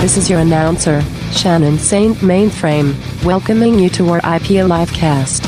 [0.00, 5.44] This is your announcer, Shannon Saint Mainframe, welcoming you to RIP a Livecast.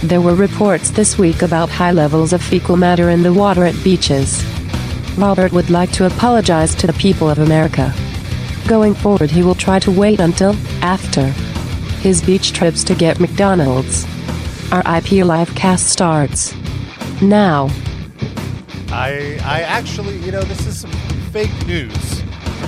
[0.00, 3.84] There were reports this week about high levels of fecal matter in the water at
[3.84, 4.42] beaches.
[5.18, 7.92] Robert would like to apologize to the people of America.
[8.66, 11.26] Going forward, he will try to wait until after
[12.00, 14.06] his beach trips to get McDonald's.
[14.72, 16.54] Our IP Live cast starts
[17.20, 17.68] now.
[18.88, 20.92] I I actually, you know, this is some
[21.32, 22.23] fake news.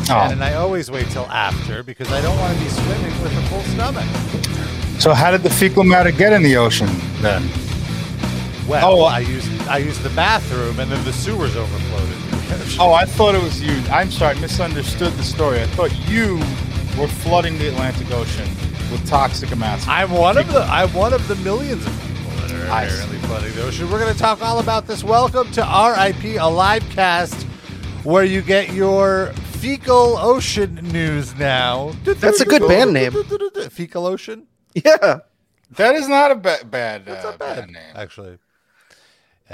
[0.08, 0.28] Oh.
[0.30, 3.42] And I always wait till after because I don't want to be swimming with a
[3.48, 5.00] full stomach.
[5.00, 6.88] So how did the fecal matter get in the ocean
[7.20, 7.42] then?
[8.68, 9.04] Well, Oh.
[9.04, 12.80] I used I used the bathroom and then the sewers overflowed into the ocean.
[12.80, 13.80] Oh, I thought it was you.
[13.90, 15.60] I'm sorry, I misunderstood the story.
[15.60, 16.36] I thought you
[17.00, 18.48] were flooding the Atlantic Ocean
[18.90, 19.86] with toxic amounts.
[19.88, 22.94] I'm one of the I'm one of the millions of people that are I see.
[22.94, 23.90] apparently flooding the ocean.
[23.90, 25.02] We're going to talk all about this.
[25.04, 27.42] Welcome to RIP a Livecast,
[28.04, 29.32] where you get your
[29.66, 31.90] fecal ocean news now.
[32.04, 33.12] That's a good band name.
[33.70, 34.46] Fecal ocean.
[34.74, 35.20] Yeah.
[35.70, 37.82] that is not a ba- bad, That's uh, not bad, name.
[37.96, 38.38] actually.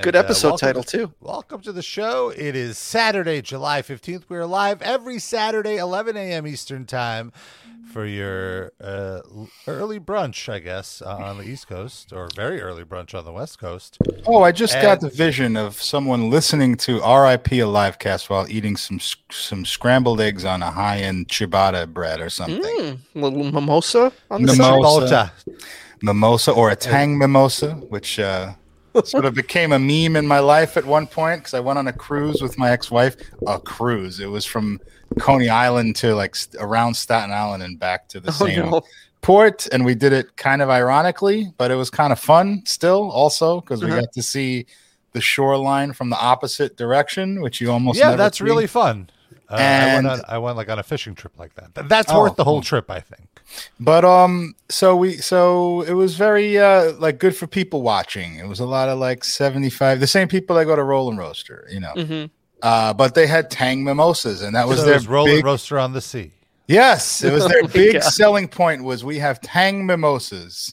[0.00, 1.12] Good And, uh, episode welcome title, to- too.
[1.20, 2.30] Welcome to the show.
[2.30, 4.22] It is Saturday, July 15th.
[4.28, 6.46] We're live every Saturday, 11 a.m.
[6.46, 7.30] Eastern Time
[7.92, 9.20] for your uh,
[9.66, 13.32] early brunch, I guess, uh, on the East Coast, or very early brunch on the
[13.32, 13.98] West Coast.
[14.24, 18.46] Oh, I just got the vision of someone listening to RIP a live cast while
[18.48, 18.98] eating some
[19.30, 22.62] some scrambled eggs on a high end ciabatta bread or something.
[22.62, 24.58] Mm, little mimosa on the Mimosa.
[24.58, 24.82] side.
[24.82, 25.32] Malta.
[26.00, 28.54] Mimosa or a tang mimosa, which uh,
[29.04, 31.88] sort of became a meme in my life at one point because I went on
[31.88, 33.16] a cruise with my ex-wife.
[33.46, 34.20] A cruise.
[34.20, 34.80] It was from
[35.18, 38.82] Coney Island to like st- around Staten Island and back to the Oh, same no.
[39.20, 43.10] port, and we did it kind of ironically, but it was kind of fun still,
[43.10, 44.00] also because we Uh-huh.
[44.00, 44.66] got to see
[45.12, 48.44] the shoreline from the opposite direction, which you almost Yeah, that's see.
[48.44, 49.10] really fun.
[49.50, 51.88] Uh, I, went on, I went like on a fishing trip like that.
[51.88, 53.28] That's Oh, worth the whole trip, I think.
[53.81, 58.36] But um, so we so it was very uh like good for people watching.
[58.36, 61.11] It was a lot of like seventy five, the same people that go to Roll
[61.11, 61.92] N Roaster, you know.
[61.95, 62.30] Mhm.
[62.62, 65.45] Uh, but they had Tang mimosas, and that was so their it was rolling big.
[65.45, 66.30] roaster on the sea.
[66.68, 68.02] yes, it was their Oh big God.
[68.05, 70.73] selling point was we have Tang mimosas,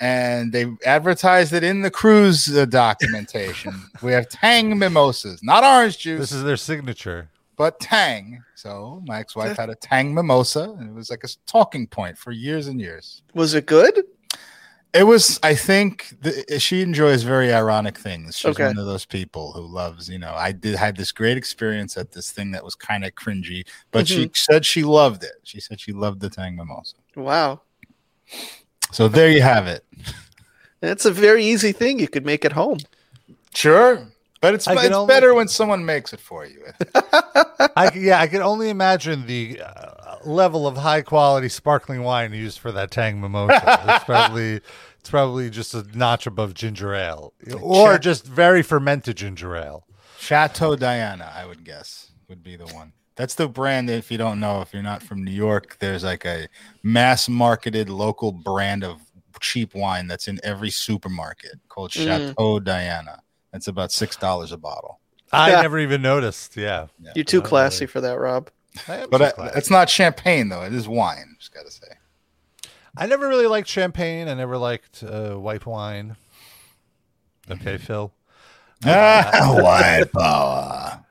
[0.00, 3.72] and they advertised it in the cruise uh, documentation.
[4.02, 7.28] we have Tang mimosas, not orange juice, This is their signature.
[7.56, 8.42] but Tang.
[8.62, 12.16] So my ex wife had a Tang mimosa, and it was like a talking point
[12.16, 13.24] for years and years.
[13.34, 14.04] Was it good?
[14.94, 18.36] It was, I think, the, eh, she enjoys very ironic things.
[18.38, 18.66] She's Okay.
[18.66, 20.32] one of those people who loves, you know.
[20.32, 24.06] I did had this great experience at this thing that was kind of cringy, but
[24.06, 24.32] she mm-hmm.
[24.34, 25.40] said she loved it.
[25.42, 26.94] She said she loved the Tang Mimosa.
[27.16, 27.62] Wow.
[28.92, 29.84] So there you have it.
[30.80, 31.98] That's a very easy thing.
[31.98, 32.78] You could make at home.
[33.54, 34.06] Sure,
[34.42, 36.62] but it's I it's only- better when someone makes it for you.
[37.74, 42.34] I c- yeah, I can only imagine the uh, level of high quality sparkling wine
[42.34, 43.62] used for that Tang mimosa.
[43.88, 44.60] It's probably
[45.00, 47.32] it's probably just a notch above ginger ale,
[47.62, 48.02] or Check.
[48.02, 49.86] just very fermented ginger ale.
[50.18, 52.92] Chateau Diana, I would guess, would be the one.
[53.16, 53.90] That's the brand.
[53.90, 56.46] If you don't know, if you're not from New York, there's like a
[56.82, 59.00] mass marketed local brand of
[59.40, 62.04] cheap wine that's in every supermarket called Mm.
[62.04, 63.20] Chateau Diana.
[63.52, 64.98] That's about six dollars a bottle.
[65.32, 65.62] I Yeah.
[65.62, 66.56] never even noticed.
[66.56, 67.12] Yeah, Yeah.
[67.14, 67.86] You're too classy really?
[67.92, 68.50] for that, Rob.
[68.86, 70.62] But I, it's not champagne though.
[70.62, 71.36] It is wine.
[71.38, 71.86] Just gotta say.
[72.96, 74.28] I never really liked champagne.
[74.28, 76.16] I never liked uh, white wine.
[77.50, 78.12] Okay, Phil.
[78.84, 81.04] Ah, wine power.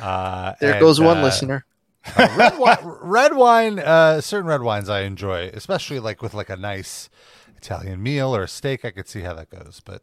[0.00, 1.64] Uh, There and, goes one uh, listener.
[2.16, 6.48] Uh, red, wine, red wine, uh, certain red wines I enjoy, especially like with like
[6.48, 7.10] a nice
[7.58, 8.86] Italian meal or a steak.
[8.86, 10.02] I could see how that goes, but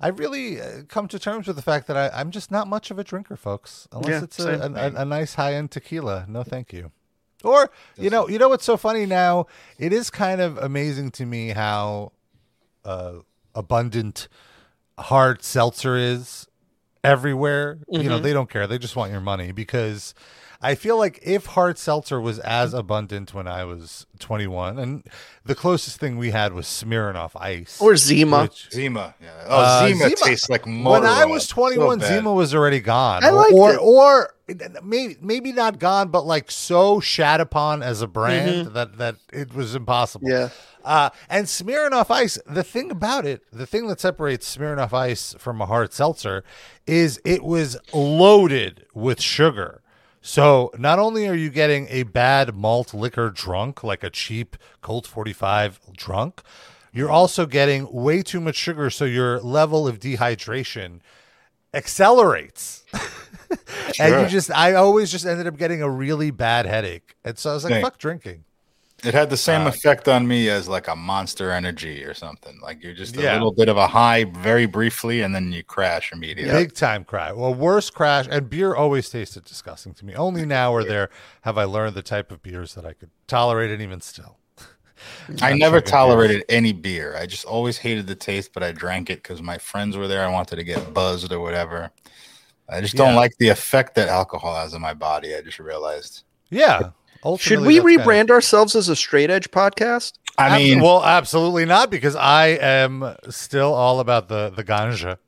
[0.00, 2.90] I really uh, come to terms with the fact that I, I'm just not much
[2.90, 3.88] of a drinker, folks.
[3.90, 6.24] Unless Yeah, it's a, a, a, nice high end tequila.
[6.28, 6.92] No, thank you.
[7.44, 9.46] Or you know, you know what's so funny now?
[9.78, 12.12] It is kind of amazing to me how
[12.84, 13.14] uh,
[13.54, 14.28] abundant
[14.98, 16.46] hard seltzer is
[17.04, 17.78] everywhere.
[17.88, 18.22] You know, Mhm.
[18.22, 18.66] they don't care.
[18.66, 20.14] They just want your money because
[20.60, 25.04] I feel like if hard seltzer was as abundant when I was 21, and
[25.44, 27.80] the closest thing we had was Smirnoff Ice.
[27.80, 28.42] Or Zima.
[28.42, 29.14] which- Zima.
[29.22, 29.28] Yeah.
[29.46, 32.08] Oh, Uh, Zima, Zima- tastes like when motor I was 21, So.
[32.08, 33.22] Zima was already gone.
[33.22, 33.78] I liked or, it.
[33.80, 34.34] or
[34.82, 39.54] maybe maybe not gone, but like so shat upon as a brand that that it
[39.54, 40.26] was impossible.
[40.26, 40.36] Mm-hmm.
[40.42, 40.48] Yeah.
[40.84, 45.60] Uh, and Smirnoff Ice, the thing about it, the thing that separates Smirnoff Ice from
[45.60, 46.42] a hard seltzer
[46.86, 49.82] is it was loaded with sugar.
[50.20, 55.06] So not only are you getting a bad malt liquor drunk, like a cheap Colt
[55.06, 56.42] 45 drunk,
[56.92, 58.90] you're also getting way too much sugar.
[58.90, 61.00] So your level of dehydration
[61.72, 62.84] accelerates.
[63.98, 67.50] and you just I always just ended up getting a really bad headache, and so
[67.50, 68.44] I was like, fuck drinking.
[69.04, 72.58] It had the same Uh, effect on me as like a monster energy or something.
[72.60, 73.34] Like you're just a Yeah.
[73.34, 76.52] little bit of a high very briefly and then you crash immediately.
[76.52, 77.34] Big time crash.
[77.34, 80.14] Well, worst crash, and beer always tasted disgusting to me.
[80.14, 81.10] Only now or there
[81.42, 84.38] have I learned the type of beers that I could tolerate, and even still.
[85.42, 85.90] I never beers.
[85.92, 87.16] tolerated any beer.
[87.16, 90.24] I just always hated the taste, but I drank it because my friends were there.
[90.24, 91.92] I wanted to get buzzed or whatever.
[92.68, 93.20] I just don't Yeah.
[93.20, 95.36] like the effect that alcohol has on my body.
[95.36, 96.24] I just realized.
[96.50, 96.90] Yeah.
[97.38, 100.14] Should we that's kinda- rebrand ourselves as a straight edge podcast?
[100.36, 105.18] I Abs- mean, well, absolutely not, because I am still all about the the ganja.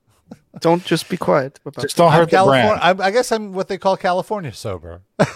[0.60, 1.58] Don't just be quiet.
[1.64, 2.66] about just don't I'm hurt the California.
[2.78, 2.80] brand.
[2.82, 5.02] I'm, I guess I'm what they call California sober.
[5.20, 5.26] is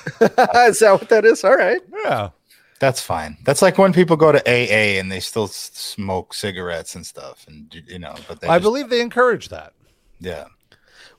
[0.81, 1.45] that what that is?
[1.45, 1.81] All right.
[2.05, 2.31] yeah.
[2.81, 3.39] That's fine.
[3.45, 7.45] That's like when people go to AA and they still s- smoke cigarettes and stuff,
[7.49, 8.15] and you know.
[8.29, 9.73] But they I just- believe they encourage that.
[10.21, 10.45] yeah.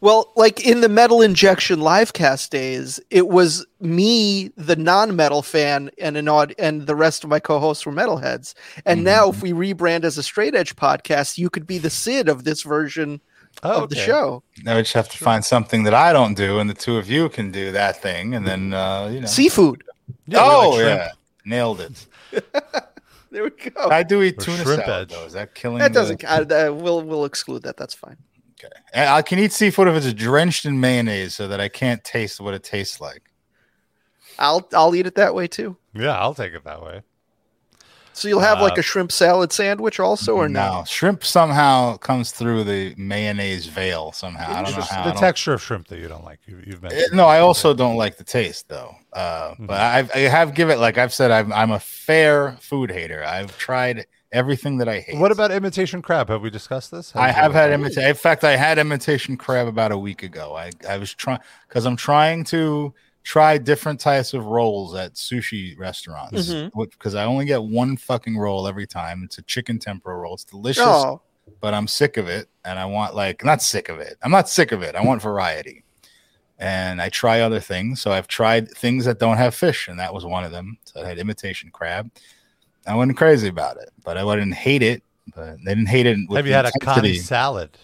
[0.05, 6.15] Well, like in the Metal Injection livecast days, it was me, the non-metal fan, and
[6.15, 8.53] an odd, and the rest of my co-hosts were metalheads.
[8.85, 9.05] And Mm-hmm.
[9.05, 12.43] now, if we rebrand as a straight edge podcast, you could be the Sid of
[12.43, 13.19] this version
[13.63, 14.43] Oh, of the show.
[14.63, 17.09] Now we just have to find something that I don't do, and the two of
[17.09, 19.27] you can do that thing, and then uh, you know.
[19.27, 19.83] Seafood.
[20.27, 21.11] Yeah, oh like yeah,
[21.45, 22.05] nailed it.
[23.31, 23.89] There we go.
[23.89, 25.17] I do eat Or tuna shrimp salad edge.
[25.17, 25.25] though.
[25.25, 25.79] Is that killing?
[25.79, 26.17] that the- doesn't.
[26.19, 26.51] count.
[26.51, 27.75] Uh, we'll we'll exclude that.
[27.75, 28.17] That's fine.
[28.63, 28.73] Okay.
[29.09, 32.53] I can eat seafood if it's drenched in mayonnaise, so that I can't taste what
[32.53, 33.23] it tastes like.
[34.39, 35.77] I'll I'll eat it that way too.
[35.93, 37.01] Yeah, I'll take it that way.
[38.13, 40.77] So you'll have like Uh, a shrimp salad sandwich also, or no?
[40.79, 44.49] no, shrimp somehow comes through the mayonnaise veil somehow.
[44.55, 45.03] I don't know how.
[45.03, 46.39] The don't- texture of shrimp that you don't like.
[46.45, 47.13] You, you've Eh, mentioned.
[47.13, 48.95] No, I also don't like the taste though.
[49.11, 49.65] Uh, Mm-hmm.
[49.65, 53.21] But I've, I have given, like I've said, I'm I'm a fair food hater.
[53.25, 54.05] I've tried
[54.35, 55.17] everything that I hate.
[55.17, 56.27] What about imitation crab?
[56.27, 57.15] Have we discussed this?
[57.15, 58.03] I have had imitation.
[58.03, 60.55] In fact, I had imitation crab about a week ago.
[60.55, 62.93] I, I was trying because I'm trying to
[63.23, 66.79] try different types of rolls at sushi restaurants mm-hmm.
[66.83, 69.23] because I only get one fucking roll every time.
[69.23, 70.35] It's a chicken tempura roll.
[70.35, 71.21] It's delicious, Oh,
[71.61, 74.17] but I'm sick of it, and I want like not sick of it.
[74.21, 74.95] I'm not sick of it.
[74.95, 75.85] I want variety,
[76.59, 78.01] and I try other things.
[78.01, 80.77] So I've tried things that don't have fish, and that was one of them.
[80.83, 82.11] So I had imitation crab.
[82.87, 85.03] I wasn't crazy about it, but I wouldn't hate it.
[85.35, 86.17] But they didn't hate it.
[86.29, 87.17] With Have you had a intensity.
[87.17, 87.77] kani salad,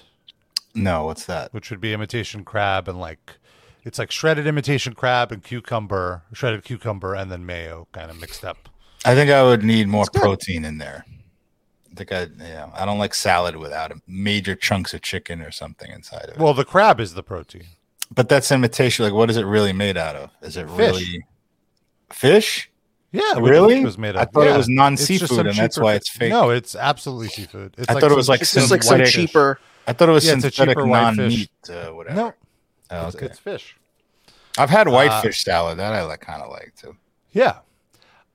[0.76, 1.54] No, what's that?
[1.54, 3.38] which would be imitation crab and like
[3.84, 8.46] it's like shredded imitation crab and cucumber, shredded cucumber, and then mayo kind of mixed
[8.46, 8.70] up.
[9.04, 11.04] I think I would need more protein in there.
[11.92, 15.50] I think I, you know, I don't like salad without major chunks of chicken or
[15.52, 16.38] something inside of it.
[16.38, 17.64] Well, the crab is the protein.
[18.14, 19.04] but that's imitation.
[19.04, 20.30] Like, what is it really made out of?
[20.44, 20.78] Is it Fish.
[20.78, 21.26] really
[22.12, 22.71] fish?
[23.14, 23.82] Yeah, what Really?
[23.82, 24.20] it was made up.
[24.20, 24.32] I of.
[24.32, 26.30] thought it was non-seafood, and that's why it's fake.
[26.30, 27.76] No, it's absolutely seafood.
[27.78, 29.60] It's I thought it was like it's just some like some cheaper.
[29.88, 31.18] I thought it was Yeah, it's synthetic cheaper white fish.
[31.18, 32.16] non-meat, uh, whatever.
[32.16, 32.34] No,
[32.92, 33.26] Oh, it's, okay.
[33.26, 33.76] it's fish.
[34.58, 35.78] I've had uh, whitefish salad.
[35.80, 36.96] That I like, kind of like too.
[37.32, 37.60] Yeah.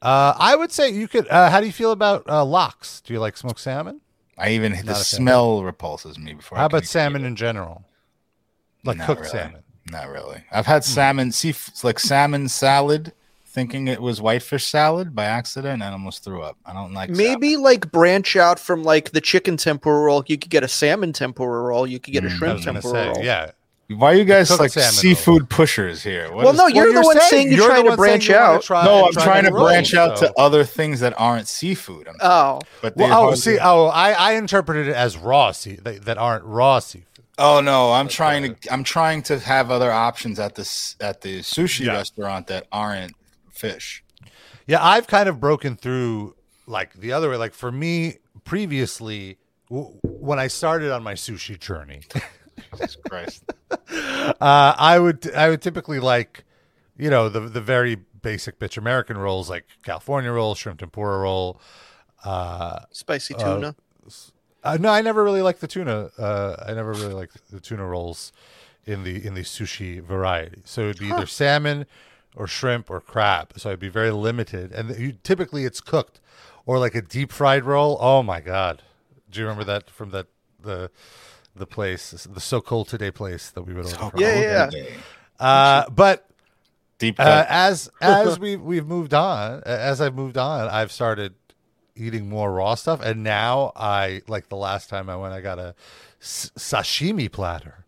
[0.03, 1.27] Uh, I would say you could.
[1.29, 3.01] Uh, how do you feel about uh, lox?
[3.01, 4.01] Do you like smoked salmon?
[4.39, 5.03] I even Not the fan.
[5.05, 6.59] smell repulses me before.
[6.59, 7.85] How can about salmon in general?
[8.85, 9.31] Like Not cooked really.
[9.33, 9.63] salmon.
[9.91, 10.45] Not really.
[10.53, 13.13] I've had salmon, sea like salmon salad,
[13.57, 16.59] thinking it was whitefish salad by accident, and almost threw up.
[16.67, 17.09] I don't like.
[17.09, 20.23] Maybe like branch out from like the chicken tempura roll.
[20.27, 21.87] You could get a salmon tempura roll.
[21.87, 23.25] You could get a Mm, I I shrimp tempura say, roll.
[23.25, 23.51] yeah.
[23.89, 26.27] Why are you guys like salmon seafood pushers here?
[26.33, 28.27] What Well, is- no, you're, Well, the one saying you're, the trying to one branch
[28.27, 28.63] saying you wanna out.
[28.63, 31.15] try- no, I'm try trying to the roll, branch out so- to other things that
[31.17, 32.09] aren't seafood.
[32.09, 35.79] I'm Oh, but Well, oh, hardly- see, oh, I, I interpreted it as raw sea
[35.85, 37.07] that, that aren't raw seafood.
[37.39, 41.41] Oh no, I'm trying to I'm trying to have other options at this at the
[41.41, 41.93] sushi Yeah.
[41.93, 43.15] restaurant that aren't
[43.57, 44.05] fish.
[44.67, 46.35] Yeah, I've kind of broken through
[46.67, 47.37] like the other way.
[47.37, 49.39] Like for me, previously,
[49.71, 52.03] w- when I started on my sushi journey,
[52.73, 53.45] Jesus Christ.
[53.71, 56.45] uh, I would I would typically like,
[56.97, 61.61] you know, the the very basic bitch American rolls like California roll, shrimp tempura roll.
[62.25, 63.77] Uh, spicy Uh, tuna.
[64.65, 66.11] uh, no, I never really liked the tuna.
[66.19, 68.33] Uh, I never really liked the tuna rolls
[68.85, 70.63] in the in the sushi variety.
[70.65, 71.87] So it'd be either salmon
[72.37, 73.53] or shrimp or crab.
[73.57, 76.21] So I'd be very limited, and you, typically it's cooked
[76.67, 77.97] or like a deep fried roll.
[78.01, 78.83] Oh my god!
[79.31, 80.27] Do you remember that from that
[80.61, 80.91] the
[81.55, 84.21] the place, the so cold today place that we would order from?
[84.21, 84.85] Yeah, yeah, yeah.
[85.39, 86.29] Uh, but
[86.99, 91.35] Deep uh, as as we we've moved on, as I've moved on, I've started
[91.95, 95.59] eating more raw stuff, and now I like the last time I went, I got
[95.59, 95.75] a
[96.21, 97.86] s- sashimi platter, and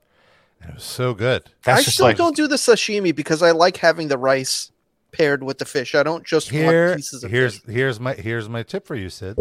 [0.66, 1.44] it was so good.
[1.64, 4.70] That's I just still like don't do the sashimi because I like having the rice
[5.12, 5.94] paired with the fish.
[5.94, 7.74] I don't just Here, want pieces of here's fish.
[7.74, 9.38] here's my here's my tip for you, Sid.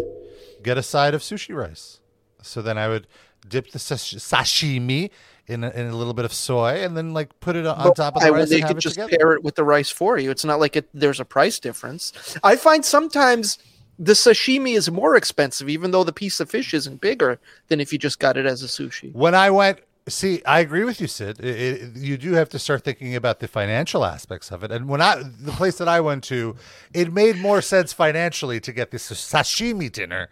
[0.63, 1.99] Get a side of sushi rice,
[2.41, 3.07] So then I would
[3.47, 5.09] dip the sash- sashimi
[5.47, 7.95] in a, in a little bit of soy, and then like put it on But
[7.95, 9.17] top of the would rice they and could it just together.
[9.17, 10.29] pair it with the rice for you.
[10.31, 12.11] It's not like it, there's a price difference.
[12.43, 13.57] I find sometimes
[13.99, 17.93] the sashimi is more expensive, even though the piece of fish isn't bigger than if
[17.93, 19.13] you just got it as a sushi.
[19.13, 21.39] When I went, see, I agree with you, Sid.
[21.39, 24.71] It, it, you do have to start thinking about the financial aspects of it.
[24.71, 26.55] And when I, the place that I went to,
[26.93, 30.29] it made more sense financially to get this sashimi dinner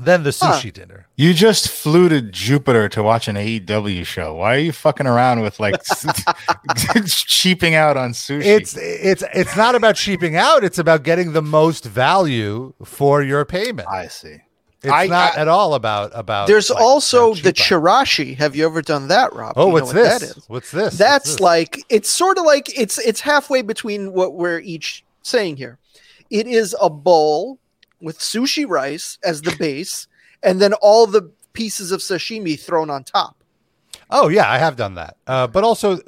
[0.00, 1.06] than the sushi dinner.
[1.16, 4.34] You just flew to Jupiter to watch an AEW show.
[4.36, 5.80] Why are you fucking around with like
[7.06, 8.44] cheaping out on sushi?
[8.44, 10.64] It's it's it's not about cheaping out.
[10.64, 13.88] It's about getting the most value for your payment.
[13.88, 14.38] I see.
[14.82, 16.48] It's I- not I- at all about about.
[16.48, 18.36] There's like, also the chirashi.
[18.36, 19.54] Have you ever done that, Rob?
[19.56, 20.20] Oh, you what's know what this?
[20.20, 20.48] That is?
[20.48, 20.84] What's this?
[20.84, 21.40] What's That's this?
[21.40, 25.78] like it's sort of like it's it's halfway between what we're each saying here.
[26.30, 27.58] It is a bowl
[28.00, 30.08] with sushi rice as the base,
[30.42, 33.36] and then all the pieces of sashimi thrown on top.
[34.10, 35.16] Oh yeah, I have done that.
[35.26, 35.98] Uh, but also,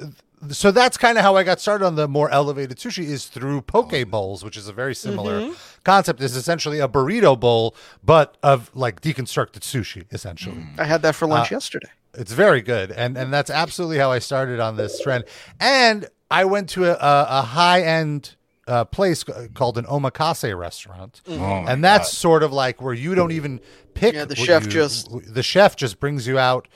[0.49, 3.61] so that's kind of how I got started on the more elevated sushi is through
[3.61, 5.53] poke bowls, which is a very similar Mm-hmm.
[5.85, 6.19] Concept.
[6.21, 10.65] Is essentially a burrito bowl, but of like deconstructed sushi, essentially.
[10.77, 11.89] I had that for Uh, lunch yesterday.
[12.13, 15.23] It's very good, and and that's absolutely how I started on this trend.
[15.59, 18.35] And I went to a, a, a high end
[18.67, 19.23] uh, place
[19.53, 21.33] called an omakase restaurant, Oh
[21.67, 23.59] and that's sort of like where you don't even
[23.93, 24.15] pick.
[24.15, 26.67] Yeah, the chef you- just- the chef just brings you out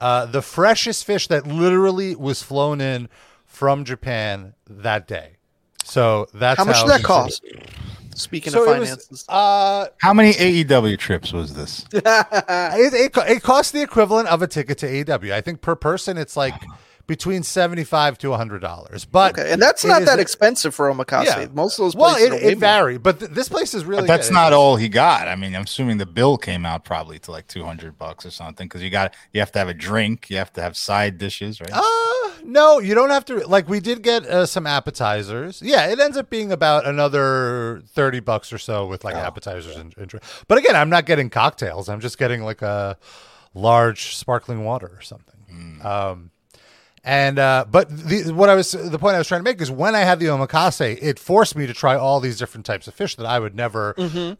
[0.00, 3.08] uh, the freshest fish that literally was flown in
[3.46, 5.36] from Japan that day.
[5.84, 7.42] So that's How much how did that cost?
[8.14, 11.86] Speaking So of it was, finances, uh, How many AEW trips was this?
[11.92, 12.02] it,
[12.94, 15.32] it, co- it costs the equivalent of a ticket to AEW.
[15.32, 16.54] I think per person it's like
[17.06, 19.04] between seventy five to hundred dollars.
[19.04, 21.24] But okay, and that's not is that expensive for omakase.
[21.24, 21.46] Yeah.
[21.52, 22.60] Most of those Well, it, are way it more.
[22.60, 24.02] varied, but th- this place is really.
[24.02, 24.34] But that's good.
[24.34, 25.26] not all he got.
[25.26, 28.68] I mean, I'm assuming the bill came out probably to like 200 bucks or something
[28.68, 31.60] because you got you have to have a drink, you have to have side dishes,
[31.60, 31.70] right?
[31.72, 33.46] Uh, no, you don't have to.
[33.46, 35.62] Like, we did get uh, some appetizers.
[35.62, 39.94] Yeah, it ends up being about another 30 bucks or so with like appetizers and,
[39.96, 40.24] and drink.
[40.48, 41.88] But again, I'm not getting cocktails.
[41.88, 42.96] I'm just getting like a
[43.54, 45.80] large sparkling water or something.
[45.84, 46.30] Um,
[47.04, 49.70] and uh, but the what I was the point I was trying to make is
[49.72, 52.94] when I had the omakase, it forced me to try all these different types of
[52.94, 53.94] fish that I would never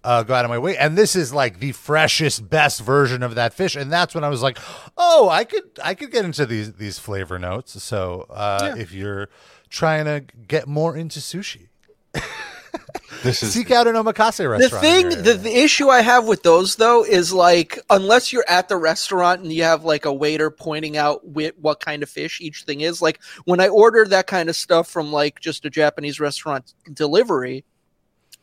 [0.04, 0.76] uh, go out of my way.
[0.76, 3.74] And this is like the freshest, best version of that fish.
[3.74, 4.58] And that's when I was like,
[4.96, 7.82] oh, I could I could get into these these flavor notes.
[7.82, 9.28] So uh, if you're
[9.68, 11.66] trying to get more into sushi,
[13.22, 14.84] this is seek out an omakase The restaurant.
[14.84, 18.68] in thing, the, the issue I have with those though is like, unless you're at
[18.68, 22.40] the restaurant and you have like a waiter pointing out whi- what kind of fish
[22.40, 23.02] each thing is.
[23.02, 27.64] Like when I order that kind of stuff from like just a Japanese restaurant delivery,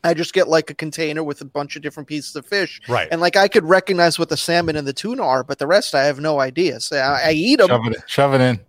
[0.03, 3.09] I just get like a container with a bunch of different pieces of fish, right.
[3.11, 5.93] and like I could recognize what the salmon and the tuna are, but the rest
[5.93, 6.79] I have no idea.
[6.79, 8.59] So I, I eat them, shove it, shove it in.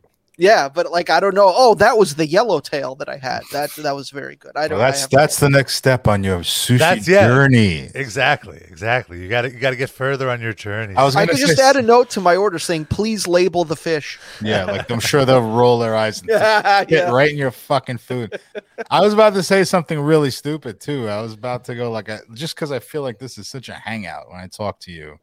[0.41, 1.53] Yeah, but like I don't know.
[1.55, 3.43] Oh, that was the yellowtail that I had.
[3.53, 4.53] That that was very good.
[4.57, 4.79] I don't.
[4.79, 7.27] Well, that's have- that's the next step on your sushi That's- yeah.
[7.29, 7.91] journey.
[7.95, 9.21] exactly, exactly.
[9.23, 10.95] You got to you got to get further on your journey.
[10.97, 13.65] I was I gonna could just add a note to my order saying, "Please label
[13.65, 17.37] the fish." Yeah, like I'm sure they'll roll their eyes and Yeah, get right in
[17.37, 18.41] your fucking food.
[18.91, 21.07] I was about to say something really stupid too.
[21.09, 23.69] I was about to go like, I, just because I feel like this is such
[23.69, 25.19] a hangout when I talk to you.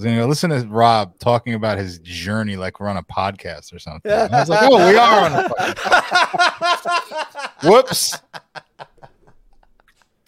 [0.00, 3.74] Was gonna go listen to Rob talking about his journey like we're on a podcast
[3.74, 4.10] or something.
[4.10, 7.68] And I was like, oh, we are on a podcast.
[7.68, 8.18] Whoops.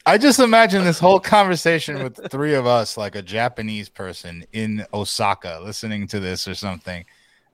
[0.05, 4.85] I just imagine this whole conversation with three of us, like a Japanese person in
[4.93, 7.07] Osaka, listening to this or something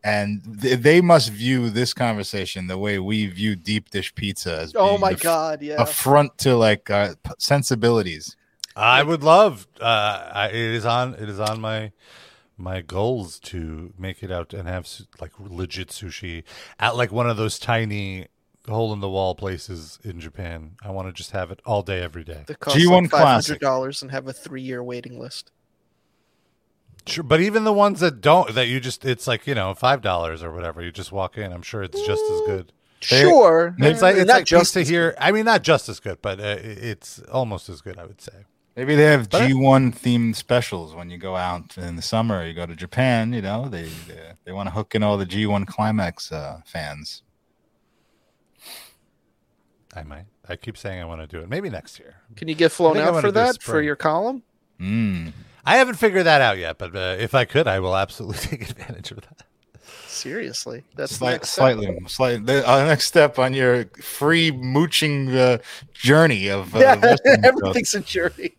[0.05, 4.73] and th- they must view this conversation the way we view deep dish pizza as
[4.77, 5.61] Oh my a f- god!
[5.63, 5.83] Yeah.
[5.83, 8.37] affront to like uh, sensibilities.
[8.79, 9.67] I would love.
[9.81, 11.15] Uh, I, it is on.
[11.15, 11.93] It is on my
[12.57, 16.43] my goals to make it out and have su- like legit sushi
[16.81, 18.27] at like one of those tiny
[18.69, 20.73] hole in the wall places in Japan.
[20.83, 22.45] I want to just have it all day, every day.
[22.47, 25.53] That costs G1 like five hundred dollars and have a three-year waiting list.
[27.07, 30.03] Sure, but even the ones that don't, that you just, it's like you know five
[30.03, 30.83] dollars or whatever.
[30.83, 31.53] You just walk in.
[31.53, 32.73] I'm sure it's just as good.
[33.11, 35.15] They- Sure, It's like it's not like just to hear.
[35.21, 37.97] I mean, not just as good, but uh, it's almost as good.
[37.99, 38.45] I would say.
[38.79, 42.47] Maybe they have But I- G1 themed specials when you go out in the summer.
[42.47, 43.33] You go to Japan.
[43.33, 47.23] You know they they, they want to hook in all the G1 climax uh, fans.
[49.97, 50.27] I might.
[50.49, 51.49] I keep saying I want to do it.
[51.49, 52.15] Maybe next year.
[52.37, 54.45] Can you get flown I think I out for that for your column?
[54.81, 55.33] Mm.
[55.65, 58.71] I haven't figured that out yet, but uh, if I could, I will absolutely take
[58.71, 59.43] advantage of that.
[60.07, 61.63] Seriously, that's the Slight, next step.
[61.63, 62.45] slightly, slightly.
[62.45, 65.59] The uh, next step on your free mooching uh,
[65.95, 68.55] journey of uh, Yeah, everything's a journey.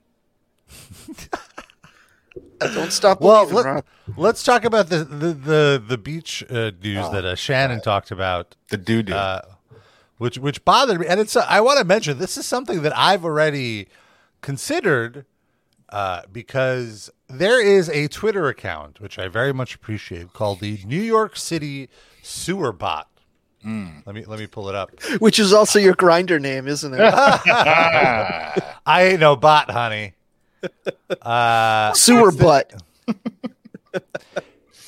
[2.59, 3.85] Don't stop Well, let,
[4.17, 8.11] let's talk about the the the, the beach uh, news Oh, that uh, Shannon talked
[8.11, 9.13] about, The doo doo.
[9.13, 9.41] uh,
[10.17, 12.95] which which bothered me, and it's uh, I want to mention this is something that
[12.97, 13.87] I've already
[14.41, 15.25] considered
[15.89, 21.01] uh, because there is a Twitter account which I very much appreciate called the New
[21.01, 21.87] York City
[22.21, 23.07] Sewer Bot.
[23.63, 24.91] Let me let me pull it up.
[25.19, 26.99] Which is also your Grindr name, isn't it?
[27.01, 28.61] I
[29.03, 30.13] ain't no bot, honey.
[31.21, 32.73] Uh, Sewer butt.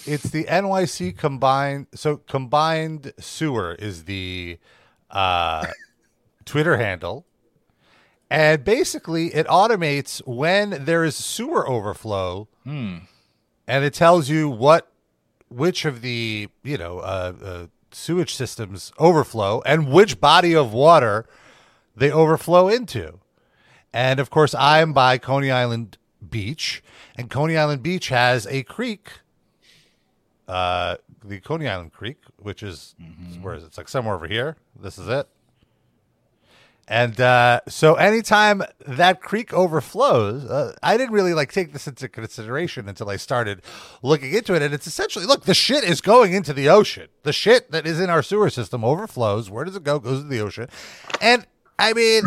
[0.06, 1.88] it's the NYC combined.
[1.96, 4.58] So combined sewer is the
[5.10, 5.68] uh,
[6.46, 7.25] Twitter handle,
[8.30, 13.08] and basically it automates when there is sewer overflow, and
[13.68, 14.88] it tells you what
[15.50, 21.25] which of the you know uh, uh, sewage systems overflow and which body of water
[21.96, 23.20] they overflow into.
[23.93, 26.83] And of course, I'm by Coney Island Beach,
[27.15, 29.12] and Coney Island Beach has a creek,
[30.48, 32.95] uh, the Coney Island Creek, which is
[33.41, 33.67] where is it?
[33.67, 34.55] It's like somewhere over here.
[34.79, 35.27] This is it.
[36.88, 42.10] And uh, so, anytime that creek overflows, uh, I didn't really like take this into
[42.10, 43.62] consideration until I started
[44.01, 44.62] looking into it.
[44.62, 47.07] And it's essentially, look, the shit is going into the ocean.
[47.24, 49.50] The shit that is in our sewer system overflows.
[49.50, 50.00] Where does it go?
[50.00, 50.67] Goes to the ocean.
[51.21, 51.45] And
[51.79, 52.24] I mean,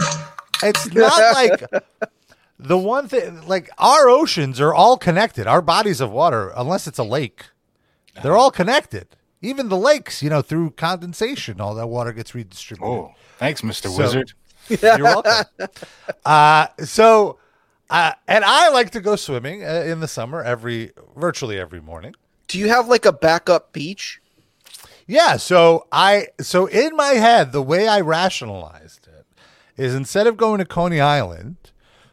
[0.62, 1.62] it's not like
[2.58, 3.46] the one thing.
[3.46, 5.46] Like our oceans are all connected.
[5.46, 7.46] Our bodies of water, unless it's a lake,
[8.22, 9.08] they're all connected.
[9.42, 12.88] Even the lakes, you know, through condensation, all that water gets redistributed.
[12.88, 13.88] oh, thanks, Mr.
[13.88, 14.32] So- Wizard.
[14.82, 15.44] You're welcome.
[16.24, 17.38] uh, so,
[17.90, 22.14] uh, and I like to go swimming uh, in the summer every, virtually every morning.
[22.48, 24.22] Do you have like a backup beach?
[25.06, 25.36] Yeah.
[25.36, 29.03] So I, so in my head, the way I rationalized it
[29.76, 31.56] is instead of going to Coney Island,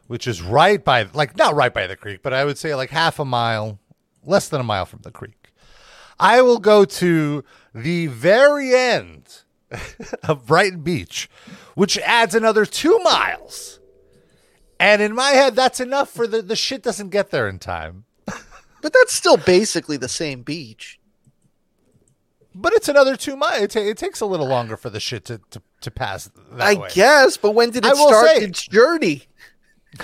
[0.06, 2.90] which is right by, like not right by the creek, but I would say like
[2.90, 3.78] half a mile,
[4.24, 5.52] less than a mile from the creek,
[6.18, 9.42] I will go to the very end
[10.22, 11.28] of Brighton Beach,
[11.74, 13.80] which adds another two miles.
[14.78, 18.04] And in my head, that's enough for the, the shit doesn't get there in time.
[18.82, 20.98] But that's still basically the same beach.
[22.54, 23.62] But it's another two miles.
[23.62, 26.60] It, ta- it takes a little longer for the shit to, to, to pass that
[26.60, 26.88] I way.
[26.94, 29.22] guess, but when did it start say- its journey?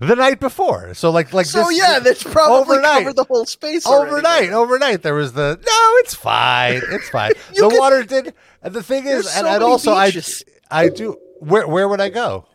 [0.00, 0.94] the night before.
[0.94, 3.02] So like like So this, yeah, that's probably overnight.
[3.04, 4.10] covered the whole space already.
[4.12, 4.50] overnight.
[4.50, 5.92] Overnight, there was the no.
[6.00, 6.80] It's fine.
[6.90, 7.32] It's fine.
[7.54, 8.34] The could- water did.
[8.62, 10.44] And the thing is, and, so and also beaches.
[10.70, 11.16] I I do.
[11.40, 12.46] Where where would I go?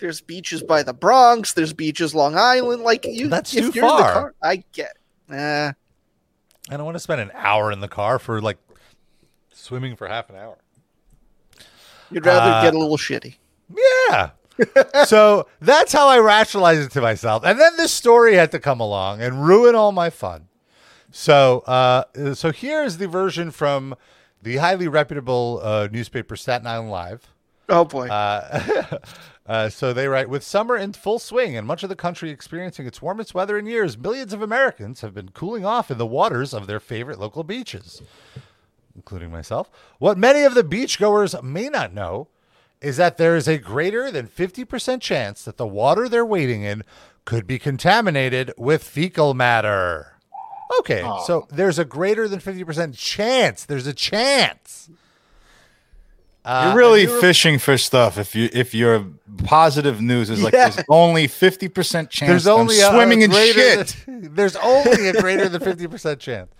[0.00, 1.54] There's beaches by the Bronx.
[1.54, 2.82] There's beaches Long Island.
[2.82, 4.12] Like you, That's if too you're in the far.
[4.12, 4.96] car- I get.
[5.30, 5.72] Uh,
[6.70, 8.58] I don't want to spend an hour in the car for like
[9.52, 10.58] swimming for half an hour.
[12.10, 13.36] You'd rather Uh, get a little shitty.
[14.08, 14.30] Yeah.
[15.06, 17.44] so that's how I rationalize it to myself.
[17.44, 20.48] And then this story had to come along and ruin all my fun.
[21.10, 23.94] So uh, so here's the version from
[24.42, 27.32] the highly reputable uh, newspaper Staten Island Live.
[27.68, 28.08] Oh boy.
[28.08, 28.98] Uh,
[29.46, 32.86] uh, so they write With summer in full swing and much of the country experiencing
[32.86, 36.52] its warmest weather in years, millions of Americans have been cooling off in the waters
[36.52, 38.02] of their favorite local beaches,
[38.98, 39.70] including myself.
[40.00, 42.26] What many of the beachgoers may not know
[42.80, 46.82] is that there is a greater than 50% chance that the water they're wading in
[47.24, 50.14] could be contaminated with fecal matter.
[50.80, 53.64] Okay, so there's a greater than 50% chance.
[53.64, 54.90] There's a chance.
[56.44, 58.16] Uh, You're really you were- fishing for stuff.
[58.16, 59.04] If you if your
[59.44, 60.68] positive news is like Yeah.
[60.70, 63.96] there's only fifty percent chance There's I'm only a- swimming a in shit.
[64.06, 66.50] than- there's only a greater than 50% chance.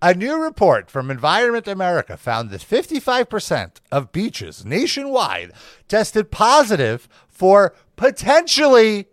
[0.00, 5.52] A new report from Environment America found that 55% of beaches nationwide
[5.88, 9.08] tested positive for potentially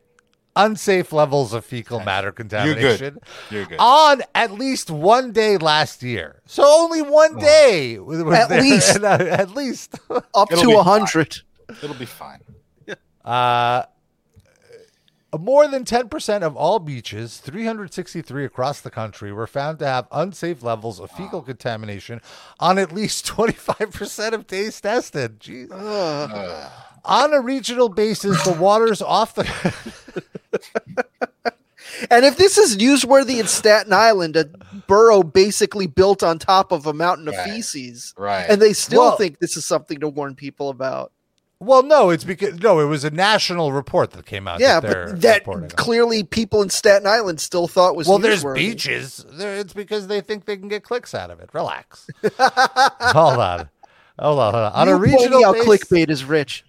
[0.56, 3.18] unsafe levels of fecal matter contamination
[3.50, 3.78] You're good.
[3.80, 6.42] on at least one day last year.
[6.46, 8.62] So only one day was was At there.
[8.62, 8.96] least.
[8.96, 10.00] And, uh, at least.
[10.10, 11.36] Up it'll to be a hundred.
[11.82, 12.42] It'll be fine.
[13.24, 13.84] Uh,
[15.42, 20.62] more than 10% of all beaches, 363 across the country, were found to have unsafe
[20.64, 22.22] levels of fecal contamination
[22.60, 25.40] on at least 25% of days tested.
[25.40, 25.72] Jeez.
[27.06, 29.46] On a regional basis, the waters off the.
[32.12, 34.46] And if this is newsworthy in Staten Island, a
[34.88, 37.50] borough basically built on top of a mountain of Right.
[37.50, 38.46] feces, Right.
[38.50, 41.12] and they still Well- think this is something to warn people about.
[41.60, 42.60] Well, no, it's because.
[42.60, 44.60] No, it was a national report that came out.
[44.60, 49.26] Yeah, that but that clearly people in Staten Island still thought was Well, there's beaches.
[49.30, 51.50] There, it's because they think they can get clicks out of it.
[51.54, 52.08] Relax.
[52.24, 53.70] hold on.
[54.20, 54.54] Hold on.
[54.54, 54.72] Hold on.
[54.74, 56.66] On You a regional out base, clickbait is rich.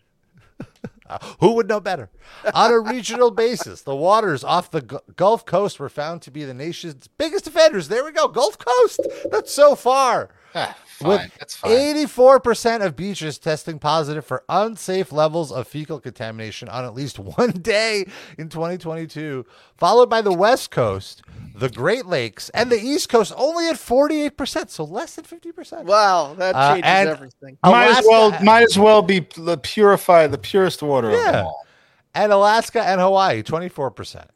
[1.08, 2.10] Uh, who would know better?
[2.52, 6.44] On a regional basis, the waters off the Gu- Gulf Coast were found to be
[6.44, 7.88] the nation's biggest offenders.
[7.88, 9.00] There we go, Gulf Coast.
[9.30, 10.30] That's so far.
[10.98, 11.08] Fine.
[11.10, 11.70] With That's fine.
[11.96, 17.50] 84% of beaches testing positive for unsafe levels of fecal contamination on at least one
[17.50, 18.06] day
[18.38, 19.44] in 2022,
[19.76, 21.22] followed by the West Coast,
[21.54, 25.84] the Great Lakes, and the East Coast only at 48%, so less than 50%.
[25.84, 27.58] Wow, that Uh, changes and- everything.
[27.64, 31.32] might as well might as well be the purify the purest water of Yeah.
[31.32, 31.66] them all.
[32.14, 34.28] and Alaska and Hawaii, 24%.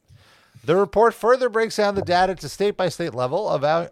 [0.63, 3.49] The report further breaks down the data to state by state level,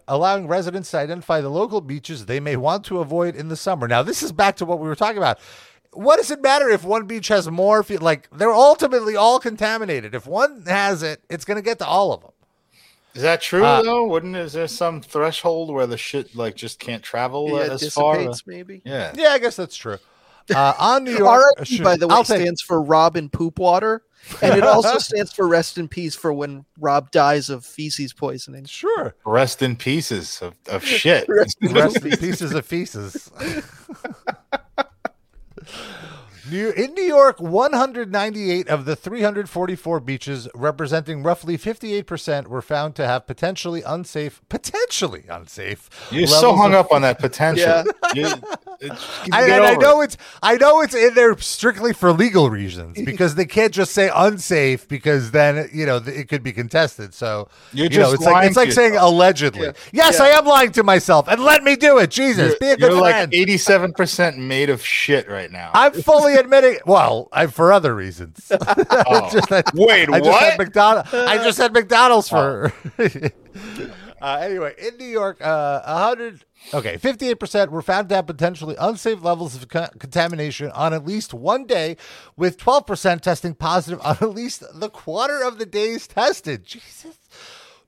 [0.07, 3.87] allowing residents to identify the local beaches they may want to avoid in the summer.
[3.87, 5.39] Now, this is back to what we were talking about.
[5.93, 7.81] What does it matter if one beach has more?
[7.81, 10.13] fe- Like, they're ultimately all contaminated.
[10.13, 12.31] If one has it, it's going to get to all of them.
[13.15, 14.05] Is that true Uh, though?
[14.05, 17.91] Wouldn't is there some threshold where the shit like just can't travel Yeah, uh, as
[17.91, 18.13] far?
[18.17, 18.83] dissipates maybe.
[18.85, 19.11] Yeah.
[19.15, 19.97] Yeah, I guess that's true.
[20.53, 23.57] Uh, on New York, RIP, should- by the way, I'll take- stands for Robin poop
[23.57, 24.03] water,
[24.41, 28.65] and it also stands for rest in peace for when Rob dies of feces poisoning.
[28.65, 29.15] sure.
[29.25, 31.25] Rest in pieces of, of shit.
[31.27, 33.31] Rest in Rest in pieces of feces.
[36.51, 43.05] New, in New York, 198 of the 344 beaches, representing roughly 58%, were found to
[43.05, 45.89] have potentially unsafe, potentially unsafe.
[46.11, 47.83] You're so hung of- up on that potential.
[48.15, 48.35] Yeah.
[48.81, 48.91] You-
[49.33, 50.05] I, and I know it.
[50.05, 54.09] it's I know it's in there strictly for legal reasons because they can't just say
[54.15, 57.13] unsafe because then you know it could be contested.
[57.13, 59.11] So You're you know, just it's like lying it's like saying yourself.
[59.13, 59.65] allegedly.
[59.67, 59.71] Yeah.
[59.91, 60.25] Yes, Yeah.
[60.25, 62.09] I am lying to myself, and let me do it.
[62.09, 65.71] Jesus, be a good You're like 87% made of shit right now.
[65.73, 66.77] I'm fully admitting.
[66.85, 68.51] Well, I for other reasons.
[68.61, 69.29] Oh.
[69.31, 70.57] Just that- Wait, I just had?
[70.57, 71.13] McDonald's.
[71.13, 72.73] I just had McDonald's for.
[74.21, 76.43] uh, anyway, in New York, uh, hundred.
[76.73, 81.05] Okay, fifty-eight percent were found to have potentially unsafe levels of co- contamination on at
[81.05, 81.95] least one day,
[82.35, 86.65] with twelve percent testing positive on at least the quarter of the days tested.
[86.65, 87.15] Jesus.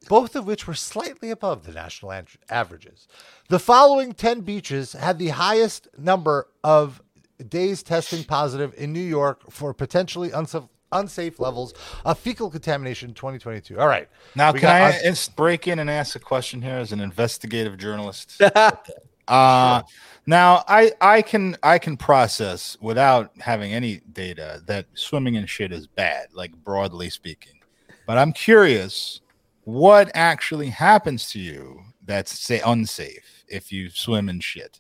[0.10, 3.08] Both of which were slightly above the national an- averages.
[3.50, 7.02] The following 10 beaches had the highest number of
[7.50, 11.74] days testing positive in New York for potentially unsafe, unsafe levels
[12.06, 13.80] of fecal contamination in 2022.
[13.80, 14.10] All right.
[14.36, 18.42] Now, can I break in and ask a question here as an investigative journalist?
[19.28, 19.82] uh,
[20.26, 25.72] now, I I can I can process without having any data that swimming in shit
[25.72, 27.54] is bad, like broadly speaking.
[28.06, 29.22] But I'm curious,
[29.64, 34.80] what actually happens to you that's say unsafe if you swim in shit?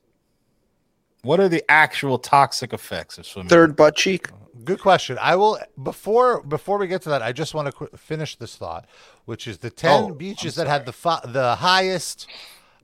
[1.24, 3.50] What are the actual toxic effects of swimming?
[3.50, 4.28] Third butt cheek.
[4.64, 5.18] Good question.
[5.22, 7.22] I will before before we get to that.
[7.22, 8.86] I just want to qu- finish this thought,
[9.26, 12.28] which is the ten Oh, beaches that had the fi- the highest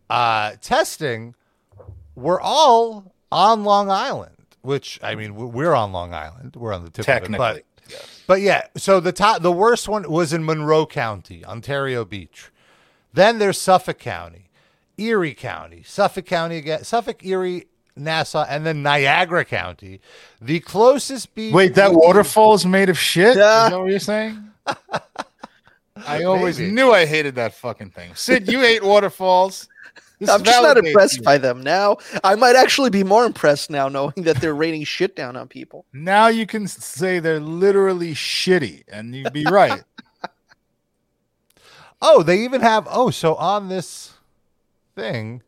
[0.10, 1.36] uh, testing
[2.16, 4.34] were all on Long Island.
[4.62, 6.56] Which I mean, we're on Long Island.
[6.56, 8.64] We're on the tip Technically, of it, but but yeah.
[8.76, 12.50] So the top, the worst one was in Monroe County, Ontario Beach.
[13.14, 14.50] Then there's Suffolk County,
[14.98, 20.02] Erie County, Suffolk County again, Suffolk, Erie, Nassau, and then Niagara County.
[20.42, 21.54] The closest beach.
[21.54, 23.30] Wait, that waterfall is made of shit?
[23.30, 23.70] Is Yeah.
[23.70, 24.44] that what you're saying?
[26.06, 26.72] I always Maybe.
[26.72, 28.12] knew I hated that fucking thing.
[28.14, 29.68] Sid, you hate waterfalls.
[30.20, 31.24] This I'm just not impressed you.
[31.24, 31.98] by them now.
[32.24, 35.86] I might actually be more impressed now knowing that they're raining shit down on people.
[35.94, 39.84] Now you can say they're literally shitty, and you'd be right.
[42.02, 42.88] Oh, they even have.
[42.92, 44.14] Oh, so on this
[44.96, 45.42] thing,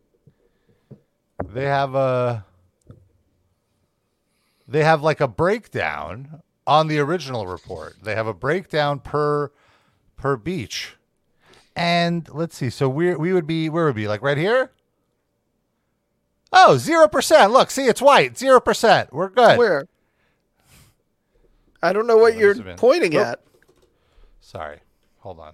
[1.48, 2.46] they have a.
[4.68, 7.96] They have like a breakdown on the original report.
[8.04, 9.52] They have a breakdown per
[10.16, 10.96] per beach,
[11.76, 12.70] and let's see.
[12.70, 14.72] So we we would be where would we be like right here.
[16.52, 17.52] Oh, zero percent.
[17.52, 18.38] Look, see, it's white.
[18.38, 19.12] Zero percent.
[19.14, 19.58] We're good.
[19.58, 19.88] Where?
[21.82, 23.22] I don't know what Must you're pointing Oh.
[23.22, 23.40] at.
[24.42, 24.80] Sorry.
[25.20, 25.54] Hold on.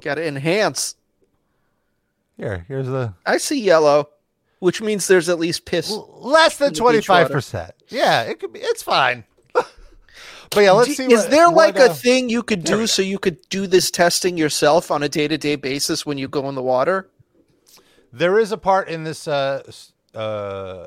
[0.00, 0.96] Got to enhance.
[2.38, 4.08] Here, here's the I see yellow,
[4.60, 5.90] which means there's at least piss.
[5.90, 7.24] L- less than in the twenty beach water.
[7.24, 7.72] five percent.
[7.88, 8.60] Yeah, it could be.
[8.60, 9.24] It's fine.
[9.52, 9.66] but
[10.56, 11.12] yeah, let's D- see.
[11.12, 13.66] Is what- there what, like uh, a thing you could do so you could do
[13.66, 17.10] this testing yourself on a day to day basis when you go in the water?
[18.12, 19.26] There is a part in this.
[19.28, 19.62] Uh,
[20.14, 20.86] uh,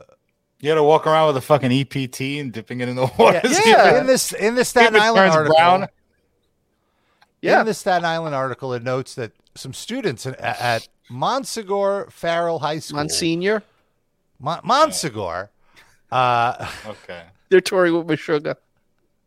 [0.61, 3.41] You got to walk around with a fucking EPT and dipping it in the water.
[3.43, 3.99] yeah, Yeah.
[3.99, 5.55] in this in the Staten Island article.
[5.55, 5.87] brown.
[7.41, 7.59] Yeah.
[7.61, 12.79] In the Staten Island article, it notes that some students at, at Monsignor Farrell High
[12.79, 13.63] School, Monsignor,
[14.39, 15.51] Mon- Monsignor,
[16.11, 17.23] uh, Okay.
[17.49, 18.55] they're touring with Meshuggah.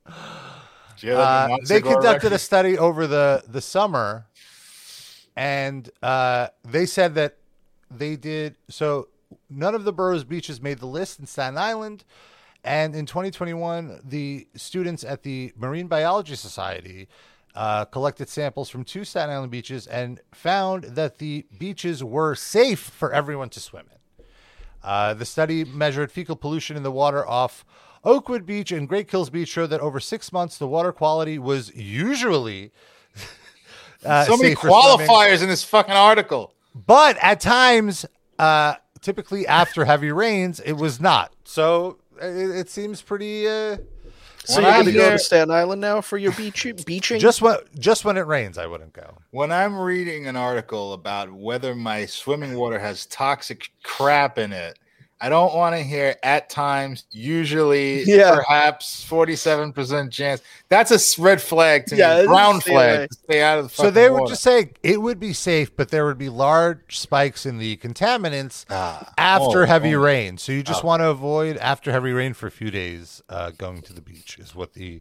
[0.06, 4.26] Do you have that Uh, they Cigar conducted a study over the the summer,
[5.36, 7.36] and uh, they said that
[7.90, 9.08] they did so.
[9.50, 12.04] None of the borough's beaches made the list in Staten Island,
[12.64, 17.08] and in 2021, the students at the Marine Biology Society
[17.54, 22.80] uh, collected samples from two Staten Island beaches and found that the beaches were safe
[22.80, 24.24] for everyone to swim in.
[24.82, 27.64] Uh, the study measured fecal pollution in the water off
[28.04, 31.74] Oakwood Beach and Great Kills Beach showed that over six months, the water quality was
[31.74, 32.70] usually.
[34.04, 35.08] uh, so many safe for swimming.
[35.08, 36.52] qualifiers in this fucking article.
[36.74, 38.04] But at times,
[38.38, 41.32] uh, typically after heavy rains, it was not.
[41.44, 43.48] So it, it seems pretty.
[43.48, 43.78] Uh,
[44.44, 47.18] So When you're I'm going to go to Staten Island now for your beach beaching?
[47.18, 49.16] just when just when it rains, I wouldn't go.
[49.30, 54.78] When I'm reading an article about whether my swimming water has toxic crap in it,
[55.20, 58.34] I don't want to hear at times, usually, Yeah.
[58.34, 60.42] perhaps 47% chance.
[60.68, 62.26] That's a red flag to Yeah, me.
[62.26, 62.74] Brown flag.
[62.98, 63.06] away.
[63.06, 64.32] to Stay out of the So they were water.
[64.32, 68.64] just say it would be safe, but there would be large spikes in the contaminants
[68.68, 69.12] Ah.
[69.16, 70.00] after Oh, heavy oh.
[70.00, 70.36] rain.
[70.36, 70.88] So you just Oh.
[70.88, 74.38] want to avoid after heavy rain for a few days uh, going to the beach
[74.38, 75.00] is what the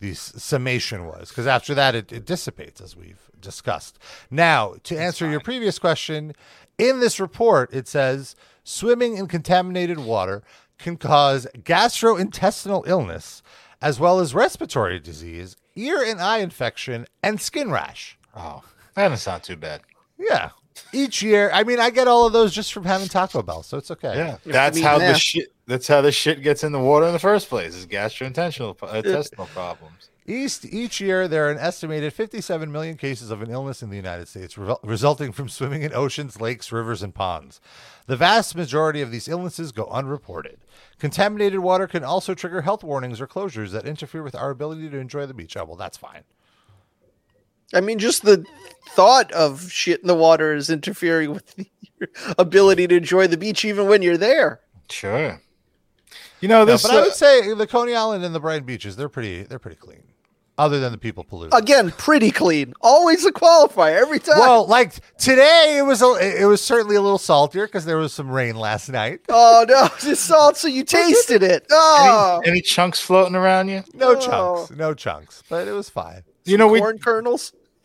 [0.00, 3.98] the summation was because after that it, it dissipates as we've discussed.
[4.30, 6.34] Now to answer your previous question,
[6.76, 10.42] in this report it says swimming in contaminated water
[10.78, 13.42] can cause gastrointestinal illness
[13.80, 18.18] as well as respiratory disease, ear and eye infection, and skin rash.
[18.34, 19.82] Oh, that doesn't too bad.
[20.18, 20.50] Yeah.
[20.92, 23.78] Each year, I mean, I get all of those just from having Taco Bell, so
[23.78, 24.16] it's okay.
[24.16, 25.53] Yeah, You're that's eating how the shit.
[25.66, 27.74] That's how the shit gets in the water in the first place.
[27.74, 30.10] Is gastrointestinal uh, intestinal problems.
[30.26, 33.96] East each year, there are an estimated 57 million cases of an illness in the
[33.96, 37.60] United States, re- resulting from swimming in oceans, lakes, rivers, and ponds.
[38.06, 40.60] The vast majority of these illnesses go unreported.
[40.98, 44.98] Contaminated water can also trigger health warnings or closures that interfere with our ability to
[44.98, 45.58] enjoy the beach.
[45.58, 46.22] Oh, well, that's fine.
[47.74, 48.46] I mean, just the
[48.90, 51.54] thought of shit in the water is interfering with
[51.98, 54.60] your ability to enjoy the beach even when you're there.
[54.88, 55.42] Sure.
[56.44, 56.82] You know No, this.
[56.82, 59.58] but I uh, would say the Coney Island and the Brighton beaches, they're pretty, they're
[59.58, 60.02] pretty clean,
[60.58, 61.58] other than the people polluting.
[61.58, 62.74] Again, pretty clean.
[62.82, 64.38] Always a qualifier every time.
[64.40, 68.12] Well, like today, it was a, it was certainly a little saltier because there was
[68.12, 69.20] some rain last night.
[69.30, 71.64] oh no, it's just salt, so you tasted it.
[71.70, 73.82] Oh, any, any chunks floating around you?
[73.94, 74.20] No Oh.
[74.66, 76.24] chunks, no chunks, but it was fine.
[76.44, 77.54] You know we corn kernels.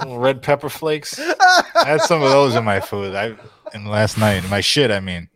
[0.00, 1.20] little red pepper flakes.
[1.20, 3.14] I had some of those in my food.
[3.14, 3.36] I
[3.72, 4.48] in last night.
[4.50, 5.28] My shit, I mean,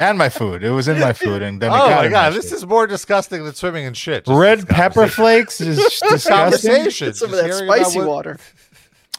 [0.00, 0.62] and my food.
[0.64, 2.42] It was in my food, and then it Oh got my in god, shit.
[2.42, 4.24] this is more disgusting than swimming in shit.
[4.26, 5.76] Just red pepper flakes is
[6.10, 6.32] disgusting.
[6.32, 7.14] Conversation.
[7.14, 8.38] Some of that spicy what- water.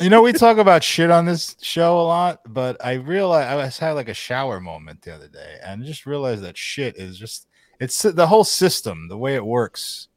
[0.02, 3.66] You know, we talk about shit on this show a lot, but I realized I
[3.66, 7.18] just had like a shower moment the other day, and just realized that shit is
[7.20, 7.48] just
[7.82, 10.08] it's the whole system, the way it works,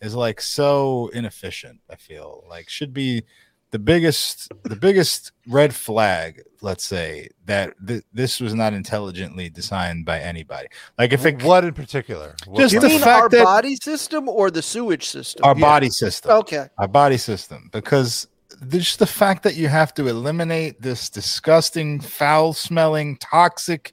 [0.00, 1.80] is like so inefficient.
[1.90, 3.24] I feel like should be
[3.72, 6.40] the biggest the biggest red flag.
[6.60, 10.68] Let's say that th- this was not intelligently designed by anybody.
[10.98, 12.36] Like if it What in particular?
[12.46, 15.44] What- Just the mean fact our that- body system or the sewage system?
[15.44, 15.60] our Yeah.
[15.60, 16.30] body system.
[16.30, 16.68] okay.
[16.78, 18.28] our body system because
[18.68, 23.92] just the fact that you have to eliminate this disgusting foul smelling toxic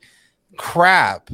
[0.58, 1.30] crap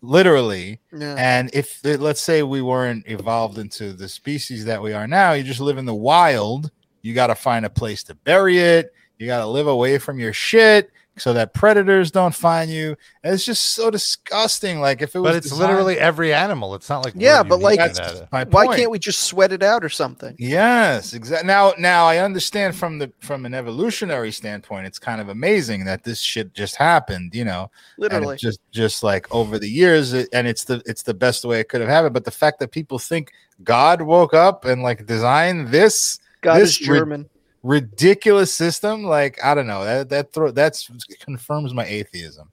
[0.00, 1.16] literally Yeah.
[1.18, 5.42] and if let's say we weren't evolved into the species that we are now you
[5.42, 6.70] just live in the wild
[7.02, 10.18] you got to find a place to bury it you got to live away from
[10.18, 15.16] your shit so that predators don't find you and it's just so disgusting like if
[15.16, 16.76] it was but it's designed- literally every animal.
[16.76, 18.30] It's not like Yeah, but like- that's that.
[18.30, 20.36] my Why can't we just sweat it out or something?
[20.38, 21.44] Yes, exactly.
[21.48, 26.04] Now, now I understand from the from an evolutionary standpoint, it's kind of amazing that
[26.04, 28.36] this shit just happened, you know, Literally.
[28.36, 31.80] just just like over the years, and it's the it's the best way it could
[31.80, 32.14] have happened.
[32.14, 33.32] But the fact that people think
[33.64, 37.30] God woke up and like designed this God this is rid- German.
[37.62, 42.50] ridiculous system, like I don't know, that that throw that's confirms my atheism.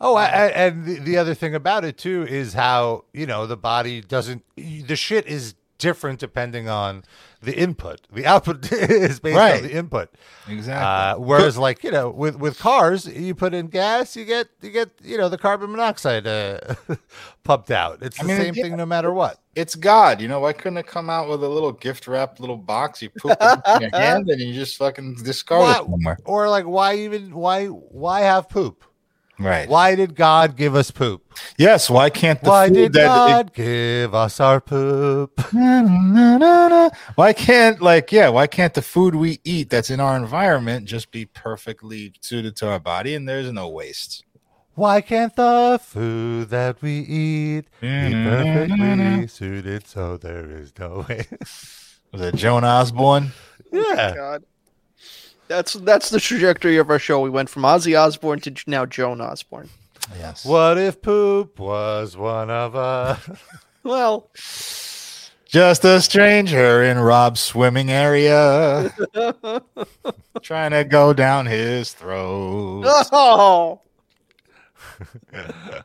[0.00, 3.46] Oh, I, I, and the, the other thing about it too is how you know
[3.46, 4.42] the body doesn't.
[4.56, 7.02] The shit is different depending on
[7.42, 8.00] the input.
[8.12, 9.62] The output is based Right.
[9.62, 10.08] on the input.
[10.48, 10.86] Exactly.
[10.86, 14.70] Uh, whereas, like you know, with with cars, you put in gas, you get you
[14.70, 16.58] get you know the carbon monoxide uh,
[17.44, 17.98] pumped out.
[18.02, 18.62] It's the I mean, same yeah.
[18.62, 19.38] thing no matter what.
[19.56, 20.40] it's God, you know.
[20.40, 23.02] Why couldn't it come out with a little gift wrapped little box?
[23.02, 26.18] You poop it in your hand and you just fucking discard Why- it somewhere.
[26.24, 28.84] Or like, why even why why have poop?
[29.38, 29.68] Right.
[29.68, 31.22] Why did God give us poop?
[31.56, 31.88] Yes.
[31.90, 35.32] Why can't the why food did that God give us our poop?
[35.52, 38.28] it- why can't like yeah?
[38.28, 42.68] Why can't the food we eat that's in our environment just be perfectly suited to
[42.68, 44.24] our body and there's no waste?
[44.74, 52.00] Why can't the food that we eat be perfectly suited so there is no waste?
[52.12, 53.32] Was it Joan Osborne?
[53.72, 54.14] Oh yeah.
[54.14, 54.44] God.
[55.48, 57.20] That's that's the trajectory of our show.
[57.20, 59.68] We went from Ozzy Osbourne to now Joan Osborne.
[60.18, 60.44] Yes.
[60.44, 63.28] What if poop was one of us?
[63.84, 64.30] Well,
[65.44, 68.94] Just a stranger in Rob's swimming area,
[70.42, 72.84] trying to go down his throat.
[73.10, 73.80] oh,
[75.34, 75.82] I'm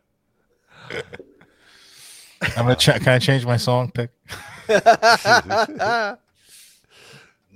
[2.56, 4.12] gonna ch- can I change my song pick?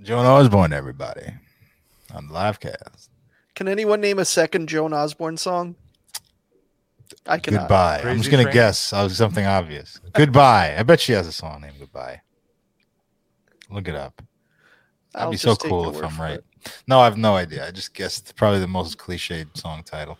[0.01, 1.31] Joan Osborne, everybody,
[2.13, 3.09] on the live cast.
[3.55, 5.75] can anyone name a second Joan Osborne song?
[7.25, 7.61] I cannot.
[7.61, 8.01] Goodbye.
[8.03, 8.53] I'm just gonna Train?
[8.53, 8.93] guess.
[8.93, 9.99] I was something obvious.
[10.13, 10.75] Goodbye.
[10.77, 12.21] I bet she has a song named Goodbye.
[13.69, 14.21] Look it up.
[15.13, 16.35] That'd I'll be so cool if I'm right.
[16.35, 16.45] it.
[16.87, 17.67] No, I have no idea.
[17.67, 20.17] I just guessed probably the most cliched song title.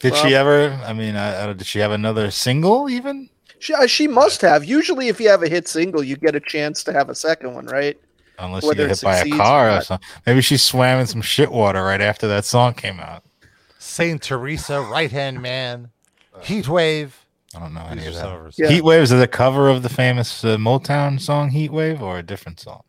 [0.00, 0.70] Did she ever?
[0.84, 3.30] I mean, I, I did she have another single even?
[3.58, 4.64] She, uh, she must have.
[4.64, 7.54] Usually, if you have a hit single, you get a chance to have a second
[7.54, 7.98] one, right?
[8.38, 10.08] Unless Whether you get hit by a succeeds or car or something.
[10.26, 13.24] Maybe she swam in some shit water right after that song came out.
[13.78, 15.90] Saint Teresa, right hand man,
[16.42, 17.18] Heat Wave.
[17.56, 18.26] I don't know any These of that.
[18.26, 18.68] of her Yeah.
[18.68, 22.22] Heat Waves is a cover of the famous uh, Motown song Heat Wave or a
[22.22, 22.82] different song?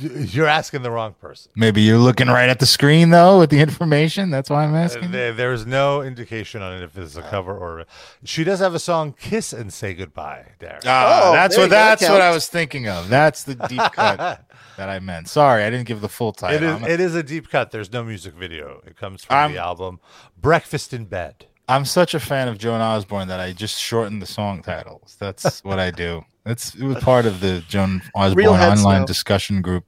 [0.00, 1.52] You're asking the wrong person.
[1.54, 4.30] Maybe you're looking right at the screen though with the information.
[4.30, 5.10] That's why I'm Uh, asking.
[5.10, 7.84] there- there's no indication on it if it's a cover or.
[8.24, 10.78] She does have a song, "Kiss and Say Goodbye." There.
[10.86, 13.08] Ah, Oh, that's there what you go, that that's what I was thinking of.
[13.10, 14.44] That's the deep cut
[14.78, 15.28] that I meant.
[15.28, 16.56] Sorry, I didn't give the full title.
[16.56, 16.82] it is.
[16.82, 17.70] I'm, It is a deep cut.
[17.70, 18.80] There's no music video.
[18.86, 20.00] It comes from I'm- the album
[20.40, 24.26] "Breakfast in Bed." I'm such a fan of Joan Osborne that I just shortened the
[24.26, 25.16] song titles.
[25.20, 26.24] That's what I do.
[26.50, 29.06] It's it was part of the Joan Osborne online now.
[29.06, 29.84] discussion group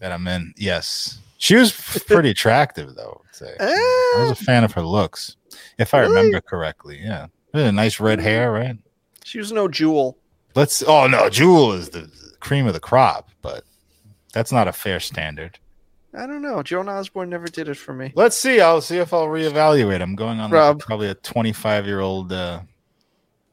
[0.00, 0.52] that I'm in.
[0.56, 1.72] Yes, she was
[2.06, 3.22] pretty attractive though.
[3.28, 3.56] I'd say.
[3.60, 5.36] I was Eh, a fan of her looks,
[5.78, 6.14] if I Really?
[6.16, 7.00] remember correctly.
[7.02, 8.76] Yeah, Really nice red hair, right?
[9.24, 10.16] she was no jewel.
[10.54, 10.82] Let's.
[10.82, 13.64] Oh no, Jewel is the cream of the crop, but
[14.32, 15.58] that's not a fair standard.
[16.14, 16.62] I don't know.
[16.62, 18.12] Joan Osborne never did it for me.
[18.16, 18.60] Let's see.
[18.60, 20.00] I'll see if I'll reevaluate.
[20.00, 22.32] I'm going on like probably a 25 year old.
[22.32, 22.60] Uh,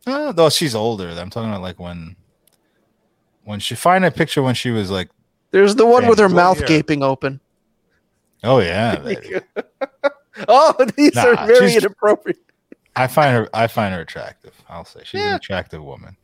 [0.08, 1.10] uh, though she's older.
[1.10, 2.16] I'm talking about like when,
[3.46, 5.10] when she find a picture when she was like,
[5.52, 6.68] There's the one with her mouth year?
[6.68, 7.40] gaping open.
[8.44, 9.02] oh yeah,
[10.48, 12.40] oh, these Nah, are very inappropriate.
[12.96, 13.50] I find her.
[13.54, 14.54] I find her attractive.
[14.70, 16.18] I'll say she's an attractive woman.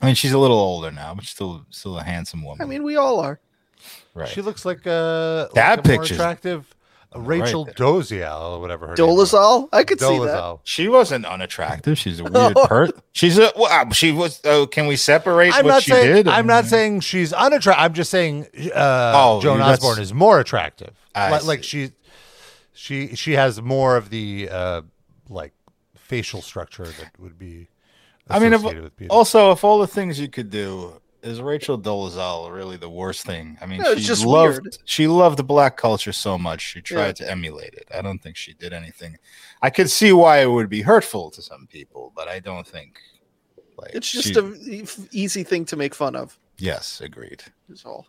[0.00, 2.64] I mean, she's a little older now, but still, still a handsome woman.
[2.64, 3.40] I mean, we all are.
[4.14, 4.28] right?
[4.28, 6.72] She looks like a, That like a more attractive
[7.14, 7.74] uh, right Rachel there.
[7.74, 9.32] Doziel or whatever her name was.
[9.32, 9.68] Dolezal?
[9.72, 10.58] I could see that.
[10.64, 11.96] She wasn't unattractive.
[11.98, 13.00] She's a weird person.
[13.12, 13.50] She's a.
[13.56, 14.40] Well, she was.
[14.44, 16.28] Oh, can we separate I'm what not she saying did?
[16.28, 17.82] I'm not saying she's unattractive.
[17.84, 20.94] I'm just saying uh, Oh, Joan that's- Osborne is more attractive.
[21.14, 21.92] I Like, like she
[22.74, 24.82] she she has more of the uh,
[25.28, 25.52] like
[25.96, 27.68] facial structure that would be.
[28.30, 29.08] I mean, if, with beauty.
[29.08, 33.58] also, if all the things you could do, is Rachel Dolezal really the worst thing?
[33.60, 34.78] I mean, No, she just loved weird.
[34.84, 36.60] she loved the black culture so much.
[36.60, 37.26] She tried Yeah.
[37.26, 37.88] to emulate it.
[37.94, 39.18] I don't think she did anything.
[39.62, 42.98] I could see why it would be hurtful to some people, but I don't think.
[43.76, 46.36] Like, It's just she- a e- easy thing to make fun of.
[46.58, 47.42] yes, agreed.
[47.70, 48.06] Is all.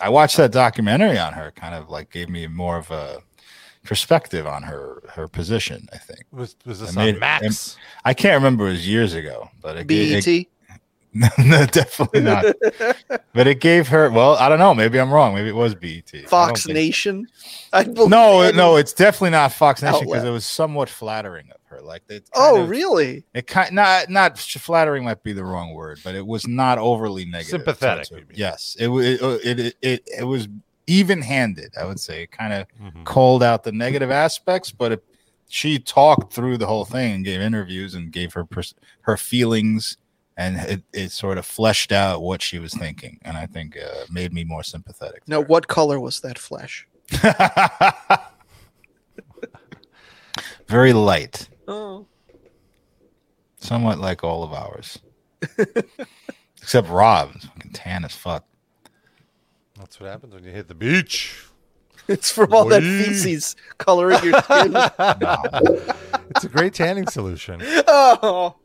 [0.00, 1.50] I watched that documentary on her.
[1.52, 3.22] Kind of like gave me more of a
[3.84, 5.88] perspective on her her position.
[5.92, 7.76] I think was was this I made- on Max?
[8.04, 8.68] I can't remember.
[8.68, 10.46] It was years ago, but it, ga- it, BET.
[11.38, 12.44] no, definitely not.
[13.34, 14.10] But it gave her.
[14.10, 14.74] Well, I don't know.
[14.74, 15.34] Maybe I'm wrong.
[15.34, 16.10] Maybe it was BET.
[16.28, 17.26] Fox think- Nation.
[17.72, 21.80] I No, no, it's definitely not Fox Nation because it was somewhat flattering of her.
[21.80, 22.28] Like it.
[22.34, 23.24] Oh, of- really?
[23.34, 27.24] It kind not not flattering might be the wrong word, but it was not overly
[27.24, 27.48] negative.
[27.60, 28.34] Sympathetic, towards her.
[28.34, 30.48] Yes, it it it it, it, it was
[30.86, 31.72] even handed.
[31.80, 33.04] I would say, it kind of Mhm.
[33.04, 35.04] called out the negative aspects, but it,
[35.48, 39.96] she talked through the whole thing and gave interviews and gave her pers- her feelings,
[40.36, 44.04] and it, it sort of fleshed out what she was thinking, and I think uh,
[44.10, 45.22] made me more sympathetic.
[45.26, 46.86] Now, what color was that flesh?
[50.66, 52.06] Very light, Oh,
[53.58, 54.98] somewhat like all of ours,
[56.62, 58.44] except Rob's fucking tan as fuck.
[59.78, 61.44] That's what happens when you hit the beach.
[62.08, 64.72] it's from all that feces coloring your skin.
[64.72, 65.36] No.
[66.30, 67.60] It's a great tanning solution.
[67.62, 68.56] oh,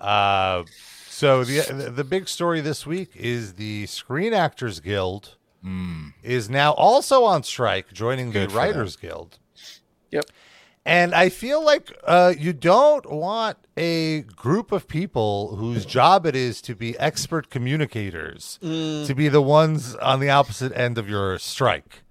[0.00, 0.64] Uh,
[1.08, 6.14] so the the big story this week is the Screen Actors Guild Mm.
[6.22, 9.38] is now also on strike, joining Good the for Writers Guild.
[10.10, 10.24] Yep.
[10.86, 16.34] And I feel like uh, you don't want a group of people whose job it
[16.34, 19.06] is to be expert communicators Mm.
[19.06, 22.02] to be the ones on the opposite end of your strike.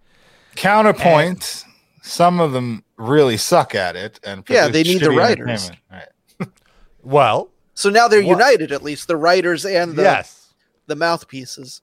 [0.55, 1.65] Counterpoint:
[2.03, 5.71] some of them really suck at it, and Yeah, they need the writers.
[5.91, 6.07] Right.
[7.01, 7.49] Well,
[7.79, 8.71] so now they're What- united.
[8.71, 10.53] At least the writers and the yes.
[10.87, 11.81] the mouthpieces.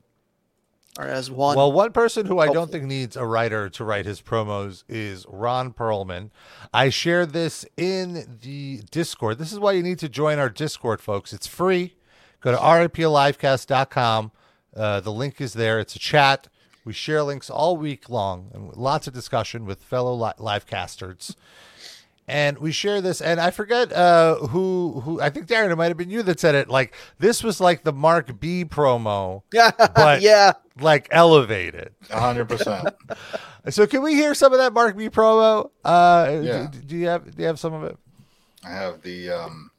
[0.98, 1.56] or as one.
[1.56, 5.26] Well, one person who I don't think needs a writer to write his promos is
[5.28, 6.30] Ron Perlman.
[6.72, 9.36] I shared this in the Discord.
[9.38, 11.34] This is why you need to join our Discord, folks.
[11.34, 11.96] It's free.
[12.40, 14.32] Go to riplivecast.com.
[14.74, 15.78] Uh, the link is there.
[15.80, 16.48] It's a chat.
[16.84, 21.34] We share links all week long and lots of discussion with fellow li- livecasters.
[22.28, 25.88] And we share this, and I forget uh, who who I think Darren, it might
[25.88, 26.68] have been you that said it.
[26.68, 29.42] Like this was like the Mark B promo,
[29.94, 31.92] but- yeah, like elevated.
[32.10, 32.88] hundred percent.
[33.68, 35.70] So can we hear some of that Mark B promo?
[35.84, 36.68] Uh, Yeah.
[36.70, 37.98] do, do you have do you have some of it?
[38.64, 39.70] I have the um.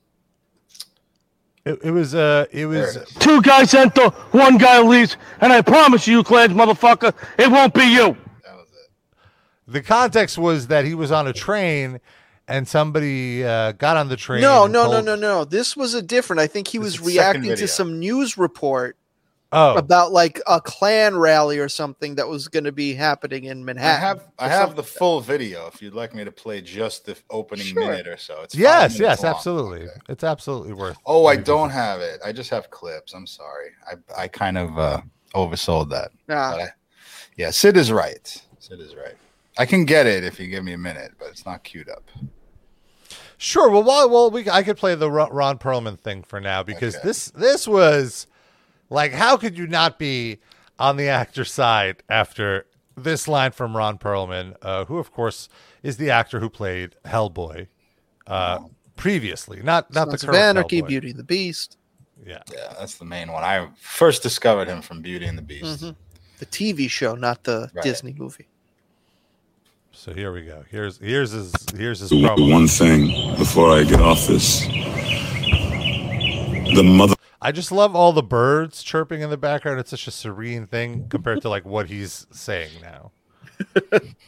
[1.66, 3.14] It, it was uh it was it is.
[3.16, 7.84] Two guys enter, one guy leaves, and I promise you, Clarence, motherfucker, it won't be
[7.84, 8.18] you.
[8.44, 9.72] That was it.
[9.72, 12.00] the context was that he was on a train
[12.48, 14.42] and somebody uh, got on the train.
[14.42, 15.46] no, and no, no, told- no, no.
[15.46, 16.40] This was a different.
[16.40, 18.98] I think he This was is the second reacting to some news report
[19.54, 23.62] Oh, about like a Klan rally or something that was going to be happening in
[23.62, 24.02] I Manhattan.
[24.02, 27.66] have I have the full video if you'd like me to play just the opening
[27.68, 27.80] Sure.
[27.88, 28.42] minute or so.
[28.42, 29.34] It's yes, yes, long.
[29.34, 29.84] absolutely.
[29.84, 30.00] Okay.
[30.10, 30.98] It's absolutely worth.
[31.06, 32.20] Oh, I don't have it.
[32.26, 33.14] I just have clips.
[33.14, 33.70] I'm sorry.
[33.90, 35.00] I I kind of uh
[35.34, 36.12] oversold that.
[36.28, 36.52] Nah.
[36.52, 36.68] But I,
[37.38, 38.28] yeah, Sid is right.
[38.60, 39.16] Sid is right.
[39.60, 42.04] I can get it if you give me a minute, but it's not queued up.
[43.38, 43.70] Sure.
[43.70, 46.96] Well, well, well we I could play the Ron Ron Perlman thing for now because
[46.96, 47.08] Okay.
[47.08, 48.28] this this was
[48.90, 50.40] like how could you not be
[50.80, 55.50] on the actor side after this line from Ron Perlman, uh, who of course
[55.84, 57.68] is the actor who played Hellboy
[58.26, 58.60] uh,
[58.96, 60.88] previously, not not the Sons of current Anarchy, Hellboy.
[60.88, 61.78] Beauty and the Beast,
[62.26, 62.42] Yeah.
[62.52, 63.44] Yeah, that's the main one.
[63.44, 65.84] I first discovered him from Beauty and the Beast.
[65.84, 65.96] Mhm.
[66.40, 67.84] the TV show, not the Right.
[67.84, 68.48] Disney movie.
[69.98, 70.64] So here we go.
[70.70, 72.52] Here's here's his here's his promo.
[72.52, 74.62] one thing before I get off this.
[76.76, 79.80] The mother I just love all the birds chirping in the background.
[79.80, 83.12] It's such a serene thing compared to like what he's saying now.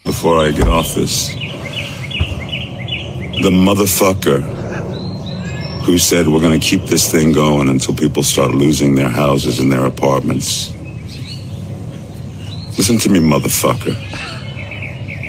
[0.06, 1.28] before I get off this.
[3.44, 4.42] The motherfucker
[5.84, 9.60] who said we're going to keep this thing going until people start losing their houses
[9.60, 10.74] and their apartments.
[12.76, 14.29] Listen to me, motherfucker.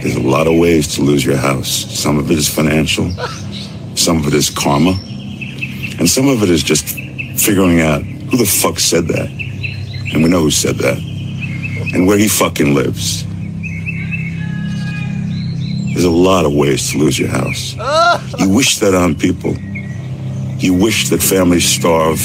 [0.03, 1.69] There's a lot of ways to lose your house.
[1.69, 3.11] Some of it is financial,
[3.95, 4.93] some of it is karma,
[5.99, 6.87] and some of it is just
[7.39, 9.29] figuring out who the fuck said that.
[9.29, 13.25] And we know who said that, and where he fucking lives.
[15.93, 17.75] There's a lot of ways to lose your house.
[18.39, 19.55] You wish that on people.
[20.59, 22.21] You wish that families starve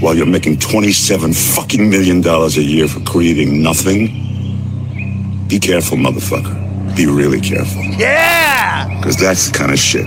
[0.00, 5.46] while you're making 27 fucking million dollars a year for creating nothing.
[5.46, 6.69] Be careful, motherfucker.
[6.96, 7.82] Be really careful.
[7.82, 8.98] Yeah.
[8.98, 10.06] Because that's the kind of shit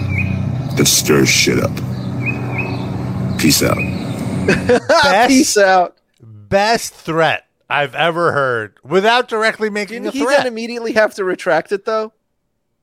[0.78, 1.72] that stirs shit up.
[3.40, 3.78] Peace out.
[4.48, 5.98] Best Peace out.
[6.22, 10.40] best threat I've ever heard without directly making Didn't a he threat.
[10.40, 12.14] then immediately have to retract it though?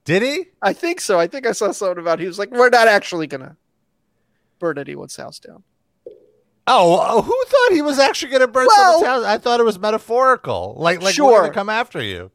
[0.04, 0.46] Did he?
[0.62, 1.20] I think so.
[1.20, 3.56] I think I saw something about he was like, "We're not actually gonna
[4.58, 5.62] burn anyone's house down."
[6.66, 9.24] Oh, uh, who thought he was actually going to burn Well- someone's house?
[9.24, 10.74] I thought it was metaphorical.
[10.78, 12.30] Like, like we're going to come after you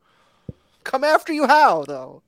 [0.85, 2.21] Come after you, how though?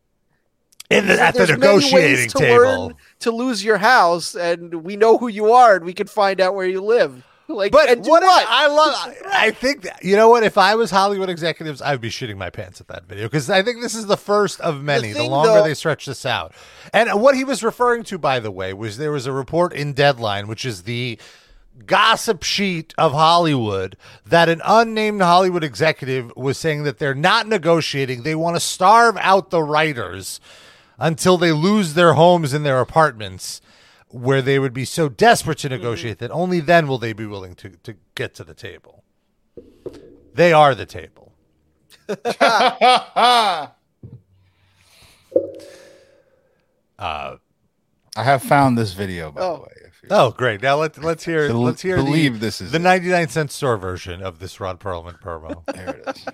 [0.90, 2.94] in the, at the There's many ways negotiating to table.
[3.20, 6.56] to lose your house, and we know who you are, and we can find out
[6.56, 7.26] where you live.
[7.50, 8.46] Like, But and what, what?
[8.50, 10.44] I love, I think that, you know what?
[10.44, 13.64] If I was Hollywood executives, I'd be shitting my pants at that video because I
[13.64, 15.14] think this is the first of many.
[15.14, 16.54] The, thing, longer though- they stretch this out,
[16.94, 19.94] and what he was referring to, by the way, was there was a report in
[19.94, 21.18] Deadline, which is the
[21.86, 28.24] gossip sheet of Hollywood, that an unnamed Hollywood executive was saying that they're not negotiating;
[28.24, 30.40] they want to starve out the writers
[31.00, 33.62] until they lose their homes and their apartments
[34.10, 37.54] where they would be so desperate to negotiate that only then will they be willing
[37.54, 39.04] to, to get to the table.
[40.34, 41.34] They are the table.
[47.00, 47.38] Uh,
[48.16, 49.56] I have found this video by Oh.
[49.58, 49.87] the way.
[50.08, 50.62] If you Oh, great!
[50.62, 52.82] Now let's let's hear Bel- let's hear believe the, this is the it.
[52.82, 55.64] ninety nine cent store version of this Ron Perlman promo.
[55.74, 56.26] there it is.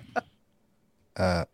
[1.16, 1.44] Uh,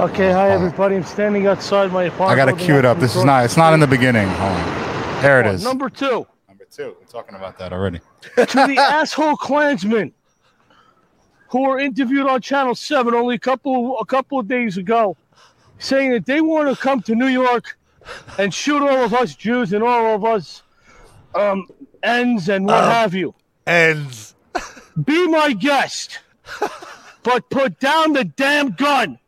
[0.00, 0.96] Okay, hi everybody.
[0.96, 2.32] I'm standing outside my apartment.
[2.32, 2.98] I gotta cue it up.
[2.98, 3.44] This is not.
[3.44, 4.26] It's not in the beginning.
[4.26, 5.22] Hold on.
[5.22, 5.56] There it Oh.
[5.58, 6.96] Number two, Number two.
[7.00, 8.00] We're talking about that already.
[8.36, 10.12] to the asshole Klansmen
[11.48, 15.16] who were interviewed on Channel Seven only a couple a couple of days ago,
[15.78, 17.78] saying that they want to come to New York
[18.38, 20.62] and shoot all of us Jews and all of us
[21.34, 21.66] um,
[22.02, 22.88] ends and what Oh.
[22.90, 23.34] have you.
[23.66, 24.06] And
[25.04, 26.20] Be my guest,
[27.22, 29.18] but put down the damn gun.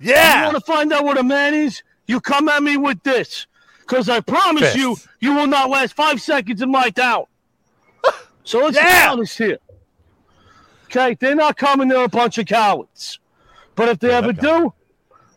[0.00, 0.38] Yeah.
[0.46, 1.82] You want to find out what a man is?
[2.08, 3.46] You come at me with this.
[3.80, 7.24] Because I promise you, you will not last five seconds in my town.
[8.44, 9.06] So let's Yeah.
[9.06, 9.58] be honest here.
[10.86, 11.86] Okay, they're not coming.
[11.88, 13.20] They're a bunch of cowards.
[13.76, 14.72] But if they They're ever do,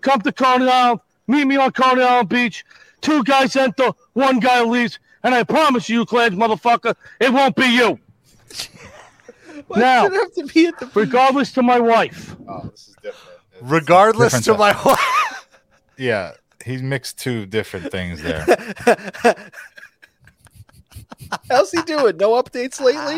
[0.02, 1.02] come to Coney Island.
[1.28, 2.66] Meet me on Coney Island Beach.
[3.06, 7.66] Two guys enter, one guy leaves, and I promise you, Clarence, motherfucker, it won't be
[7.68, 8.00] you.
[9.68, 12.36] Why Now- does it have to be at the Regardless to my wife.
[12.48, 13.40] Oh, this is different.
[13.54, 14.86] It's Regardless different to stuff.
[14.86, 15.48] my wife.
[15.98, 16.32] Yeah,
[16.66, 18.44] he mixed two different things there.
[21.50, 22.18] How's he doing?
[22.18, 23.16] No updates lately?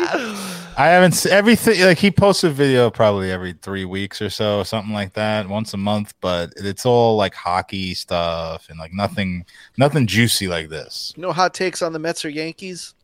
[0.76, 4.62] I haven't se- everything like he posts a video probably every three weeks or so,
[4.62, 6.14] something like that, once a month.
[6.20, 9.44] But it's all like hockey stuff and like nothing,
[9.76, 11.12] nothing juicy like this.
[11.16, 12.94] No hot takes on the Mets or Yankees?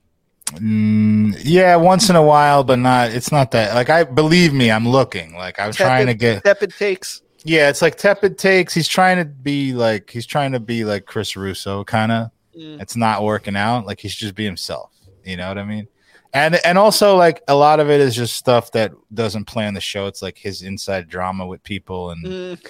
[0.52, 3.12] Mm, yeah, once in a while, but not.
[3.12, 3.74] It's not that.
[3.74, 5.34] Like I believe me, I'm looking.
[5.34, 6.44] Like I'm trying to get.
[6.44, 7.22] tepid takes.
[7.44, 8.72] Yeah, it's like tepid takes.
[8.72, 12.30] He's trying to be like he's trying to be like Chris Russo, kind of.
[12.56, 12.80] Mm.
[12.80, 13.86] It's not working out.
[13.86, 14.90] Like he's just be himself.
[15.24, 15.88] You know what I mean?
[16.32, 19.74] And and also like a lot of it is just stuff that doesn't play on
[19.74, 20.06] the show.
[20.06, 22.66] It's like his inside drama with people, and Mm.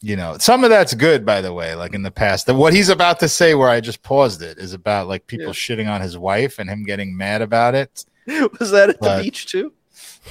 [0.00, 1.74] you know some of that's good, by the way.
[1.74, 4.56] Like in the past, that what he's about to say, where I just paused it,
[4.58, 5.52] is about like people Yeah.
[5.52, 8.04] shitting on his wife and him getting mad about it.
[8.58, 9.72] Was that at the beach too?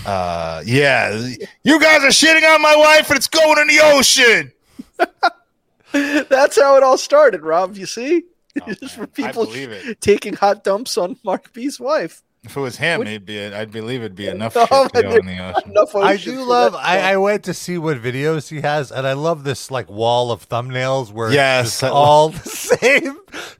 [0.05, 1.15] Uh, yeah,
[1.63, 4.51] you guys are shitting on my wife, and it's going in the ocean.
[6.29, 7.77] That's how it all started, Rob.
[7.77, 8.23] You see?
[8.61, 10.01] Oh, Just man, for people I believe it.
[10.01, 12.21] taking hot dumps on Mark B's wife.
[12.43, 13.43] If it was him, Which- he'd be.
[13.43, 15.71] I believe it'd be enough Oh, shit to go in the ocean.
[15.71, 16.75] Enough I do love.
[16.75, 17.13] I.
[17.13, 20.47] I went to see what videos he has, and I love this like wall of
[20.47, 23.17] thumbnails where Yes, it's just love- all the same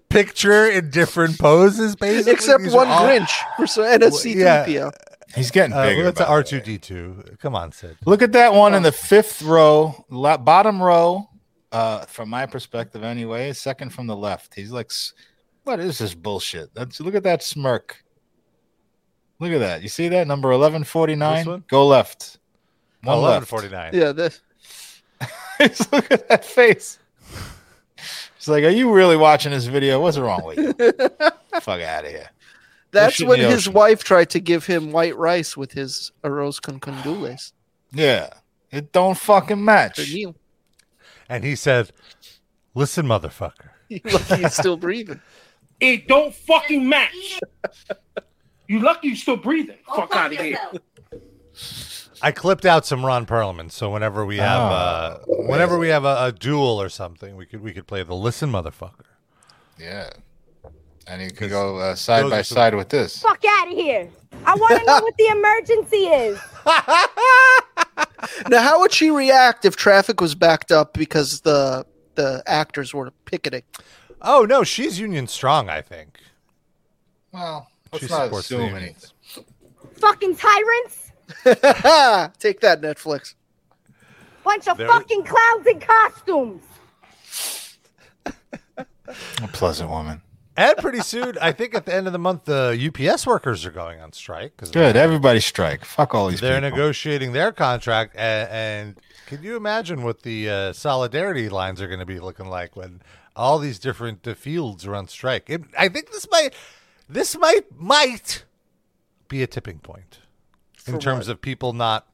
[0.10, 2.34] picture in different poses, basically.
[2.34, 4.92] Except These one all- Grinch for so and a Well, C3PO.
[5.36, 6.04] He's getting Uh, bigger.
[6.06, 7.22] that's an the R two D two.
[7.42, 7.98] Come on, Sid.
[8.06, 11.28] Look at that one in the fifth row, la- bottom row,
[11.76, 13.52] uh, from my perspective anyway.
[13.52, 14.56] Second from the left.
[14.56, 14.92] He's like,
[15.64, 16.74] what is this bullshit?
[16.74, 18.04] That's look at that smirk.
[19.40, 19.82] Look at that.
[19.84, 21.40] You see that number eleven forty nine?
[21.40, 21.64] This one?
[21.68, 22.40] Go left.
[23.04, 23.94] One Eleven left.
[23.94, 24.42] Yeah, this.
[25.92, 26.98] Look at that face.
[28.36, 30.02] It's like, are you really watching this video?
[30.02, 30.74] What's wrong with you?
[31.62, 32.30] Fuck out of here.
[32.92, 33.74] that's shit in when his ocean.
[33.74, 37.52] wife tried to give him white rice with his arroz con gandules.
[37.92, 38.30] Yeah,
[38.72, 40.14] it don't fucking For match.
[41.30, 41.36] Neil.
[41.36, 41.92] And he said,
[42.74, 45.22] "Listen, motherfucker." You lucky he's still breathing.
[45.80, 47.40] It don't fucking match.
[48.68, 49.78] You lucky you still breathing.
[49.94, 50.58] Fuck out of here.
[52.22, 56.06] I clipped out some Ron Perlman, so whenever we have, uh, Oh, whenever we have
[56.06, 59.04] a, a duel or something, we could we could play the "Listen, motherfucker."
[59.78, 60.10] Yeah,
[61.08, 63.22] and you could go uh, side those by are some- side with this.
[63.22, 64.08] fuck out of here.
[64.46, 66.40] I want to know what the emergency is.
[68.50, 73.12] Now, how would she react if traffic was backed up because the the actors were
[73.26, 73.64] picketing?
[74.22, 75.70] Oh no, she's union strong.
[75.70, 76.20] I think.
[77.32, 79.44] Well, let's She not supports the assume anything.
[80.00, 81.12] Fucking tyrants.
[82.40, 83.34] Take that, Netflix.
[84.44, 86.64] Bunch of There- fucking clowns in costumes.
[88.78, 90.22] A pleasant woman.
[90.58, 92.72] And pretty soon, I think at the end of the month, the
[93.12, 94.96] UPS workers are going on strike because Good.
[94.96, 95.84] Everybody strike.
[95.84, 96.70] Fuck all these they're people.
[96.78, 98.16] negotiating their contract.
[98.16, 102.46] And, and can you imagine what the uh, solidarity lines are going to be looking
[102.48, 103.02] like when
[103.36, 105.50] all these different uh, fields are on strike?
[105.50, 106.54] It, I think this might,
[107.10, 108.46] this might might
[109.28, 110.20] be a tipping point
[110.88, 112.08] in For terms of people not,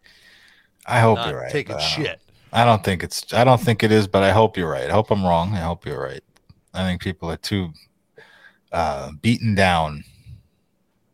[0.87, 1.51] I hope not you're right.
[1.51, 2.21] taking but I don't- shit.
[2.53, 3.33] I don't think it's.
[3.33, 4.89] I don't think it is, but I hope you're right.
[4.89, 5.53] I hope I'm wrong.
[5.53, 6.21] I hope you're right.
[6.73, 7.69] I think people are too
[8.71, 10.03] uh, beaten down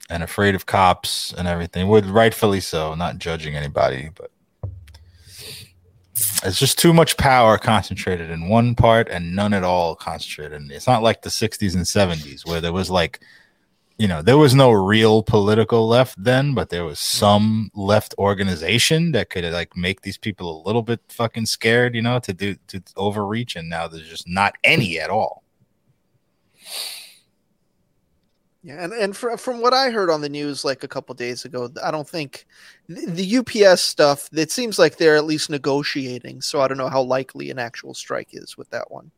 [0.09, 1.87] and afraid of cops and everything.
[1.87, 2.95] Would rightfully so.
[2.95, 4.31] Not judging anybody, but
[6.43, 10.61] it's just too much power concentrated in one part and none at all concentrated.
[10.61, 13.19] in It's not like the '60s and '70s where there was like
[13.97, 19.11] you know, there was no real political left then, but there was some left organization
[19.13, 22.55] that could like make these people a little bit fucking scared, you know, to do
[22.67, 25.43] to overreach, and now there's just not any at all.
[28.67, 31.45] Yeah, and and fr- from what I heard on the news like a couple days
[31.45, 32.45] ago, I don't think
[32.89, 34.27] the, the UPS stuff.
[34.33, 36.41] It seems like they're at least negotiating.
[36.41, 39.09] So I don't know how likely an actual strike is with that one.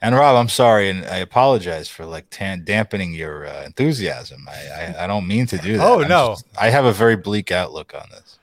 [0.00, 4.46] And Rob, I'm sorry, and I apologize for like tan- dampening your uh, enthusiasm.
[4.48, 5.86] I, I I don't mean to do that.
[5.86, 6.28] Oh, I'm no.
[6.30, 8.38] just- I have a very bleak outlook on this.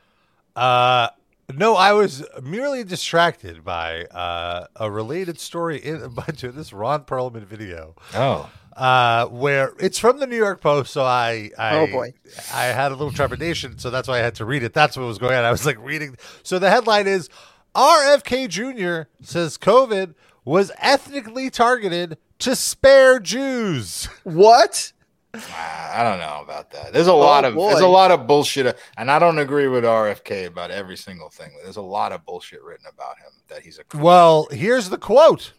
[0.55, 1.07] Uh,
[1.55, 6.71] no, I was merely distracted by uh, a related story in a bunch of this
[6.71, 7.95] Ron Perlman video.
[8.13, 10.93] Oh, uh, where it's from the New York Post.
[10.93, 12.13] So I, I, Oh, boy.
[12.53, 14.73] I had a little trepidation, so that's why I had to read it.
[14.73, 15.43] That's what was going on.
[15.45, 16.17] I was like reading.
[16.43, 17.29] So the headline is
[17.75, 19.09] RFK Jr.
[19.25, 20.15] says COVID
[20.45, 24.09] was ethnically targeted to spare Jews.
[24.23, 24.91] What?
[25.35, 26.93] I don't know about that.
[26.93, 30.45] There's a lot of there's a lot of bullshit, and I don't agree with RFK
[30.45, 31.51] about every single thing.
[31.63, 35.53] There's a lot of bullshit written about him that he's a Well, here's the quote.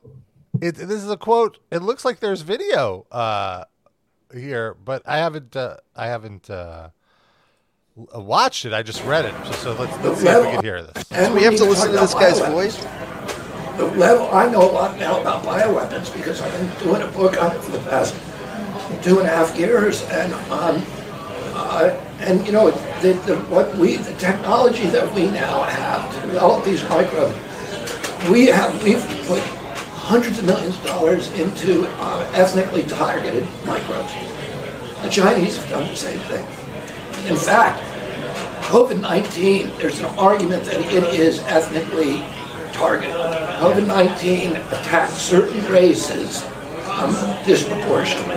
[0.60, 1.58] It, this is a quote.
[1.70, 3.64] It looks like there's video uh,
[4.32, 5.56] here, but I haven't.
[5.56, 6.90] Uh, I haven't uh,
[7.96, 8.72] watched it.
[8.72, 9.34] I just read it.
[9.46, 11.04] So, so let's let's see if we can hear this.
[11.04, 12.76] Do we have to listen to this guy's voice?
[13.76, 17.42] The level, I know a lot now about bioweapons because I've been doing a book
[17.42, 18.14] on it for the past
[19.02, 20.84] two and a half years, and um,
[21.54, 26.20] uh, and you know the, the what we the technology that we now have to
[26.20, 27.36] develop these microbes,
[28.30, 29.42] we have we've put
[30.04, 34.12] hundreds of millions of dollars into uh, ethnically targeted microbes.
[35.02, 36.44] The Chinese have done the same thing.
[37.26, 37.82] In fact,
[38.66, 42.18] COVID-19, there's an argument that it is ethnically
[42.74, 43.14] targeted.
[43.14, 46.42] COVID-19 attacked certain races
[46.94, 48.36] um, disproportionately.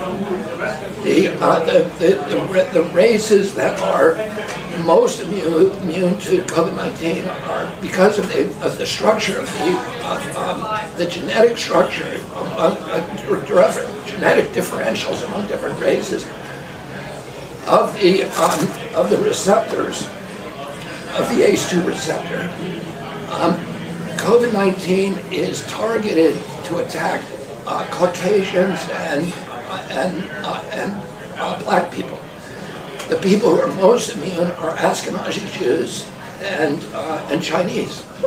[1.03, 4.15] The, uh, the, the, the, races that are
[4.83, 10.37] most immune, immune to COVID-19 are because of the, of the structure of the, of,
[10.37, 12.77] um, the genetic structure, of
[13.47, 16.25] different genetic differentials among different races
[17.67, 20.03] of the, um, of the receptors,
[21.13, 22.49] of the ACE2 receptor.
[23.31, 23.55] Um,
[24.17, 27.21] COVID-19 is targeted to attack
[27.67, 29.33] uh, Caucasians and,
[29.91, 30.93] and, uh, and
[31.37, 32.19] uh, black people.
[33.09, 36.07] The people who are most immune are Ashkenazi Jews
[36.41, 38.03] and, uh, and Chinese.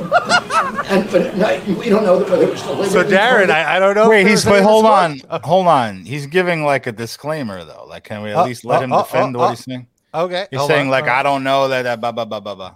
[0.90, 2.60] and, but no, we don't know whether it was
[2.92, 3.50] So Darren.
[3.50, 4.08] I, I don't know.
[4.08, 4.62] Wait, he's any wait.
[4.62, 6.04] Hold on, hold on.
[6.04, 7.86] He's giving like a disclaimer though.
[7.88, 9.64] Like, can we at Uh, least let uh, him uh, defend uh, what uh, he's
[9.64, 9.88] saying?
[10.14, 11.18] Okay, He's hold saying on, like, hold on.
[11.18, 11.86] I don't know that.
[11.86, 12.74] Uh, blah blah blah blah blah.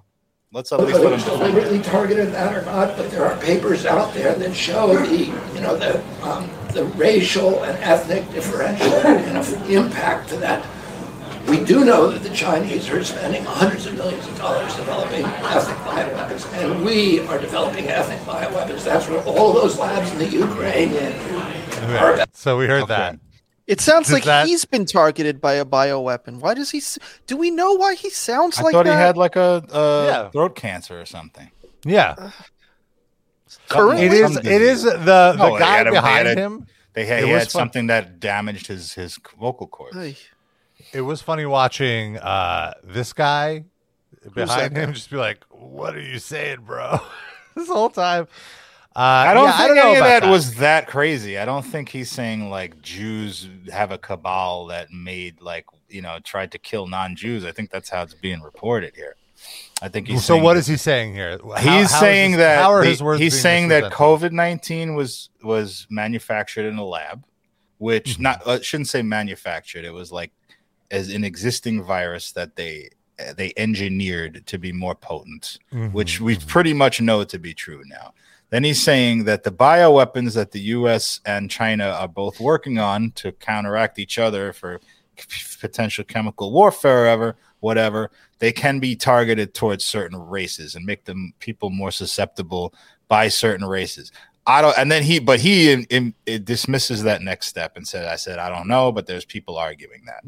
[0.54, 3.26] Let's at least whether let it him was deliberately targeted that or not, but there
[3.26, 8.30] are papers out there that show the, you know, the, um, the racial and ethnic
[8.30, 10.64] differential kind of impact to that.
[11.48, 15.76] We do know that the Chinese are spending hundreds of millions of dollars developing ethnic
[15.78, 18.84] bioweapons, and we are developing ethnic bioweapons.
[18.84, 22.94] That's what all those labs in the Ukraine are Okay, So we heard Okay.
[22.94, 23.18] that.
[23.66, 26.40] It sounds Does like that- he's been targeted by a bioweapon.
[26.40, 26.82] Why does he?
[27.26, 28.92] Do we know why he sounds I like thought that?
[28.92, 30.30] he had like a, uh Yeah.
[30.30, 31.50] throat cancer or something.
[31.84, 32.30] Yeah,
[33.68, 34.06] Currently?
[34.06, 34.36] it is.
[34.38, 36.66] It is the the No, he guy had a- behind had a- him.
[36.94, 39.96] They had, he had something that damaged his his vocal cords.
[39.96, 40.16] Ay.
[40.92, 43.64] It was funny watching uh, this guy
[44.34, 44.92] behind him guy?
[44.92, 47.00] just be like, "What are you saying, bro?"
[47.56, 48.28] this whole time.
[48.96, 51.36] Uh, I don't yeah, think I don't know any of about that, was that crazy.
[51.38, 56.18] I don't think he's saying like Jews have a cabal that made like you know
[56.22, 57.44] tried to kill non-Jews.
[57.44, 59.16] I think that's how it's being reported here.
[59.82, 60.36] I think he's so.
[60.36, 61.38] What that- is he saying here?
[61.42, 63.90] How- he's how saying this- that how are the- his words he's saying that?
[63.92, 67.24] COVID nineteen was was manufactured in a lab,
[67.78, 68.22] which Mm-hmm.
[68.22, 69.84] not uh, shouldn't say manufactured.
[69.84, 70.30] It was like
[70.92, 75.92] as an existing virus that they uh, they engineered to be more potent, Mm-hmm.
[75.92, 78.14] which we pretty much know to be true now.
[78.50, 81.20] Then he's saying that the bioweapons that the U.S.
[81.24, 84.80] and China are both working on to counteract each other for
[85.60, 91.04] potential chemical warfare, or ever whatever, they can be targeted towards certain races and make
[91.04, 92.74] them people more susceptible
[93.08, 94.12] by certain races.
[94.46, 97.88] I don't, and then he, but he in, in, it dismisses that next step and
[97.88, 100.22] said, "I said I don't know, but there's people arguing that."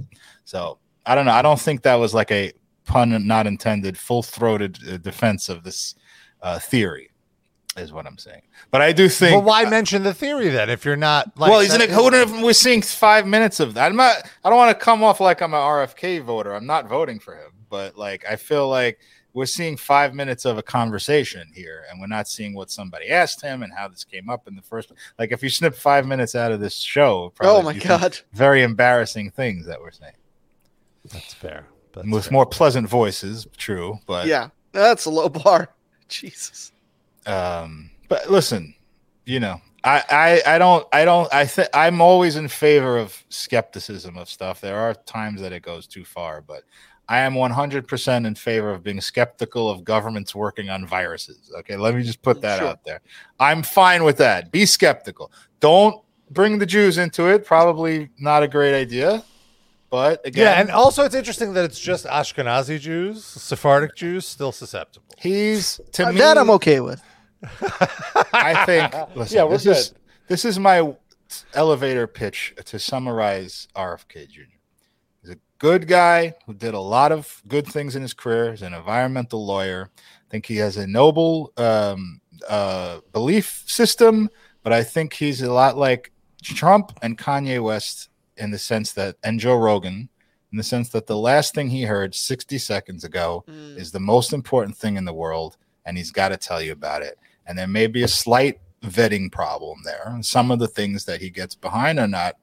[0.45, 1.33] So I don't know.
[1.33, 2.53] I don't think that was like a
[2.87, 5.95] pun not intended, full throated uh, defense of this
[6.41, 7.11] uh, theory,
[7.77, 8.43] is what I'm saying.
[8.71, 9.33] But I do think.
[9.37, 11.51] Well, why mention the theory then if you're not like?
[11.51, 12.15] well, he's in a that- code.
[12.15, 14.17] If we're seeing five minutes of that, I'm not.
[14.45, 16.55] I don't want to come off like I'm an RFK voter.
[16.55, 18.99] I'm not voting for him, but like I feel like
[19.35, 23.43] we're seeing five minutes of a conversation here, and we're not seeing what somebody asked
[23.43, 24.93] him and how this came up in the first.
[25.19, 28.19] Like if you snip five minutes out of this show, Oh my god.
[28.33, 30.15] very embarrassing things that we're saying
[31.13, 31.67] That's fair.
[31.93, 32.33] That's with fair.
[32.33, 33.47] more pleasant voices.
[33.59, 35.69] True, but Yeah, that's a low bar.
[36.09, 36.73] Jesus.
[37.27, 38.75] Um but listen
[39.25, 43.25] you know I, I i don't i don't i think i'm always in favor of
[43.29, 46.63] skepticism of stuff there are times that it goes too far but
[47.09, 51.95] i am 100% in favor of being skeptical of governments working on viruses okay let
[51.95, 52.69] me just put that Sure.
[52.69, 53.01] out there
[53.41, 56.01] i'm fine with that be skeptical don't
[56.31, 59.23] bring the jews into it probably not a great idea
[59.89, 64.51] but again Yeah, and also it's interesting that it's just Ashkenazi Jews, Sephardic Jews, still
[64.51, 65.15] susceptible.
[65.17, 67.01] he's to Uh, me that I'm okay with.
[68.33, 68.93] I think.
[69.17, 69.95] Listen, Yeah, we're this is
[70.29, 70.95] this is my
[71.55, 74.41] elevator pitch to summarize RFK Jr.
[75.23, 78.51] He's a good guy who did a lot of good things in his career.
[78.53, 79.91] He's an environmental lawyer.
[79.97, 84.29] I think he has a noble um, uh, belief system,
[84.63, 89.17] but I think he's a lot like Trump and Kanye West in the sense that,
[89.25, 90.09] and Joe Rogan,
[90.53, 93.79] in the sense that the last thing he heard 60 seconds ago Mm.
[93.79, 97.03] is the most important thing in the world, and he's got to tell you about
[97.03, 97.19] it.
[97.47, 100.05] And there may be a slight vetting problem there.
[100.07, 102.37] And some of the things that he gets behind are not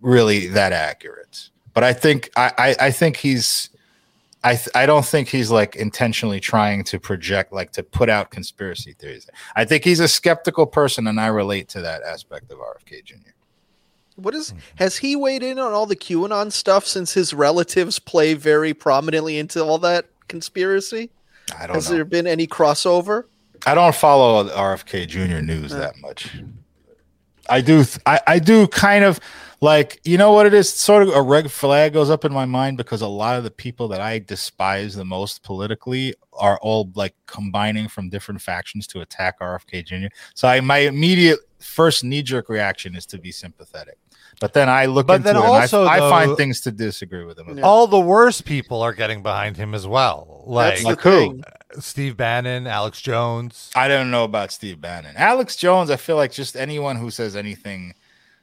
[0.00, 1.50] really that accurate.
[1.74, 3.70] But I think I, I, I think he's
[4.44, 8.30] I th- I don't think he's like intentionally trying to project like to put out
[8.30, 9.28] conspiracy theories.
[9.54, 13.16] I think he's a skeptical person, and I relate to that aspect of RFK Jr.
[14.16, 14.58] What is mm-hmm.
[14.76, 19.38] has he weighed in on all the QAnon stuff since his relatives play very prominently
[19.38, 21.10] into all that conspiracy?
[21.56, 21.74] I don't know.
[21.74, 21.96] Has know.
[21.96, 23.24] there been any crossover?
[23.66, 25.40] I don't follow RFK Jr.
[25.40, 26.30] news that much.
[27.48, 27.84] I do.
[27.84, 29.20] th- I, I do kind of
[29.60, 30.72] like you know what it is.
[30.72, 33.50] Sort of a red flag goes up in my mind because a lot of the
[33.50, 39.00] people that I despise the most politically are all like combining from different factions to
[39.00, 40.14] attack RFK Jr.
[40.34, 43.98] So I my immediate first knee jerk reaction is to be sympathetic,
[44.42, 46.70] but then I look But into then it and I- also, I, find things to
[46.70, 47.48] disagree with him.
[47.48, 47.64] about.
[47.64, 50.42] All the worst people are getting behind him as well.
[50.46, 51.18] Like, That's Like the who?
[51.32, 51.44] thing.
[51.80, 53.70] Steve Bannon, Alex Jones.
[53.74, 55.14] I don't know about Steve Bannon.
[55.16, 57.94] Alex Jones, I feel like just anyone who says anything,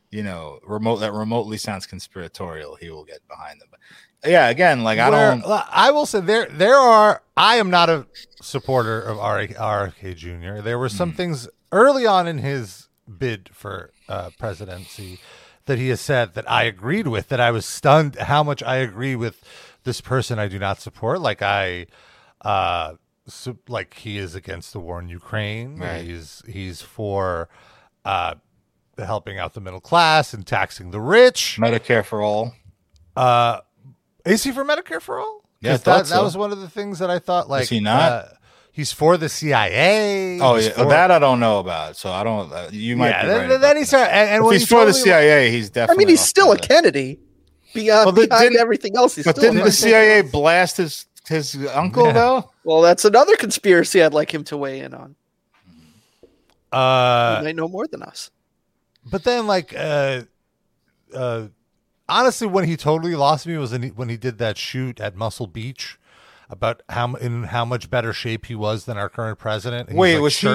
[0.09, 3.67] you know, remote that remotely sounds conspiratorial, he will get behind them.
[3.71, 5.43] But yeah, again, like I don't.
[5.45, 7.21] I will say there there are.
[7.37, 8.05] I am not a
[8.41, 10.61] supporter of R- RFK Jr.
[10.61, 10.95] There were Hmm.
[10.97, 12.87] some things early on in his
[13.17, 15.19] bid for uh, presidency
[15.69, 17.29] that he has said that I agreed with.
[17.29, 19.41] That I was stunned how much I agree with
[19.85, 21.21] this person I do not support.
[21.21, 21.87] Like I,
[22.41, 22.95] uh,
[23.27, 25.77] so, like he is against the war in Ukraine.
[25.77, 26.03] Right.
[26.03, 27.47] He's he's for.
[28.03, 28.35] Uh,
[29.05, 31.57] helping out the middle class and taxing the rich.
[31.59, 32.53] Medicare for all.
[33.15, 33.61] Uh,
[34.25, 35.43] is he for Medicare for all?
[35.61, 36.23] Yeah, that, thought that so.
[36.23, 37.49] was one of the things that I thought.
[37.49, 38.11] Like, is he not?
[38.11, 38.25] Uh,
[38.79, 40.39] he's for the CIA.
[40.41, 41.95] Oh He's yeah, for- that I don't know about.
[41.97, 42.51] So I don't.
[42.51, 43.09] Uh, you might.
[43.09, 43.21] yeah.
[43.23, 44.11] be Then, right then about he's that.
[44.11, 45.95] and, and if when he's he for the totally- CIA, he's definitely.
[45.95, 47.19] I mean, he's still a the- Kennedy.
[47.73, 49.43] Beyond, Well, but behind didn't- everything else, he's But still.
[49.53, 49.75] didn't the Kennedy.
[49.75, 52.13] CIA blast his his uncle Yeah.
[52.13, 52.51] though?
[52.63, 55.15] Well, that's another conspiracy I'd like him to weigh in on.
[56.71, 58.31] Uh, he might know more than us.
[59.05, 60.21] but then like, uh,
[61.13, 61.47] uh,
[62.07, 65.47] honestly, when he totally lost me was in, when he did that shoot at Muscle
[65.47, 65.98] Beach
[66.49, 69.89] about how in how much better shape he was than our current president.
[69.89, 70.47] and Wait, like, was he-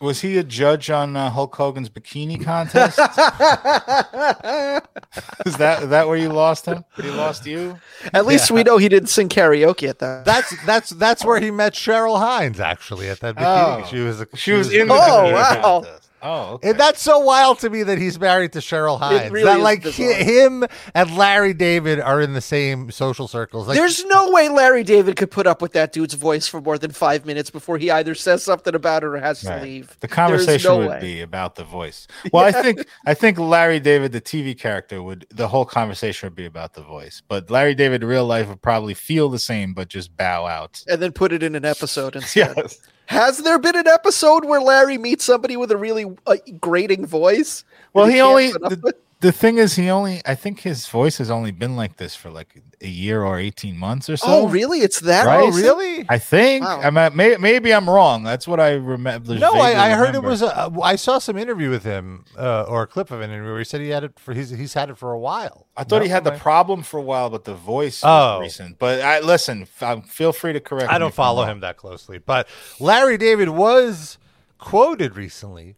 [0.00, 2.98] Was he a judge on uh, Hulk Hogan's bikini contest?
[5.46, 6.84] is that is that where you lost him?
[6.96, 7.78] He lost you?
[8.12, 10.24] At least we know he didn't sing karaoke at that.
[10.24, 13.82] That's that's that's where he met Cheryl Hines actually at that bikini.
[13.82, 13.86] Oh.
[13.88, 15.80] she was a, She was in the Oh, bikini wow.
[15.82, 16.10] contest.
[16.26, 16.70] Oh, okay.
[16.70, 19.30] And that's so wild to me that he's married to Cheryl Hines.
[19.30, 20.24] really that is like he, bizarre.
[20.24, 20.64] him
[20.94, 23.68] and Larry David are in the same social circles.
[23.68, 26.78] Like, There's no way Larry David could put up with that dude's voice for more
[26.78, 29.96] than five minutes before he either says something about it or has to leave.
[30.00, 31.00] The conversation no would way.
[31.00, 32.08] be about the voice.
[32.32, 36.34] Well, I think I think Larry David, the TV character, would the whole conversation would
[36.34, 37.22] be about the voice.
[37.28, 40.82] But Larry David, in real life, would probably feel the same, but just bow out.
[40.88, 42.54] and then put it in an episode instead.
[42.56, 42.78] Yes.
[43.06, 47.64] Has there been an episode where Larry meets somebody with a really uh, grating voice?
[47.92, 48.94] Well, that he only the?
[49.20, 52.30] The thing is he only I think his voice has only been like this for
[52.30, 54.26] like a year or eighteen months or so.
[54.28, 54.80] oh, really?
[54.80, 55.26] It's that?
[55.26, 55.40] Right?
[55.44, 56.04] oh really?
[56.08, 56.80] I think Wow.
[56.82, 58.22] I'm at, may, maybe I'm wrong.
[58.22, 59.34] That's what I remember.
[59.38, 60.42] No, I, I heard it was.
[60.42, 63.58] A, I saw some interview with him uh, or a clip of an interview where
[63.60, 65.66] he said he had it for he's he's had it for a while.
[65.76, 68.40] I thought he had the I- problem for a while, but the voice was Oh.
[68.40, 68.78] recent.
[68.78, 69.62] But I listen.
[69.62, 70.88] f- um, feel free to correct.
[70.90, 70.94] Me.
[70.94, 72.46] I don't if follow him that closely, but
[72.78, 74.18] Larry David was
[74.58, 75.76] quoted recently.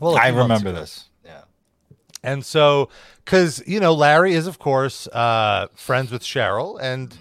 [0.00, 0.80] Well, I few months remember ago.
[0.80, 1.08] this.
[2.24, 2.88] And so,
[3.22, 7.16] because you know, Larry is of course uh, friends with Cheryl, and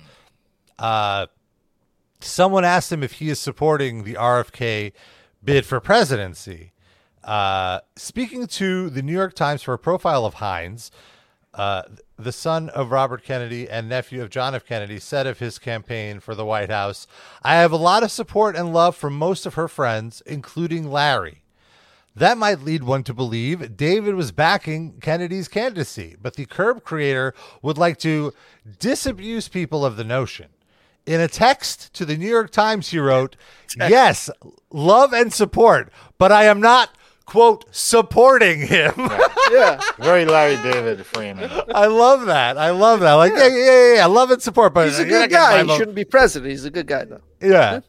[0.80, 1.28] uh,
[2.22, 4.93] someone asked him if he is supporting the RFK
[5.43, 6.72] bid for presidency.
[7.22, 10.89] Uh, speaking to the New York Times for a profile of Hines,
[11.54, 11.84] uh,
[12.18, 14.66] the son of Robert Kennedy and nephew of John F.
[14.66, 17.08] Kennedy, said of his campaign for the White House,
[17.43, 21.43] I have a lot of support and love from most of her friends, including Larry.
[22.16, 27.34] That might lead one to believe David was backing Kennedy's candidacy, but the Curb creator
[27.61, 28.34] would like to
[28.80, 30.47] disabuse people of the notion.
[31.05, 33.36] In a text to the New York Times, he wrote,
[33.78, 34.30] Yes,
[34.72, 36.95] love and support, but I am not,
[37.26, 38.93] quote, supporting him.
[39.51, 39.80] Yeah.
[39.99, 41.47] Very Larry David framing.
[41.76, 42.57] I love that.
[42.57, 43.14] I love that.
[43.14, 44.05] Like, yeah, yeah, yeah, yeah.
[44.07, 45.64] Love and support, but He's a good guy.
[45.64, 46.49] He shouldn't be president.
[46.49, 47.22] He's a good guy, though.
[47.39, 47.82] Yeah.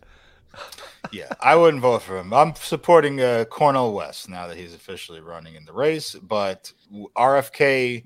[1.12, 2.32] Yeah, I wouldn't vote for him.
[2.32, 6.72] I'm supporting uh, Cornel West now that he's officially running in the race, but
[7.16, 8.04] RFK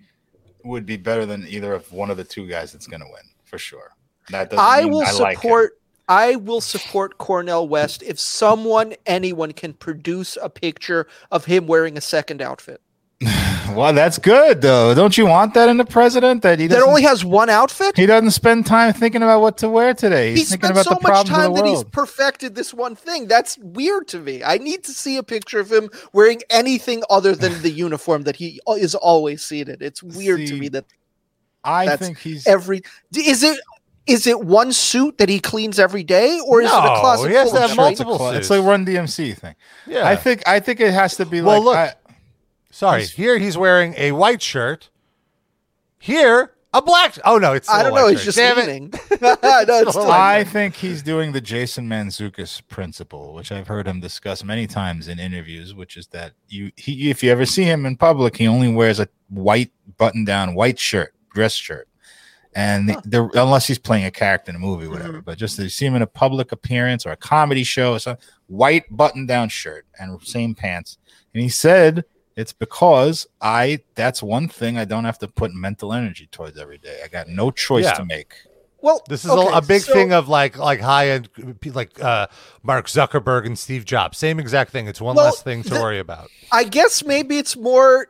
[0.64, 3.22] would be better than either of one of the two guys that's going to win
[3.44, 3.94] for sure.
[4.30, 5.72] That doesn't I will I like support.
[6.08, 11.98] I will support Cornel West if someone, anyone, can produce a picture of him wearing
[11.98, 12.80] a second outfit.
[13.74, 14.94] Well, that's good though.
[14.94, 16.42] Don't you want that in the president?
[16.42, 17.96] That he That only has one outfit.
[17.96, 20.30] he doesn't spend time thinking about what to wear today.
[20.30, 22.96] He's He thinking spent about so the much time the that he's perfected this one
[22.96, 23.28] thing.
[23.28, 24.42] That's weird to me.
[24.42, 28.36] I need to see a picture of him wearing anything other than the uniform that
[28.36, 29.82] he is always seated.
[29.82, 30.86] It's weird to me that
[31.62, 32.82] I think he's every
[33.14, 33.60] is it
[34.06, 37.34] is it one suit that he cleans every day or is it a closet he
[37.34, 37.76] has to have shit?
[37.76, 39.54] multiple It's like a Run DMC thing.
[39.86, 40.08] Yeah.
[40.08, 41.94] I think I think it has to be Well, like look, I,
[42.70, 43.00] Sorry.
[43.00, 44.90] He's- Here he's wearing a white shirt.
[45.98, 47.18] Here, a black.
[47.24, 48.04] Oh no, it's I don't know.
[48.04, 48.24] white He's shirt.
[48.26, 48.66] just Damn it.
[48.66, 48.90] leaning.
[49.20, 54.00] no, it's still I think he's doing the Jason Mantzoukas principle, which I've heard him
[54.00, 57.86] discuss many times in interviews, which is that you he if you ever see him
[57.86, 61.88] in public, he only wears a white button-down white shirt, dress shirt.
[62.54, 65.20] And the, the, unless he's playing a character in a movie, whatever, mm-hmm.
[65.20, 68.24] but just to see him in a public appearance or a comedy show, or something,
[68.46, 70.98] white button-down shirt and same pants.
[71.34, 72.04] And he said
[72.38, 76.78] it's because I that's one thing I don't have to put mental energy towards every
[76.78, 77.00] day.
[77.04, 77.94] I got no choice Yeah.
[77.94, 78.32] to make.
[78.80, 81.28] well, This is okay, a, a big so- thing of like like high end
[81.64, 82.28] like uh
[82.62, 84.18] Mark Zuckerberg and Steve Jobs.
[84.18, 84.86] Same exact thing.
[84.86, 86.30] It's one Well, less thing to the- worry about.
[86.52, 88.08] I guess maybe it's more f-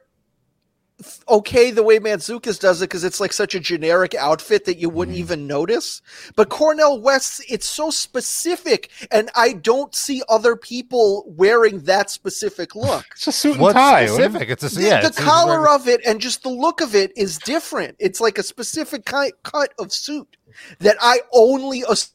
[1.28, 4.88] okay the way Mantzoukas does it because it's like such a generic outfit that you
[4.88, 5.22] wouldn't mm-hmm.
[5.22, 6.02] even notice.
[6.34, 12.74] But Cornel West, it's so specific, and I don't see other people wearing that specific
[12.74, 13.04] look.
[13.12, 14.06] It's a suit and What's tie.
[14.06, 14.50] specific?
[14.50, 14.88] It's a The, yeah.
[15.00, 17.96] the it's- he's collar wearing- of it and just the look of it is different.
[17.98, 20.36] It's like a specific kind cut of suit
[20.80, 22.10] that I only as-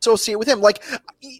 [0.00, 0.60] associate with him.
[0.60, 0.82] Like,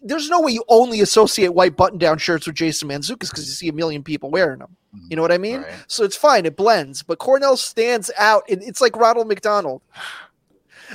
[0.02, 3.68] there's no way you only associate white button-down shirts with Jason Mantzoukas because you see
[3.68, 4.76] a million people wearing them.
[5.08, 5.62] You know what I mean?
[5.62, 5.72] Right.
[5.86, 6.46] So it's fine.
[6.46, 7.02] It blends.
[7.02, 8.44] But Cornel stands out.
[8.48, 9.82] and It's like Ronald McDonald.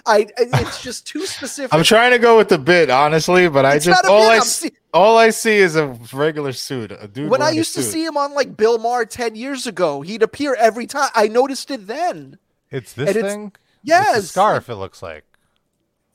[0.06, 0.28] I.
[0.38, 1.74] I- It's just too specific.
[1.74, 4.72] I'm trying to go with the bit, honestly, but I just all bit, I see-
[4.94, 6.92] all I see is a regular suit.
[6.92, 10.02] A dude when I used to see him on like Bill Maher ten years ago,
[10.02, 11.10] he'd appear every time.
[11.16, 12.38] I noticed it then.
[12.72, 13.52] It's this and it's- thing.
[13.86, 14.70] Yes, It's a scarf.
[14.70, 15.26] It looks like.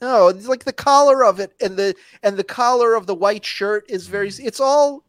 [0.01, 1.93] No, it's like the collar of it and the
[2.23, 5.03] and the collar of the white shirt is very it's all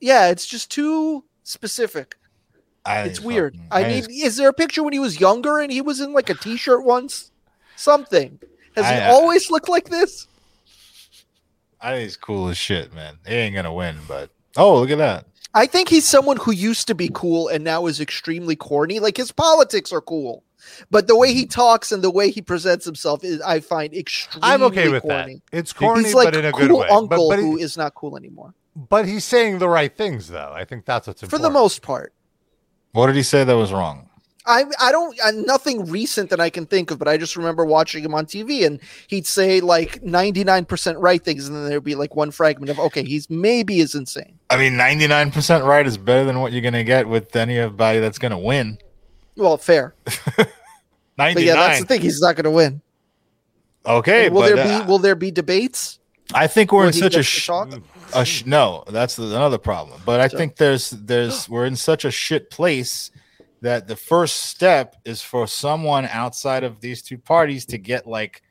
[0.00, 2.16] yeah, it's just too specific.
[2.86, 3.54] I It's weird.
[3.56, 6.00] fucking- I think mean, is there a picture when he was younger and he was
[6.00, 7.30] in like a t-shirt once?
[7.76, 8.38] Something.
[8.74, 10.26] Has he I- I- always looked like this?
[11.82, 13.18] I think he's cool as shit, man.
[13.26, 15.26] He ain't gonna win, but oh, look at that.
[15.52, 18.98] I think he's someone who used to be cool and now is extremely corny.
[19.00, 20.44] Like his politics are cool.
[20.90, 24.48] But the way he talks and the way he presents himself is I find extremely
[24.48, 25.42] I'm okay with corny.
[25.50, 25.58] that.
[25.58, 26.88] It's corny, He's like but in a cool good way.
[26.88, 28.54] Uncle but, who he- is not cool anymore.
[28.74, 30.52] but he's saying the right things, though.
[30.54, 31.42] I think that's what's important.
[31.42, 32.12] For the most part.
[32.92, 34.08] What did he say that was wrong?
[34.46, 37.64] I I don't uh, nothing recent that I can think of, but I just remember
[37.64, 41.94] watching him on TV and he'd say like 99% right things, and then there'd be
[41.94, 44.38] like one fragment of okay, he's maybe is insane.
[44.48, 48.38] I mean, 99% right is better than what you're gonna get with anybody that's gonna
[48.38, 48.78] win.
[49.36, 49.94] Well, fair.
[50.06, 50.46] 99.
[51.34, 52.00] But yeah, that's the thing.
[52.00, 52.80] He's not gonna win.
[53.86, 55.98] Okay, will but there uh, be will there be debates?
[56.32, 57.48] I think we're in such a sh-
[58.14, 61.76] a sh- no that's the, another problem but i So- think there's there's we're in
[61.76, 63.10] such a shit place
[63.62, 68.42] that the first step is for someone outside of these two parties to get like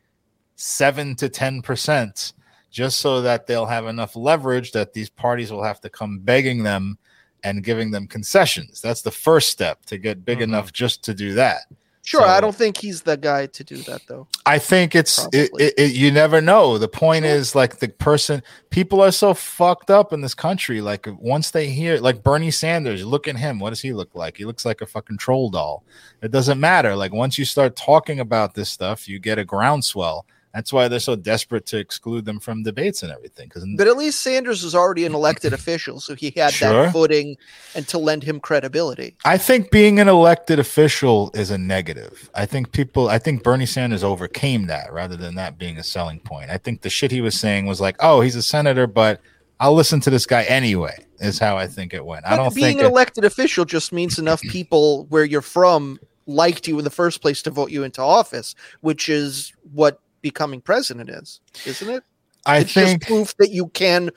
[0.55, 2.33] 7 to 10 percent
[2.69, 6.63] just so that they'll have enough leverage that these parties will have to come begging
[6.63, 6.97] them
[7.43, 10.43] and giving them concessions that's the first step to get big Mhm.
[10.43, 11.61] enough just to do that
[12.01, 14.25] Sure, So- I don't think he's the guy to do that though.
[14.43, 16.79] I think it's it, it, it, you never know.
[16.79, 20.81] The point is like the person people are so fucked up in this country.
[20.81, 23.59] Like once they hear like Bernie Sanders, look at him.
[23.59, 24.37] What does he look like?
[24.37, 25.83] He looks like a fucking troll doll.
[26.23, 26.95] It doesn't matter.
[26.95, 30.25] Like once you start talking about this stuff, you get a groundswell.
[30.53, 33.47] That's why they're so desperate to exclude them from debates and everything.
[33.49, 36.85] Because But at least Sanders is already an elected official, so he had Sure.
[36.85, 37.37] that footing
[37.75, 39.15] and to lend him credibility.
[39.25, 42.29] I think being an elected official is a negative.
[42.33, 46.19] I think people, I think Bernie Sanders overcame that rather than that being a selling
[46.19, 46.49] point.
[46.49, 49.21] I think the shit he was saying was like, oh, he's a senator, but
[49.59, 52.25] I'll listen to this guy anyway, is how I think it went.
[52.25, 55.41] I don't think being think an it- elected official just means enough people where you're
[55.43, 59.99] from liked you in the first place to vote you into office, which is what
[60.21, 62.03] becoming president is, isn't it?
[62.45, 64.11] I it's think, just proof that you can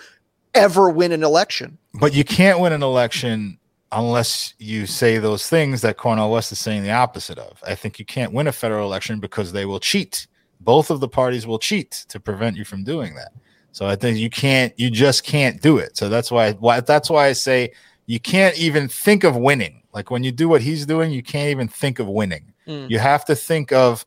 [0.54, 1.78] ever win an election.
[1.94, 3.58] but you can't win an election
[3.90, 7.62] unless you say those things that Cornel West is saying the opposite of.
[7.66, 10.26] I think you can't win a federal election because they will cheat.
[10.60, 13.32] Both of the parties will cheat to prevent you from doing that.
[13.72, 15.96] So I think you can't, you just can't do it.
[15.96, 17.72] So that's why, why that's why I say
[18.06, 19.82] you can't even think of winning.
[19.92, 22.52] Like when you do what he's doing, you can't even think of winning.
[22.66, 22.90] Mm.
[22.90, 24.06] You have to think of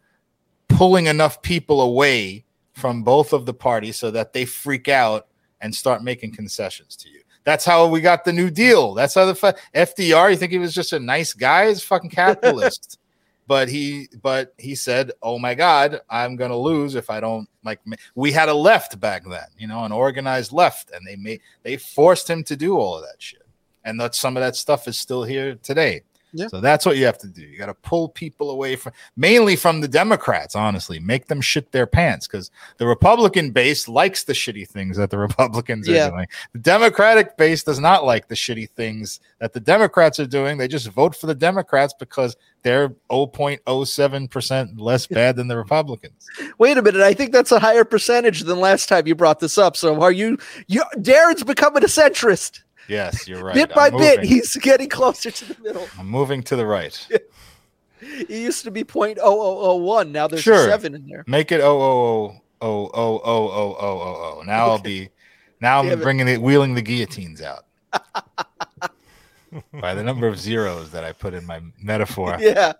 [0.67, 5.27] pulling enough people away from both of the parties so that they freak out
[5.61, 7.21] and start making concessions to you.
[7.43, 8.93] That's how we got the New Deal.
[8.93, 10.31] That's how the FDR.
[10.31, 11.67] You think he was just a nice guy?
[11.67, 12.99] He's a fucking capitalist.
[13.47, 17.79] but he, but he said, "Oh my God, I'm gonna lose if I don't like."
[17.85, 21.41] ma-" We had a left back then, you know, an organized left, and they made
[21.61, 23.45] they forced him to do all of that shit.
[23.83, 26.01] And that some of that stuff is still here today.
[26.35, 26.47] Yeah.
[26.47, 27.41] So that's what you have to do.
[27.41, 30.55] You got to pull people away from, mainly from the Democrats.
[30.55, 35.09] Honestly, make them shit their pants because the Republican base likes the shitty things that
[35.09, 36.07] the Republicans Yeah.
[36.07, 36.27] are doing.
[36.53, 40.57] The Democratic base does not like the shitty things that the Democrats are doing.
[40.57, 46.27] They just vote for the Democrats because they're 0.07 percent less bad than the Republicans.
[46.57, 47.01] Wait a minute.
[47.01, 49.77] I think that's a higher percentage than last time you brought this up.
[49.77, 50.37] So are you?
[50.67, 52.61] You Darren's becoming a centrist.
[52.87, 53.55] Yes, you're right.
[53.55, 55.87] Bit by bit, he's getting closer to the middle.
[55.97, 57.07] I'm moving to the right.
[58.01, 60.11] it used to be 0.0001.
[60.11, 60.67] Now there's sure.
[60.67, 61.23] a seven in there.
[61.27, 62.41] Make it 000000000.
[62.61, 64.51] Now okay.
[64.51, 65.09] I'll be,
[65.59, 66.35] now Damn I'm bringing it.
[66.35, 67.65] the wheeling the guillotines out.
[69.73, 72.37] by the number of zeros that I put in my metaphor.
[72.45, 72.73] Yeah.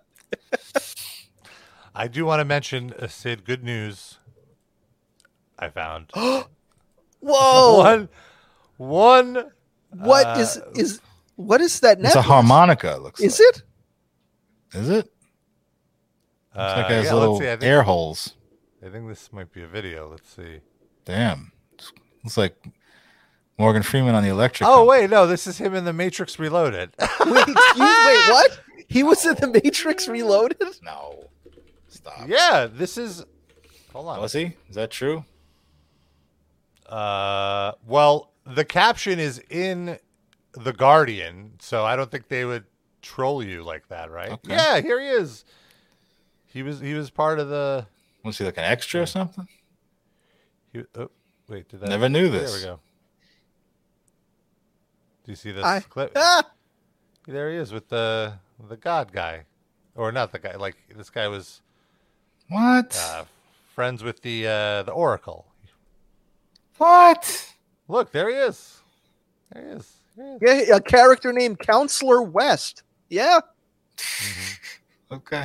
[1.94, 4.18] I do want to mention, uh, Sid, good news
[5.58, 6.10] I found.
[7.20, 7.78] Whoa!
[7.78, 8.10] one,
[8.76, 9.50] one
[9.90, 11.00] what is uh, is
[11.36, 11.98] what is that?
[11.98, 12.24] It's a necklace?
[12.24, 13.56] harmonica, it looks like Is like.
[13.56, 13.62] it?
[14.78, 14.94] Is it?
[14.94, 17.36] Looks like uh, it has yeah, little.
[17.36, 18.34] I think, air holes.
[18.84, 20.08] I think this might be a video.
[20.10, 20.60] Let's see.
[21.04, 21.52] Damn.
[22.24, 22.56] Looks like
[23.58, 24.68] Morgan Freeman on the electric.
[24.68, 24.88] Oh Company.
[25.02, 26.90] wait, no, this is him in the Matrix Reloaded.
[27.26, 28.60] Wait, excuse, wait, what?
[28.88, 30.62] He was in the Matrix Reloaded.
[30.82, 31.28] No.
[31.88, 32.28] Stop.
[32.28, 33.24] yeah, this is.
[33.92, 34.20] Hold on.
[34.20, 34.52] Was he?
[34.68, 35.24] Is that true?
[36.88, 39.98] Uh, well, the caption is in
[40.52, 42.64] the Guardian, so I don't think they would
[43.02, 44.30] troll you like that, right?
[44.30, 44.54] Okay.
[44.54, 45.44] Yeah, here he is.
[46.46, 47.86] He was he was part of the.
[48.24, 49.46] Was he like an extra or something?
[50.72, 51.10] He, oh,
[51.48, 51.88] wait, did that?
[51.90, 52.50] Never knew this?
[52.52, 52.80] There we go.
[55.24, 56.12] Do you see this I, clip?
[56.16, 56.44] ah,
[57.26, 58.34] There he is with the
[58.68, 59.44] the God guy,
[59.94, 60.56] or not the guy.
[60.56, 61.60] Like this guy was
[62.48, 62.96] What?
[63.10, 63.24] uh,
[63.74, 65.46] friends with the uh, the Oracle.
[66.78, 67.52] what?
[67.88, 68.80] Look, there he is.
[69.52, 69.92] There he is.
[70.16, 70.68] There he is.
[70.68, 72.82] yeah, a character named Counselor West.
[73.08, 73.40] Yeah,
[73.96, 75.14] mm-hmm.
[75.14, 75.44] Okay.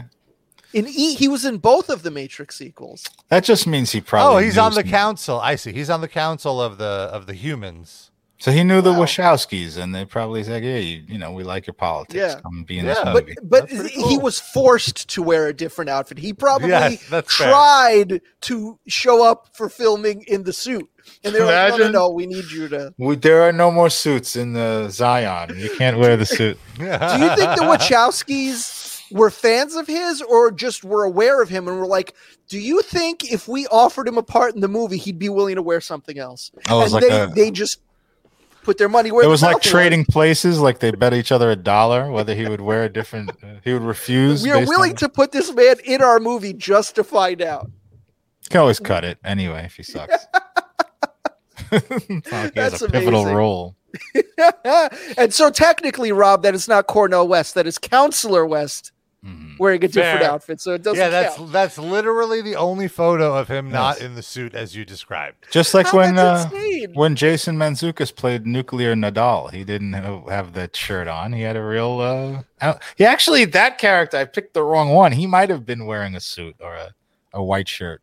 [0.74, 3.06] in E, he was in both of the Matrix sequels.
[3.30, 4.44] That just means he probably.
[4.44, 5.40] Oh, he's on the some- council.
[5.40, 5.72] I see.
[5.72, 8.08] He's on the council of the of the humans.
[8.40, 9.02] So he knew the Wow.
[9.04, 12.16] Wachowskis, and they probably said, "Yeah, you, you know, we like your politics.
[12.16, 12.40] Yeah.
[12.42, 12.96] Come be in Yeah.
[12.96, 16.18] this But- But but That's pretty he was forced to wear a different outfit.
[16.18, 17.52] He probably Yes, that's fair.
[17.52, 20.90] tried to show up for filming in the suit,
[21.24, 21.92] and they were like, "No, no, Imagine.
[21.94, 25.58] no, we need you to." We, there are no more suits in the Zion.
[25.58, 26.58] You can't wear the suit.
[26.78, 31.68] Do you think the Wachowskis were fans of his, or just were aware of him
[31.68, 32.14] and were like,
[32.48, 35.56] "Do you think if we offered him a part in the movie, he'd be willing
[35.56, 37.80] to wear something else?" Oh, was and like they a- they just
[38.64, 40.60] put their money where It was like mouth trading places.
[40.60, 43.32] Like they bet each other a dollar whether he would wear a different.
[43.44, 44.44] Uh, he would refuse.
[44.44, 47.70] We are willing on- to put this man in our movie just to find out.
[48.50, 50.26] Can always cut it anyway if he sucks.
[51.72, 53.38] It's not like has That's a pivotal amazing.
[53.38, 53.76] role.
[55.18, 57.56] and so technically, Rob, that is not Cornel West.
[57.56, 58.92] That is Counselor West
[59.26, 59.60] Mhm.
[59.60, 60.32] wearing a different Fair.
[60.32, 60.60] outfit.
[60.62, 61.52] So it doesn't yeah, that's count.
[61.52, 65.46] that's literally the only photo of him not in the suit as you described.
[65.52, 66.50] Just like How when uh,
[66.96, 71.34] when Jason Mantzoukas played Nuclear Nadal, he didn't have, have that shirt on.
[71.34, 72.00] He had a real.
[72.00, 74.18] Uh, out- he actually that character.
[74.18, 75.12] I picked the wrong one.
[75.12, 76.96] He might have been wearing a suit or a,
[77.32, 78.02] a white shirt.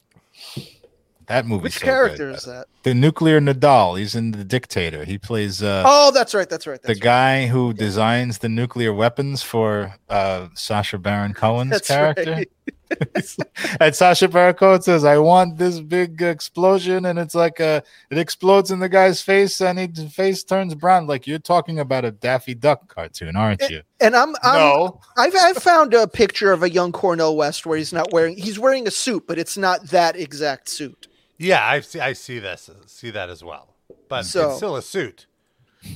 [1.28, 1.64] That movie.
[1.64, 2.66] Which character is that?
[2.84, 3.98] The Nuclear Nadal.
[3.98, 5.04] He's in The Dictator.
[5.04, 5.62] He plays.
[5.62, 6.48] Uh, Oh, that's right.
[6.48, 6.80] That's right.
[6.80, 7.00] the right.
[7.00, 12.32] guy who designs the nuclear weapons for uh, Sacha Baron Cohen's That's character.
[12.32, 12.48] right.
[13.80, 18.16] and Sacha Baron Cohen says, "I want this big explosion," and it's like a it
[18.16, 21.06] explodes in the guy's face, and his face turns brown.
[21.06, 23.82] Like you're talking about a Daffy Duck cartoon, aren't you?
[24.00, 27.76] And I'm, I'm no, I've, I've found a picture of a young Cornel West where
[27.76, 31.07] he's not wearing he's wearing a suit, but it's not that exact suit.
[31.39, 32.01] Yeah, I see.
[32.01, 32.68] I see this.
[32.86, 33.74] See that as well.
[34.09, 35.26] But So- it's still a suit.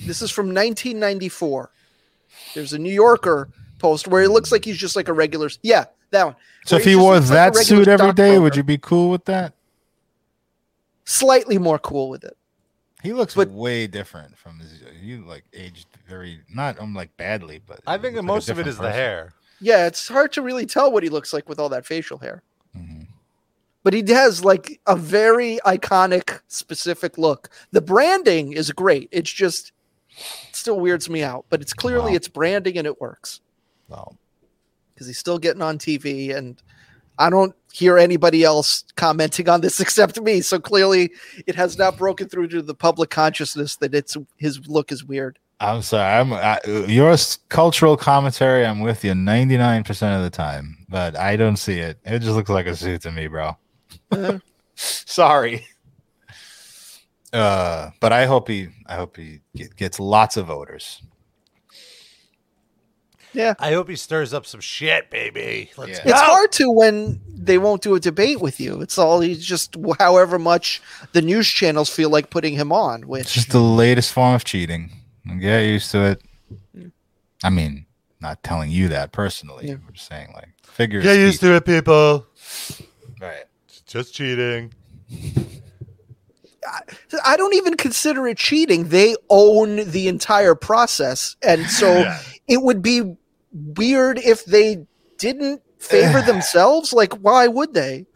[0.06, 1.70] This is from 1994.
[2.54, 5.50] There's a New Yorker post where it looks like he's just like a regular.
[5.62, 6.36] Yeah, that one.
[6.64, 8.78] so Where if he he wore looks like that suit every day, would you be
[8.78, 9.54] cool with that?
[11.04, 12.36] Slightly more cool with it.
[13.02, 14.80] He looks But- way different from his.
[15.02, 16.76] You like aged very not.
[16.80, 19.00] I'm like badly, but I think looks like most of it is different is the
[19.02, 19.34] hair.
[19.60, 22.42] Yeah, it's hard to really tell what he looks like with all that facial hair.
[22.76, 23.08] Mhm.
[23.84, 27.48] But he has like a very iconic, specific look.
[27.72, 29.08] The branding is great.
[29.10, 29.72] It's just
[30.48, 32.16] it still weirds me out, but it's clearly Wow.
[32.16, 33.40] it's branding and it works
[33.88, 34.16] Well,
[34.94, 36.34] because he's still getting on TV.
[36.36, 36.62] And
[37.18, 40.42] I don't hear anybody else commenting on this except me.
[40.42, 41.10] So clearly,
[41.46, 45.38] it has not broken through to the public consciousness that it's his look is weird.
[45.58, 46.18] I'm sorry.
[46.20, 46.58] I'm I,
[46.88, 47.16] your
[47.48, 48.66] cultural commentary.
[48.66, 51.98] I'm with you 99 percent of the time, but I don't see it.
[52.04, 53.56] It just looks like a suit to me, bro.
[54.10, 54.38] Uh,
[54.74, 55.66] sorry.
[57.32, 61.02] Uh, but I hope he, I hope he get, gets lots of voters.
[63.32, 63.54] yeah.
[63.58, 65.70] I hope he stirs up some shit, baby.
[65.78, 66.04] Let's Yeah.
[66.04, 66.10] go.
[66.10, 68.82] It's hard to when they won't do a debate with you.
[68.82, 70.82] It's all he's just however much
[71.12, 74.44] the news channels feel like putting him on, It's which just the latest form of
[74.44, 74.90] cheating.
[75.40, 76.22] Get used to it.
[77.42, 77.86] I mean,
[78.20, 79.68] not telling you that personally.
[79.68, 79.74] Yeah.
[79.74, 81.00] I'm just saying, like, figure.
[81.00, 82.26] Get used to it, people.
[83.20, 83.44] Right.
[83.94, 84.72] It's just cheating.
[87.22, 88.88] I don't even consider it cheating.
[88.88, 91.36] They own the entire process.
[91.42, 92.18] And so Yeah.
[92.48, 93.16] it would be
[93.52, 94.86] weird if they
[95.18, 96.94] didn't favor themselves.
[96.94, 98.06] Like, why would they?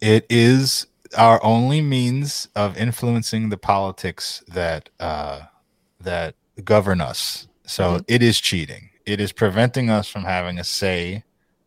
[0.00, 5.40] It is our only means of influencing the politics that uh,
[6.00, 7.48] that govern us.
[7.66, 8.90] So it is cheating.
[9.04, 11.24] It is preventing us from having a say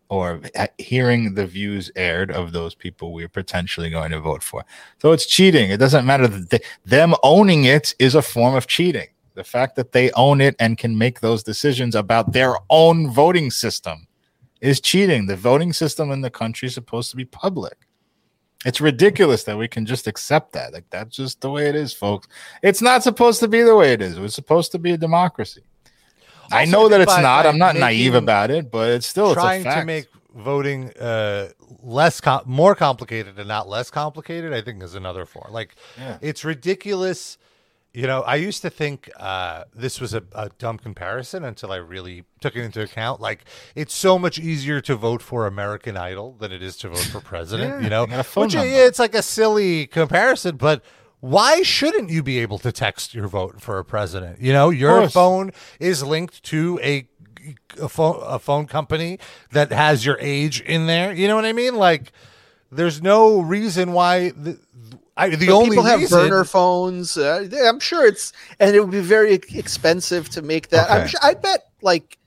[0.09, 0.41] or
[0.77, 4.63] hearing the views aired of those people we're potentially going to vote for.
[5.01, 5.69] So it's cheating.
[5.69, 9.07] It doesn't matter that they, them owning it is a form of cheating.
[9.35, 13.51] The fact that they own it and can make those decisions about their own voting
[13.51, 14.07] system
[14.61, 15.27] is cheating.
[15.27, 17.77] The voting system in the country is supposed to be public.
[18.65, 20.73] It's ridiculous that we can just accept that.
[20.73, 22.27] Like that's just the way it is, folks.
[22.63, 24.17] It's not supposed to be the way it is.
[24.17, 25.61] It was supposed to be a democracy.
[26.51, 27.43] I know that it's by- not.
[27.43, 30.91] by I'm not naive about it, but it's still it's a trying to make voting
[30.99, 31.49] uh
[31.81, 36.19] less com- more complicated and not less complicated i think is another form like Yeah.
[36.21, 37.39] it's ridiculous
[37.91, 41.77] you know i used to think uh this was a, a dumb comparison until i
[41.77, 46.35] really took it into account like it's so much easier to vote for american idol
[46.39, 48.53] than it is to vote for president Yeah, you know you got a phone which
[48.53, 48.69] number.
[48.69, 50.83] it's like a silly comparison but
[51.19, 55.09] why shouldn't you be able to text your vote for a president you know your
[55.09, 57.07] phone is linked to a
[57.79, 59.19] a phone a phone company
[59.51, 61.13] that has your age in there.
[61.13, 61.75] You know what I mean?
[61.75, 62.11] Like,
[62.71, 64.59] there's no reason why the
[65.15, 67.17] I, the only people have reason, burner phones.
[67.17, 70.91] Uh, I'm sure it's, and it would be very expensive to make that.
[70.91, 71.07] I'm Okay.
[71.09, 72.17] sure, I bet, like,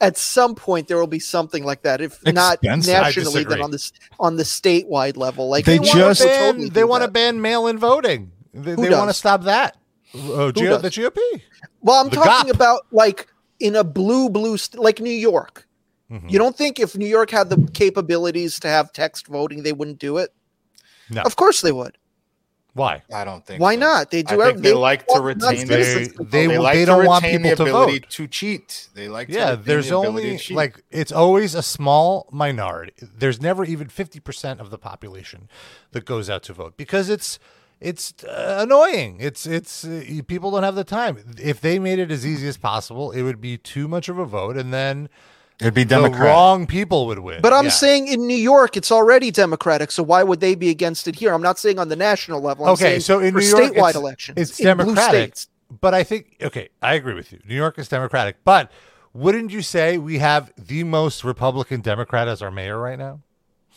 [0.00, 2.00] at some point there will be something like that.
[2.00, 2.94] If not Expensive?
[2.96, 5.48] I nationally, then on this on the statewide level.
[5.48, 8.32] Like They wanna just- ban, totally they want to ban mail-in voting.
[8.54, 9.76] They, they want to stop that.
[10.14, 11.42] Uh, G- the GOP.
[11.80, 12.54] Well, I'm the talking GOP.
[12.54, 13.28] about like
[13.60, 15.66] in a blue blue st- like New York.
[16.10, 16.30] Mhm.
[16.30, 19.98] You don't think if New York had the capabilities to have text voting, they wouldn't
[19.98, 20.32] do it?
[21.10, 21.22] No.
[21.22, 21.98] Of course they would.
[22.74, 23.02] Why?
[23.12, 23.60] I don't think.
[23.62, 23.80] Why so.
[23.80, 24.10] not?
[24.10, 24.28] They I do.
[24.28, 26.46] think every- they like to retain They non-citizens to they.
[26.48, 28.10] They like they don't want people the to ability vote.
[28.10, 28.88] to cheat.
[28.94, 30.56] They like to Yeah, retain there's the only to cheat.
[30.56, 32.92] like it's always a small minority.
[33.00, 35.48] There's never even 50% of the population
[35.92, 37.38] that goes out to vote because it's
[37.80, 39.18] it's uh, annoying.
[39.20, 41.18] It's it's uh, people don't have the time.
[41.40, 44.24] If they made it as easy as possible, it would be too much of a
[44.24, 45.08] vote and then
[45.60, 47.42] it'd be the wrong people would win.
[47.42, 47.70] But I'm Yeah.
[47.70, 49.90] saying in New York, it's already Democratic.
[49.92, 51.32] So why would they be against it here?
[51.34, 52.66] I'm not saying on the national level.
[52.66, 55.36] I'm Okay, so in for New York, statewide it's- elections, it's blue Democratic.
[55.36, 55.48] states.
[55.80, 57.40] But I think okay, I agree with you.
[57.48, 58.70] New York is Democratic, but
[59.12, 63.20] wouldn't you say we have the most Republican Democrat as our mayor right now?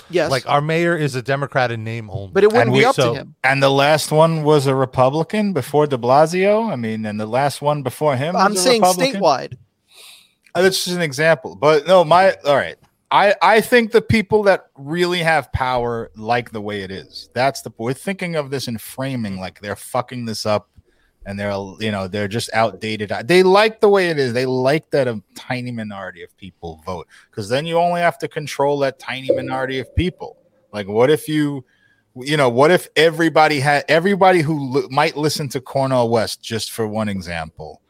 [0.09, 2.31] Yes, Like our mayor is a Democrat in name only.
[2.33, 3.35] but it wouldn't And be we- up so- to him.
[3.43, 6.71] And the last one was a Republican before De Blasio.
[6.71, 8.35] I mean, and the last one before him.
[8.35, 9.21] I'm was a saying Republican.
[9.21, 9.57] statewide.
[10.55, 11.55] Uh, That's just an example.
[11.55, 12.77] But no, my all right.
[13.11, 17.29] I I think the people that really have power like the way it is.
[17.33, 20.67] That's the we're thinking of this in framing like they're fucking this up
[21.27, 23.11] and they're you know they're just outdated.
[23.25, 24.31] They like the way it is.
[24.31, 28.29] They like that a tiny minority of people vote because then you only have to
[28.29, 30.37] control that tiny minority of people.
[30.71, 31.65] Like what if you
[32.15, 36.71] you know what if everybody had everybody who li- might listen to Cornel West just
[36.71, 37.81] for one example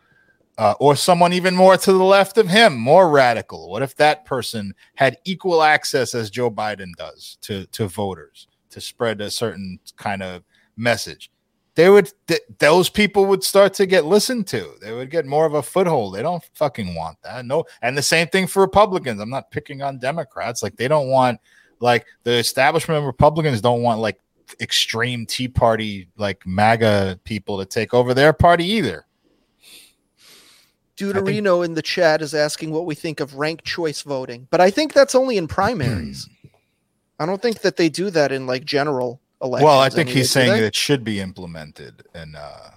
[0.58, 3.70] uh, or someone even more to the left of him, more radical?
[3.70, 8.82] What if that person had equal access as Joe Biden does to to voters to
[8.82, 10.44] spread a certain kind of
[10.76, 11.30] message?
[11.78, 14.72] They would th- those people would start to get listened to.
[14.82, 16.16] They would get more of a foothold.
[16.16, 17.46] They don't fucking want that.
[17.46, 19.22] No, and the same thing for Republicans.
[19.22, 20.64] I'm not picking on Democrats.
[20.64, 21.40] Like they don't want
[21.80, 24.20] like the establishment Republicans don't want like
[24.60, 29.06] extreme Tea Party like MAGA people to take over their party either.
[30.98, 34.72] Deuterino in the chat is asking what we think of ranked choice voting, but I
[34.72, 36.28] think that's only in primaries.
[37.20, 39.66] I don't think that they do that in like general elections.
[39.66, 42.72] Well, I think he's saying that it should be implemented in uh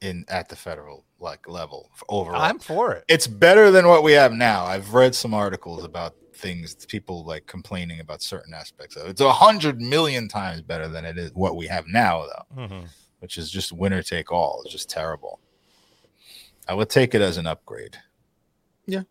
[0.00, 2.40] in at the federal like level overall.
[2.40, 3.04] I'm for it.
[3.08, 4.64] it's better than what we have now.
[4.64, 9.10] I've read some articles about things, people like complaining about certain aspects of it.
[9.10, 12.88] It's a hundred million times better than it is what we have now, though, Mhm.
[13.18, 14.62] which is just winner take all.
[14.64, 15.38] It's just terrible.
[16.66, 17.98] I would take it as an upgrade.
[18.86, 19.02] Yeah,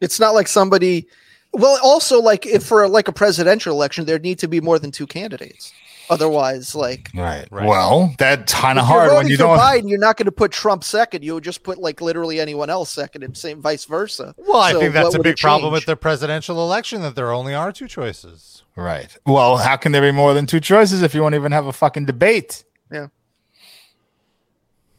[0.00, 1.06] it's not like somebody.
[1.52, 4.90] Well, also like if for like a presidential election, there'd need to be more than
[4.90, 5.72] two candidates.
[6.10, 7.46] Otherwise, like Right.
[7.50, 7.66] Right.
[7.66, 9.58] Well, that's kind of you're hard when voting you for don't.
[9.58, 11.24] Biden, you're not going to put Trump second.
[11.24, 14.34] You would just put like literally anyone else second, and same vice versa.
[14.38, 17.54] Well, I So think that's a big problem with the presidential election that there only
[17.54, 18.62] are two choices.
[18.76, 19.16] Right.
[19.26, 21.72] Well, how can there be more than two choices if you won't even have a
[21.72, 22.64] fucking debate?
[22.92, 23.08] Yeah.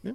[0.04, 0.12] yeah.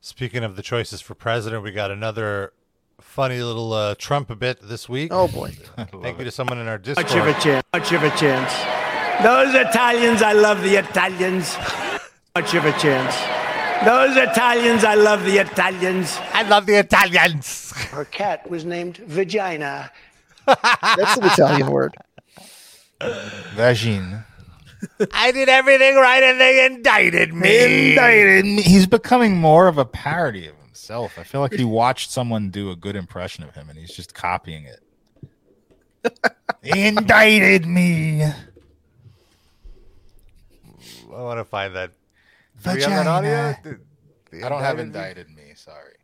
[0.00, 2.52] Speaking of the choices for president, we got another
[3.00, 5.12] funny little uh, Trump a bit this week.
[5.12, 5.50] Oh boy,
[6.02, 7.06] Thank you to someone in our Discord.
[7.06, 7.66] Much of a chance.
[7.72, 8.77] Much of a chance.
[9.22, 11.56] Those Italians, I love the Italians.
[12.36, 13.16] Much of a chance.
[13.84, 16.18] Those Italians, I love the Italians.
[16.32, 17.72] I love the Italians.
[17.90, 19.90] Her cat was named Vagina.
[20.46, 21.96] that's an Italian word.
[23.00, 24.24] Vagine.
[25.12, 27.90] I did everything right and they indicted me.
[27.90, 28.62] Indicted me.
[28.62, 31.18] He's becoming more of a parody of himself.
[31.18, 34.14] I feel like he watched someone do a good impression of him and he's just
[34.14, 34.80] copying it.
[36.62, 38.24] Indicted me.
[41.18, 41.90] I want to find that.
[42.62, 43.54] Do we have that audio?
[43.64, 43.80] The-
[44.30, 45.54] the I don't have indicted indicted me.
[45.56, 45.94] Sorry.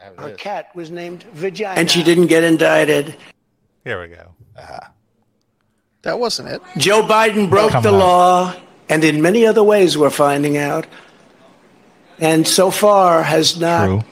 [0.00, 0.40] I have Her this.
[0.40, 1.78] cat was named Vagina.
[1.80, 3.16] And she didn't get indicted.
[3.84, 4.34] Here we go.
[4.58, 4.80] Uh-huh.
[6.02, 6.60] That wasn't it.
[6.76, 7.98] Joe Biden broke Come the on.
[7.98, 8.56] law,
[8.88, 10.86] and in many other ways, we're finding out.
[12.18, 14.02] And so far has not True.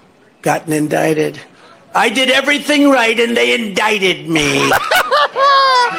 [0.43, 1.41] gotten indicted.
[1.95, 4.71] I did everything right, and they indicted me.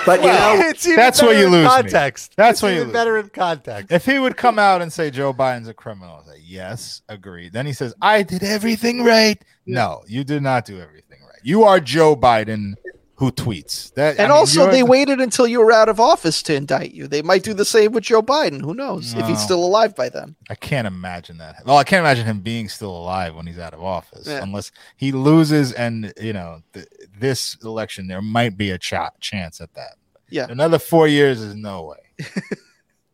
[0.06, 1.70] but you know, it's even that's where you lose me.
[1.70, 2.34] context.
[2.36, 3.92] That's It's where you lose better in context.
[3.92, 7.54] If he would come out and say Joe Biden's a criminal, I'd say yes, agreed.
[7.54, 9.42] Then he says, I did everything right.
[9.66, 11.40] No, you did not do everything right.
[11.44, 12.74] You are Joe Biden
[13.22, 13.94] who tweets.
[13.94, 16.92] That I And mean, also, they waited until you were out of office to indict
[16.92, 17.08] you.
[17.08, 18.62] They might do the same with Joe Biden.
[18.62, 20.36] Who knows if he's still alive by then?
[20.50, 21.58] I can't imagine that.
[21.64, 24.42] Well, I can't imagine him being still alive when he's out of office, Yeah.
[24.42, 25.72] unless he loses.
[25.74, 26.88] And you know, th-
[27.20, 29.98] this election, there might be a ch- chance at that.
[30.30, 30.48] Yeah.
[30.50, 31.98] another four years is no way.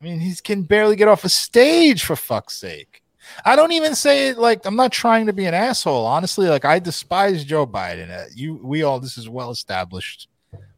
[0.02, 3.02] I mean, he can barely get off a stage for fuck's sake.
[3.46, 6.06] I don't even say it like I'm not trying to be an asshole.
[6.06, 8.10] Honestly, like I despise Joe Biden.
[8.10, 10.28] Uh, you, we all, this is well established.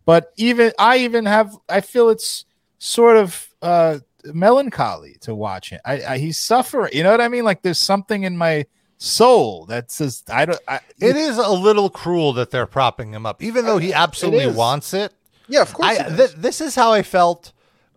[0.06, 2.46] But even I even have, I feel it's
[2.80, 5.80] sort of uh melancholy to watch him.
[5.86, 6.92] I, I he's suffering.
[6.94, 7.44] You know what I mean?
[7.44, 8.66] Like there's something in my
[8.98, 10.60] soul that says I don't.
[10.68, 14.46] I, It is a little cruel that they're propping him up, even though he absolutely
[14.46, 14.56] is.
[14.56, 15.14] wants it.
[15.48, 15.98] Yeah, of course.
[16.00, 17.54] I, th- this is how I felt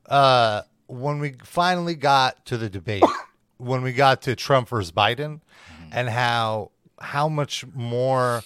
[0.06, 3.02] uh, when we finally got to the debate,
[3.62, 5.90] when we got to Trump versus Biden, mm-hmm.
[5.92, 6.70] and how
[7.00, 8.42] how much more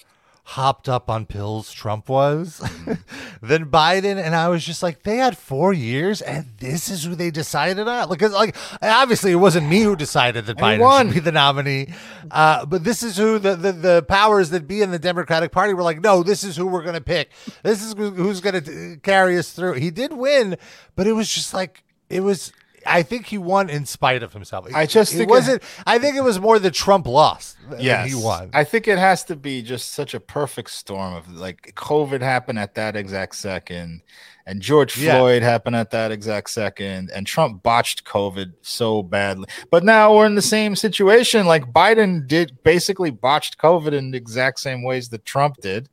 [0.51, 2.93] hopped up on pills Trump was mm-hmm.
[3.45, 7.15] than Biden, and I was just like, they had four years, and this is who
[7.15, 8.07] they decided on.
[8.07, 11.07] Because like, obviously, it wasn't me who decided that Biden won.
[11.07, 11.93] should be the nominee,
[12.31, 15.73] uh, but this is who the, the the powers that be in the Democratic Party
[15.73, 17.29] were like, no, this is who we're going to pick.
[17.63, 19.73] This is who's going to uh, carry us through.
[19.73, 20.55] He did win,
[20.95, 22.53] but it was just like it was.
[22.87, 24.67] I think he won in spite of himself.
[24.73, 25.63] I just it think it- wasn't.
[25.85, 27.57] I think it was more that Trump lost.
[27.77, 28.49] Yeah, he won.
[28.53, 32.59] I think it has to be just such a perfect storm of like COVID happened
[32.59, 34.01] at that exact second,
[34.45, 35.17] and George Yeah.
[35.17, 39.47] Floyd happened at that exact second, and Trump botched COVID so badly.
[39.69, 41.45] But now we're in the same situation.
[41.45, 45.89] Like Biden did basically botched COVID in the exact same ways that Trump did.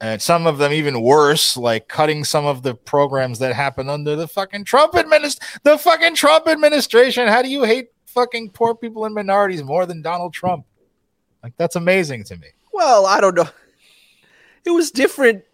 [0.00, 4.16] And some of them even worse, like cutting some of the programs that happened under
[4.16, 5.60] the fucking Trump administration.
[5.62, 7.28] The fucking Trump administration.
[7.28, 10.64] How do you hate fucking poor people and minorities more than Donald Trump?
[11.42, 12.48] Like that's amazing to me.
[12.72, 13.48] Well, I don't know.
[14.64, 15.44] It was different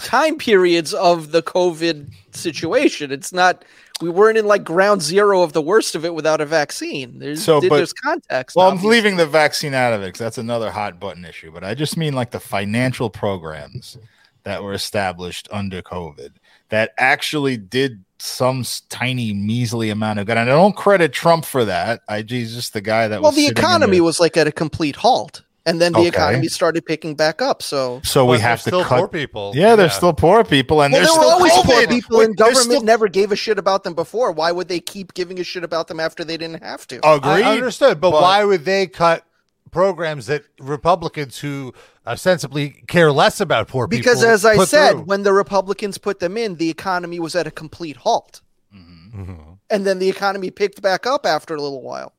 [0.00, 3.10] time periods of the COVID situation.
[3.10, 3.64] It's not.
[4.02, 7.18] We weren't in like ground zero of the worst of it without a vaccine.
[7.18, 8.54] There's So, but- there's context.
[8.56, 11.50] Well, I'm leaving the vaccine out of it because that's another hot button issue.
[11.50, 13.96] But I just mean like the financial programs
[14.44, 16.32] that were established under COVID
[16.68, 20.36] that actually did some tiny measly amount of good.
[20.36, 22.00] And I don't credit Trump for that.
[22.08, 24.52] I he's just the guy that Well, was the economy the- was like at a
[24.52, 26.08] complete halt, and then the Okay.
[26.08, 27.62] economy started picking back up.
[27.62, 28.98] So so we have to still cut.
[28.98, 29.52] poor people.
[29.54, 31.64] Yeah, there's still poor people, and Well, there's there were still always COVID.
[31.64, 34.32] poor people, Wait, and government still- never gave a shit about them before.
[34.32, 36.96] Why would they keep giving a shit about them after they didn't have to?
[37.06, 37.42] Agreed.
[37.44, 39.24] I understood, but, but- why would they cut
[39.72, 41.74] programs that Republicans who
[42.06, 44.00] ostensibly care less about poor people?
[44.02, 45.00] because, as I said, through?
[45.02, 48.40] when the Republicans put them in, the economy was at a complete halt,
[48.74, 49.32] Mm-hmm.
[49.70, 52.12] and then the economy picked back up after a little while.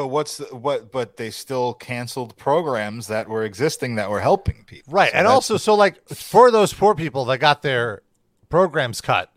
[0.00, 0.90] But what's the, what?
[0.90, 4.90] But they still canceled programs that were existing that were helping people.
[4.94, 5.12] Right.
[5.12, 8.00] So and also, so like for those poor people that got their
[8.48, 9.30] programs cut,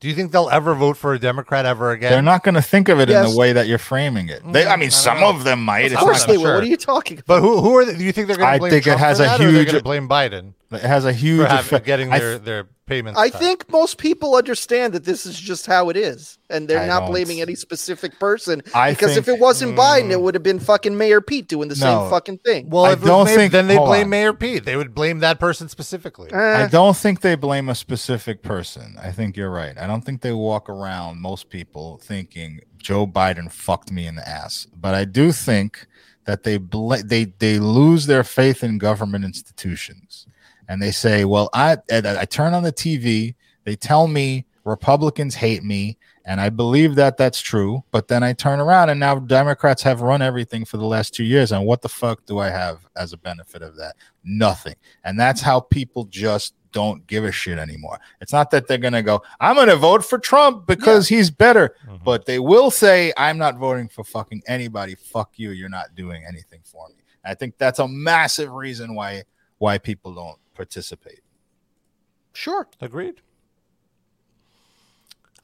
[0.00, 2.12] do you think they'll ever vote for a Democrat ever again?
[2.12, 4.42] they're not going to think of it in the way that you're framing it.
[4.44, 5.86] They, I mm, mean, some of them might.
[5.86, 6.44] Of It's course not they will.
[6.44, 6.54] sure.
[6.56, 7.26] What are you talking about?
[7.26, 8.70] But who who are they, do you think they're going to blame?
[8.70, 11.42] think it has a that, they're huge- going to blame Biden It has a huge
[11.42, 11.86] for have, effect.
[11.86, 13.18] getting their th- their payments.
[13.18, 13.40] I cut?
[13.40, 17.00] think most people understand that this is just how it is, and they're I not
[17.00, 17.10] don't.
[17.10, 18.62] blaming any specific person.
[18.74, 21.74] I because if it wasn't Biden, it would have been fucking Mayor Pete doing the
[21.76, 21.80] No.
[22.02, 22.70] same fucking thing.
[22.70, 24.10] Well, I if it don't Mayor- think- then they blame on.
[24.10, 24.64] Mayor Pete.
[24.64, 26.32] They would blame that person specifically.
[26.32, 28.96] I Eh, don't think they blame a specific person.
[29.00, 29.76] I think you're right.
[29.78, 34.28] I don't think they walk around, most people, thinking Joe Biden fucked me in the
[34.28, 34.66] ass.
[34.74, 35.86] But I do think
[36.24, 40.26] that they bl- they they lose their faith in government institutions,
[40.68, 43.34] and they say, "Well, I I turn on the TV,
[43.64, 48.32] they tell me Republicans hate me." And I believe that that's true, but then I
[48.32, 51.50] turn around and now Democrats have run everything for the last two years.
[51.50, 53.96] And what the fuck do I have as a benefit of that?
[54.22, 54.76] Nothing.
[55.04, 57.98] And that's how people just don't give a shit anymore.
[58.20, 61.30] It's not that they're going to go, I'm going to vote for Trump because he's
[61.30, 62.04] better, mm-hmm.
[62.04, 64.94] but they will say, I'm not voting for fucking anybody.
[64.94, 65.50] Fuck you.
[65.50, 67.02] You're not doing anything for me.
[67.24, 69.22] I think that's a massive reason why
[69.58, 71.20] why people don't participate.
[72.32, 73.20] sure, Agreed.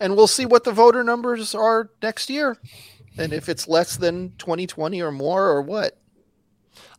[0.00, 2.56] and we'll see what the voter numbers are next year,
[3.16, 5.98] and if it's less than 2020 or more, or what.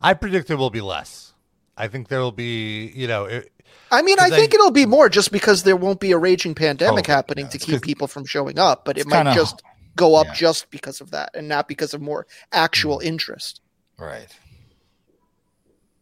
[0.02, 1.32] I predict there will be less.
[1.76, 3.50] I think there will be, you know, it,
[3.90, 6.54] I mean, I think I- it'll be more just because there won't be a raging
[6.54, 9.62] pandemic Oh, happening yeah, to keep people from showing up, but it might kinda- just
[9.96, 10.34] go up yeah.
[10.34, 13.04] just because of that and not because of more actual Mm.
[13.04, 13.60] interest.
[13.98, 14.28] Right.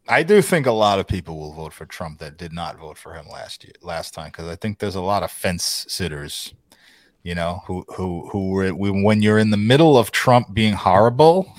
[0.09, 2.97] I do think a lot of people will vote for Trump that did not vote
[2.97, 6.53] for him last year, last time, because I think there's a lot of fence sitters,
[7.21, 11.53] you know, who who who were when you're in the middle of Trump being horrible,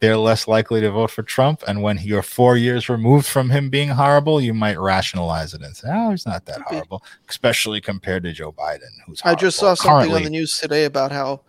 [0.00, 3.70] they're less likely to vote for Trump, and when you're four years removed from him
[3.70, 8.22] being horrible, you might rationalize it and say, "Oh, he's not that horrible," especially compared
[8.24, 11.40] to Joe Biden, who's I just saw something on the news today about how,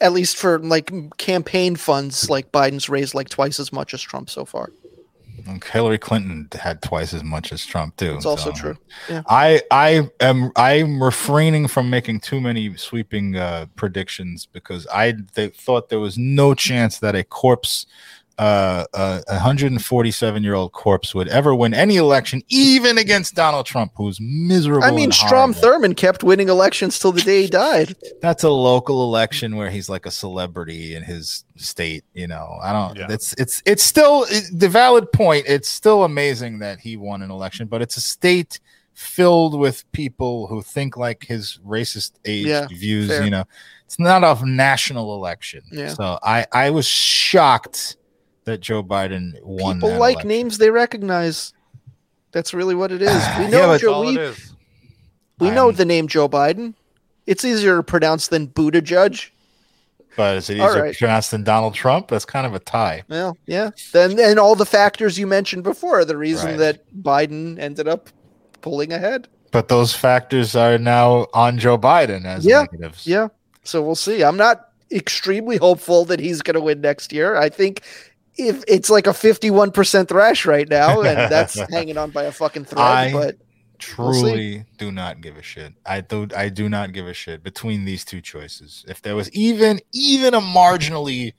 [0.00, 2.32] at least for like campaign funds, hmm.
[2.32, 4.70] like Biden's raised like twice as much as Trump so far.
[5.70, 8.14] Hillary Clinton had twice as much as Trump too.
[8.14, 8.76] It's also so- true.
[9.08, 9.22] Yeah.
[9.28, 15.48] I I am I'm refraining from making too many sweeping uh, predictions because I they
[15.48, 17.86] thought there was no chance that a corpse,
[18.38, 23.92] uh, a 147 year old corpse would ever win any election, even against Donald Trump,
[23.96, 24.84] who's miserable.
[24.84, 25.88] I mean, Strom horrible.
[25.88, 27.94] Thurmond kept winning elections till the day he died.
[28.20, 32.04] That's a local election where he's like a celebrity in his state.
[32.14, 32.96] You know, I don't.
[32.96, 33.06] Yeah.
[33.10, 35.44] It's it's it's still it- the valid point.
[35.46, 38.58] It's still amazing that he won an election, but it's a state
[38.94, 43.08] filled with people who think like his racist age Yeah, views.
[43.08, 43.24] fair.
[43.24, 43.44] You know,
[43.86, 45.62] it's not a national election.
[45.70, 45.88] Yeah.
[45.88, 47.96] So I I was shocked
[48.44, 49.76] that Joe Biden won.
[49.76, 50.28] People that like election.
[50.28, 51.52] names they recognize.
[52.32, 53.22] That's really what it is.
[53.38, 54.00] We know but- Joe.
[54.02, 54.52] We, it is.
[55.38, 56.74] we know the name Joe Biden.
[57.26, 59.32] It's easier to pronounce than Buddha Judge.
[60.16, 60.96] But is it All easier right.
[60.96, 62.06] pronounced than Donald Trump?
[62.08, 63.02] That's kind of a tie.
[63.08, 63.70] Well, yeah.
[63.92, 66.58] Then and all the factors you mentioned before are the reason Right.
[66.58, 68.10] that Biden ended up
[68.60, 69.26] pulling ahead.
[69.50, 73.06] But those factors are now on Joe Biden as Yeah, negatives.
[73.06, 73.28] Yeah.
[73.64, 74.22] So we'll see.
[74.22, 77.34] I'm not extremely hopeful that he's going to win next year.
[77.36, 77.82] I think
[78.36, 82.64] if it's like a 51% thrash right now, and that's hanging on by a fucking
[82.66, 82.80] thread.
[82.84, 83.36] I- but
[83.98, 85.74] We'll truly do not give a shit.
[85.84, 88.84] I do I do not give a shit between these two choices.
[88.88, 91.34] If there was even even a marginally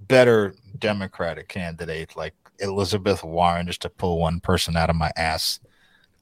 [0.00, 5.60] better Democratic candidate like Elizabeth Warren, just to pull one person out of my ass,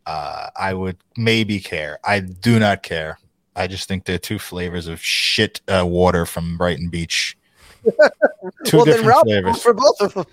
[0.04, 1.98] uh, I would maybe care.
[2.04, 3.18] I do not care.
[3.54, 7.36] I just think they're two flavors of shit uh, water from Brighton Beach.
[8.64, 9.62] Two well, then different Ralph flavors.
[9.62, 10.26] for both of them.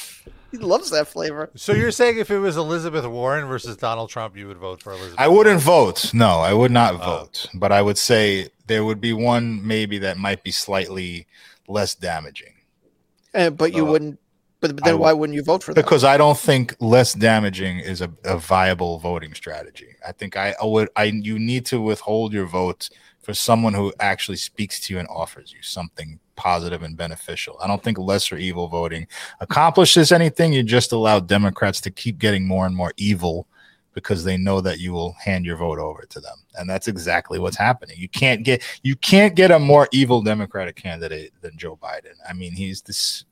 [0.50, 1.50] he loves that flavor.
[1.54, 4.92] So you're saying if it was Elizabeth Warren versus Donald Trump, you would vote for
[4.92, 5.16] Elizabeth?
[5.18, 6.12] I wouldn't vote.
[6.14, 7.46] No, I would not Uh, vote.
[7.54, 11.26] But I would say there would be one maybe that might be slightly
[11.68, 12.54] less damaging
[13.34, 14.18] And, but you Uh, wouldn't.
[14.60, 15.84] But, but I then why would- wouldn't you vote for that?
[15.84, 19.94] because I don't think less damaging is a, a viable voting strategy.
[20.06, 22.88] I think I, I would I you need to withhold your vote
[23.26, 27.58] for someone who actually speaks to you and offers you something positive and beneficial.
[27.60, 29.08] I don't think lesser evil voting
[29.40, 30.52] accomplishes anything.
[30.52, 33.48] You just allow Democrats to keep getting more and more evil
[33.94, 36.36] because they know that you will hand your vote over to them.
[36.54, 37.96] And that's exactly what's happening.
[37.98, 42.14] You can't get you can't get a more evil Democratic candidate than Joe Biden.
[42.30, 43.24] I mean, he's this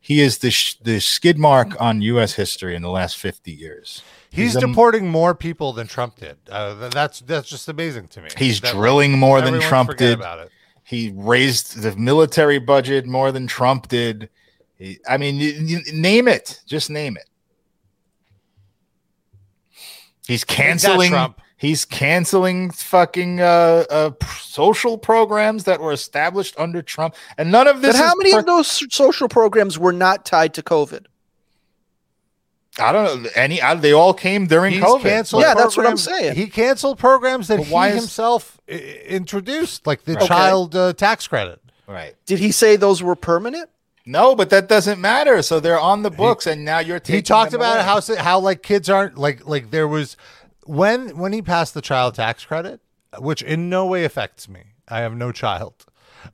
[0.00, 2.32] he is the sh- the skid mark on U.S.
[2.32, 4.02] history in the last fifty years.
[4.34, 6.36] He's, a- deporting more people than Trump did.
[6.50, 8.28] Uh, that's that's just amazing to me.
[8.36, 10.18] He's That- drilling more than Trump did.
[10.18, 10.50] About it.
[10.82, 14.28] He raised the military budget more than Trump did.
[14.76, 16.60] He, I mean, you, you, name it.
[16.66, 17.28] Just name it.
[20.26, 21.34] He's canceling.
[21.56, 27.80] He's canceling fucking uh, uh, social programs that were established under Trump, and none of
[27.80, 27.96] this.
[27.96, 31.06] But how is many per- of those social programs were not tied to COVID?
[32.78, 33.30] I don't know.
[33.36, 33.62] Any?
[33.62, 35.02] I, they all came during He's COVID.
[35.02, 35.42] canceled.
[35.42, 36.34] Yeah, that's what I'm saying.
[36.34, 38.72] He canceled programs that But why he is- himself i-
[39.06, 40.26] introduced, like the Right.
[40.26, 41.60] child uh, tax credit.
[41.86, 42.14] Right.
[42.26, 43.70] Did he say those were permanent?
[44.06, 45.40] No, but that doesn't matter.
[45.42, 47.16] So they're on the books, and now you're taking.
[47.16, 48.16] he talked them about away.
[48.18, 50.16] how how like kids aren't like like there was
[50.64, 52.80] when when he passed the child tax credit,
[53.18, 54.60] which in no way affects me.
[54.88, 55.86] I have no child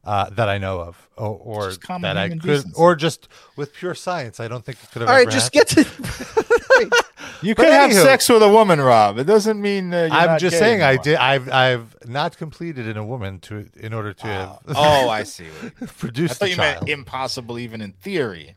[0.05, 2.75] uh, that I know of, or, or Just that I could, decency.
[2.77, 4.41] or just with pure science.
[4.41, 5.09] I don't think it could have.
[5.09, 5.77] All right, just happened.
[5.77, 7.05] get to.
[7.43, 9.19] You But can have sex with a woman, Rob.
[9.19, 11.17] It doesn't mean uh, you're I'm not just gay saying I did.
[11.17, 15.47] I've I've not completed in a woman to in order to have Oh, I see.
[15.47, 16.59] I thought the you child.
[16.59, 18.57] meant impossible, even in theory.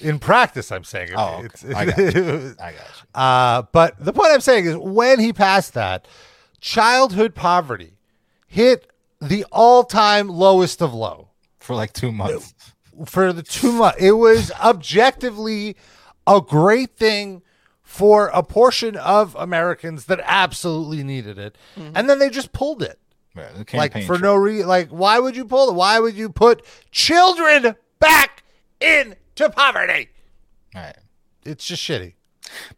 [0.00, 1.10] in practice, I'm saying.
[1.14, 1.44] Oh, okay.
[1.46, 2.54] it's, I got you.
[2.58, 2.78] I got you.
[3.14, 6.08] Uh, but the point I'm saying is when he passed that,
[6.60, 7.98] childhood poverty
[8.46, 8.90] hit
[9.22, 11.28] the all-time lowest of low
[11.60, 12.54] For like two months.
[13.06, 13.98] for the two months.
[14.00, 15.76] It was objectively
[16.26, 17.42] a great thing
[17.82, 21.92] for a portion of Americans that absolutely needed it, mm-hmm.
[21.94, 22.98] and then they just pulled it.
[23.34, 24.20] Right, the like for trail.
[24.20, 24.68] no reason.
[24.68, 25.74] Like why would you pull it?
[25.74, 28.42] Why would you put children back
[28.80, 30.08] into poverty?
[30.74, 30.96] Right.
[31.44, 32.14] It's just shitty.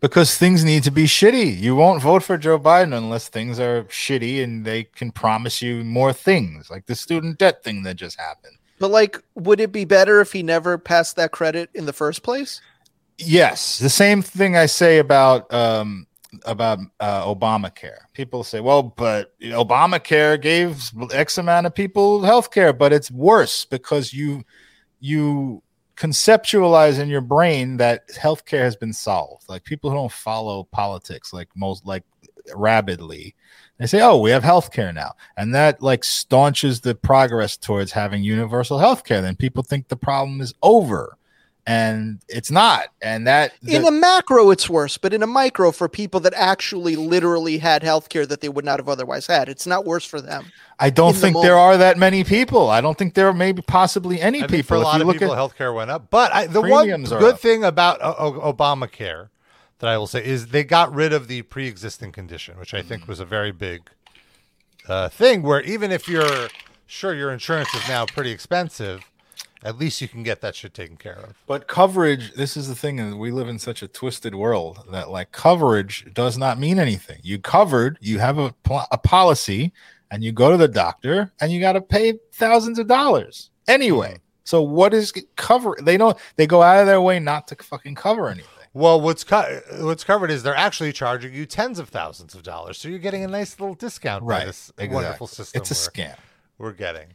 [0.01, 1.59] Because things need to be shitty.
[1.59, 5.85] You won't vote for Joe Biden unless things are shitty and they can promise you
[5.85, 8.57] more things, like the student debt thing that just happened.
[8.79, 12.23] But like, would it be better if he never passed that credit in the first
[12.23, 12.61] place?
[13.19, 16.07] Yes, the same thing I say about um,
[16.45, 17.99] about uh, Obamacare.
[18.13, 23.65] People say, "Well, but Obamacare gave X amount of people health care," but it's worse
[23.65, 24.45] because you
[24.99, 25.63] you
[25.97, 29.49] conceptualize in your brain that healthcare has been solved.
[29.49, 32.05] Like people who don't follow politics, like most like
[32.55, 33.35] rabidly,
[33.79, 38.23] they say, "Oh, we have healthcare now," and that like staunches the progress towards having
[38.23, 39.23] universal healthcare.
[39.23, 41.17] Then people think the problem is over
[41.67, 42.89] and it's not.
[43.01, 46.95] And that In a macro, it's worse, but in a micro, for people that actually
[46.97, 50.21] literally had health care that they would not have otherwise had, it's not worse for
[50.21, 50.53] them.
[50.79, 52.69] I don't in the think there are that many people.
[52.69, 54.69] I don't think there are maybe possibly any I think people.
[54.69, 56.11] for a If lot you of look people, health care went up.
[56.11, 57.41] But I, the one are good up.
[57.41, 59.29] thing about o- O- Obamacare
[59.79, 62.87] that I will say is they got rid of the pre-existing condition, which I Mm.
[62.89, 63.91] think was a very big
[64.89, 65.43] uh, thing.
[65.43, 66.49] Where even if you're
[66.87, 69.11] sure your insurance is now pretty expensive,
[69.63, 71.35] at least you can get that shit taken care of.
[71.47, 75.11] But coverage, this is the thing, is we live in such a twisted world that
[75.11, 77.19] like coverage does not mean anything.
[77.23, 79.73] You covered, you have a, pl- a policy,
[80.11, 84.13] and you go to the doctor, and you got to pay thousands of dollars anyway.
[84.13, 84.19] Hmm.
[84.45, 85.77] So what is cover?
[85.81, 86.17] They don't.
[86.37, 88.49] They go out of their way not to fucking cover anything.
[88.75, 92.77] Well, what's co- what's covered is they're actually charging you tens of thousands of dollars,
[92.77, 94.95] so you're getting a nice little discount Right, this exactly.
[94.95, 95.63] wonderful system.
[95.63, 96.17] It's a scam.
[96.59, 97.07] We're getting.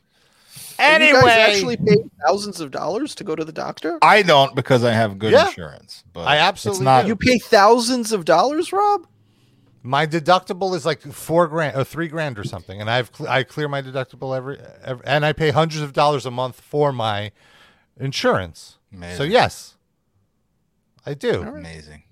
[0.79, 3.99] And you guys Anyway, actually pay thousands of dollars to go to the doctor?
[4.01, 5.47] I don't because I have good Yeah.
[5.47, 6.03] insurance.
[6.13, 7.01] But I absolutely not.
[7.03, 7.07] do.
[7.09, 9.05] You pay thousands of dollars, Rob?
[9.83, 13.43] My deductible is like four grand or three grand or something, and I've cl- I
[13.43, 17.31] clear my deductible every, every and I pay hundreds of dollars a month for my
[17.97, 18.77] insurance.
[19.15, 19.75] So yes,
[21.05, 21.43] I do.
[21.43, 22.03] Amazing.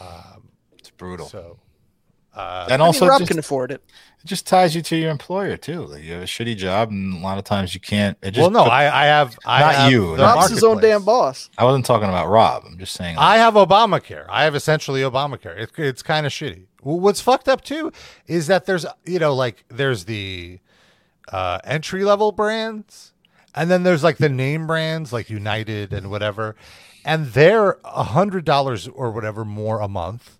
[0.00, 0.48] Um,
[0.78, 1.28] it's brutal.
[1.28, 1.58] So
[2.36, 3.82] and I also, Rob just, can afford it.
[4.22, 5.86] it just ties you to your employer too.
[5.86, 8.18] Like you have a shitty job, and a lot of times you can't.
[8.22, 10.50] It just well, no, put- I, I have I Not have you, the not- Rob's
[10.50, 11.48] his own damn boss.
[11.56, 12.64] I wasn't talking about Rob.
[12.66, 13.16] I'm just saying.
[13.18, 14.26] I have Obamacare.
[14.28, 15.58] I have essentially Obamacare.
[15.58, 16.66] It, it's kind of shitty.
[16.82, 17.92] Well, What's fucked up too
[18.26, 20.58] is that there's you know like there's the
[21.32, 23.12] uh, entry level brands,
[23.54, 26.54] and then there's like the name brands like United and whatever,
[27.04, 30.35] and they're a hundred dollars or whatever more a month.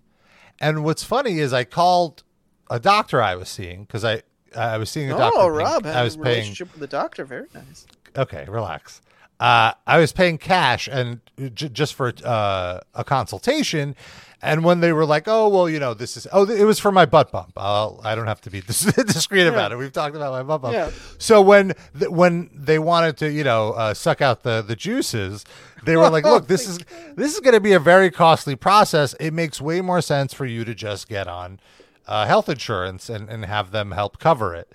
[0.59, 2.23] And what's funny is I called
[2.69, 4.23] a doctor I was seeing because I
[4.55, 5.39] I was seeing a doctor.
[5.39, 7.25] Oh, Rob had I was a paying relationship with the doctor.
[7.25, 7.85] Very nice.
[8.17, 9.01] okay, relax.
[9.39, 11.19] Uh, I was paying cash and
[11.53, 13.95] j- just for uh, a consultation.
[14.41, 16.91] And when they were like, "Oh, well, you know, this is oh, it was for
[16.91, 17.53] my butt bump.
[17.57, 19.77] I'll, I don't have to be dis- discreet about it.
[19.77, 20.73] We've talked about my butt bump.
[20.73, 20.91] Yeah.
[21.17, 25.43] So when th- when they wanted to, you know, uh, suck out the the juices,
[25.85, 26.79] they were like, "Look, this is
[27.15, 29.15] this is going to be a very costly process.
[29.19, 31.59] It makes way more sense for you to just get on
[32.07, 34.71] uh, health insurance and and have them help cover it."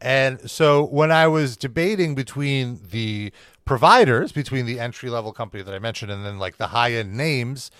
[0.00, 3.30] And so when I was debating between the
[3.64, 7.14] providers, between the entry level company that I mentioned and then like the high end
[7.16, 7.70] names,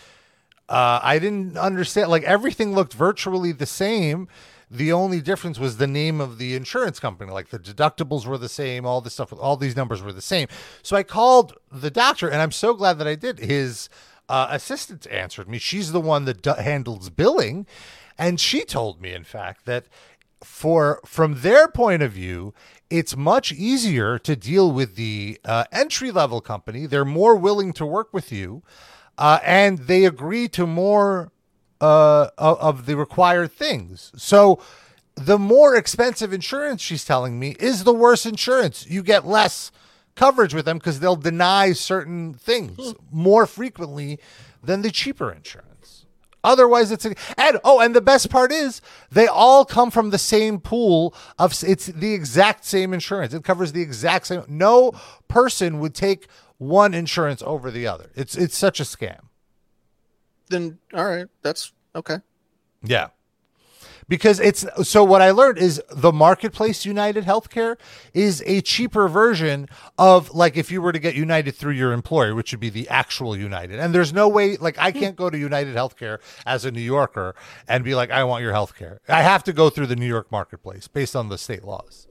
[0.72, 2.10] uh, I didn't understand.
[2.10, 4.28] Like everything looked virtually the same.
[4.72, 7.30] the only difference was the name of the insurance company.
[7.30, 10.48] Like the deductibles were the same, all this stuff, all these numbers were the same.
[10.82, 13.38] So I called the doctor, and I'm so glad that I did.
[13.38, 13.90] His
[14.30, 15.58] uh, assistant answered me.
[15.58, 17.66] She's the one that do- handles billing,
[18.16, 19.84] and she told me, in fact, that
[20.42, 22.54] for from their point of view,
[22.88, 26.86] it's much easier to deal with the uh, entry level company.
[26.86, 28.62] They're more willing to work with you,
[29.18, 31.32] uh, and they agree to more
[31.80, 34.12] uh, of, the required things.
[34.16, 34.60] So,
[35.14, 38.86] the more expensive insurance she's telling me is the worse insurance.
[38.88, 39.70] You get less
[40.14, 44.18] coverage with them because they'll deny certain things more frequently
[44.62, 46.06] than the cheaper insurance.
[46.44, 48.80] Otherwise, it's a, and oh, and the best part is
[49.10, 53.32] they all come from the same pool of it's the exact same insurance.
[53.32, 54.42] It covers the exact same.
[54.48, 54.92] No
[55.28, 56.26] person would take
[56.62, 58.10] one insurance over the other.
[58.14, 59.26] It's it's such a scam.
[60.48, 62.18] Then all right, that's okay.
[62.82, 63.08] Yeah.
[64.08, 67.76] Because it's so what I learned is the marketplace United Healthcare
[68.12, 72.34] is a cheaper version of like if you were to get United through your employer,
[72.34, 73.78] which would be the actual United.
[73.78, 77.34] And there's no way like I can't go to United Healthcare as a New Yorker
[77.68, 78.98] and be like, I want your healthcare.
[79.08, 82.08] I have to go through the New York marketplace based on the state laws.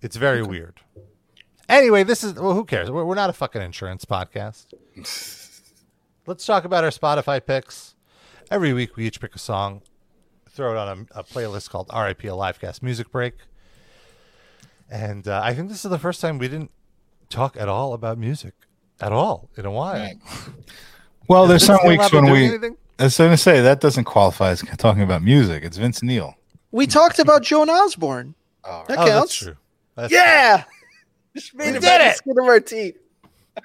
[0.00, 0.80] It's very weird.
[1.70, 2.90] Anyway, this is well, who cares?
[2.90, 4.66] We're, we're not a fucking insurance podcast.
[6.26, 7.94] Let's talk about our Spotify picks.
[8.50, 9.82] Every week we each pick a song,
[10.50, 13.34] throw it on a, a playlist called RIP a Livecast Music Break.
[14.90, 16.72] And uh, I think this is the first time we didn't
[17.28, 18.54] talk at all about music
[19.00, 20.10] at all in a while.
[21.28, 22.46] Well, there's some weeks when we.
[22.46, 22.76] anything?
[22.98, 25.62] I was going to say that doesn't qualify as talking about music.
[25.62, 26.34] It's Vince Neil.
[26.72, 28.34] We talked about Joan Osborne.
[28.64, 29.06] that Oh, counts.
[29.06, 29.56] that's true.
[29.94, 30.64] That's yeah.
[31.36, 32.16] Just made We it did it.
[32.16, 32.98] skin of our teeth.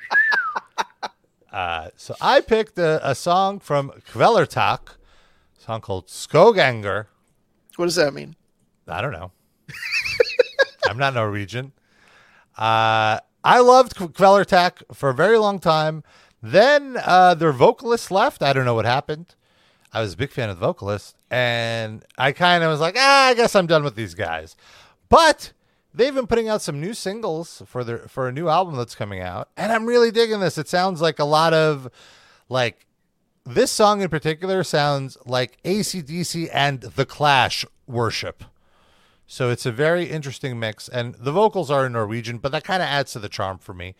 [1.51, 7.05] Uh, so I picked a, a song from Kvelertak, a song called Skoggangr.
[7.77, 8.35] What does that mean?
[8.89, 9.31] I don't know.
[10.85, 11.71] I'm not Norwegian.
[12.57, 16.03] Uh, I loved Kvelertak for a very long time.
[16.43, 18.43] Then uh, their vocalist left.
[18.43, 19.35] I don't know what happened.
[19.93, 23.27] I was a big fan of the vocalist, and I kind of was like, ah,
[23.27, 24.57] I guess I'm done with these guys.
[25.07, 25.53] But
[25.95, 29.21] they've been putting out some new singles for their for a new album that's coming
[29.21, 30.57] out, and I'm really digging this.
[30.57, 31.89] It sounds like a lot of
[32.49, 32.85] like
[33.45, 38.43] this song in particular sounds like ACDC and The Clash worship.
[39.27, 42.83] So it's a very interesting mix, and the vocals are in Norwegian, but that kind
[42.83, 43.95] of adds to the charm for me.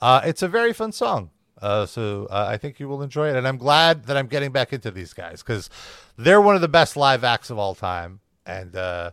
[0.00, 1.30] Uh, it's a very fun song.
[1.60, 4.50] Uh, so uh, I think you will enjoy it, and I'm glad that I'm getting
[4.50, 5.70] back into these guys because
[6.16, 8.20] they're one of the best live acts of all time.
[8.44, 9.12] And uh,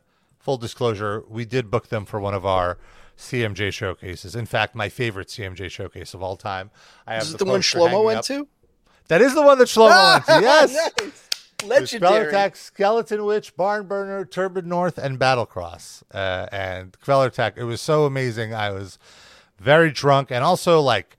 [0.49, 2.80] full disclosure, we did book them for one of our
[3.15, 4.35] CMJ showcases.
[4.35, 6.71] In fact, my favorite CMJ showcase of all time.
[7.05, 8.26] I have Is it the one Shlomo went up.
[8.26, 8.47] to?
[9.09, 10.31] That is the one that Shlomo went to.
[10.41, 10.91] Yes.
[10.99, 11.30] nice.
[11.63, 12.31] Legendary.
[12.34, 16.01] Kvelertak, Skeleton Witch, Barn Burner, Turbid North, and Battlecross.
[16.11, 18.51] Uh, and Kvelertak, it was so amazing.
[18.55, 18.97] I was
[19.59, 21.15] very drunk, and also like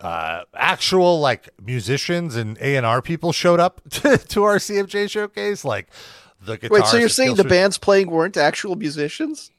[0.00, 5.08] uh, actual like musicians and A and R people showed up to, to our CMJ
[5.08, 5.64] showcase.
[5.64, 5.86] Like
[6.40, 6.70] the guitarist.
[6.70, 9.50] Wait, so you're saying the bands playing weren't actual musicians?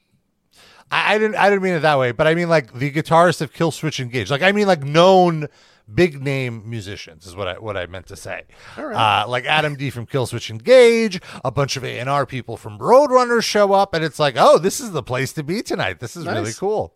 [0.90, 1.36] I, I didn't.
[1.36, 4.30] I didn't mean it that way, but I mean like the guitarist of Killswitch Engage.
[4.30, 5.48] Like I mean like known
[5.92, 8.44] big name musicians is what I what I meant to say.
[8.76, 12.78] Uh, like Adam D from Killswitch Engage, a bunch of A and R people from
[12.78, 16.00] Roadrunners show up, and it's like, oh, this is the place to be tonight.
[16.00, 16.94] This is really cool.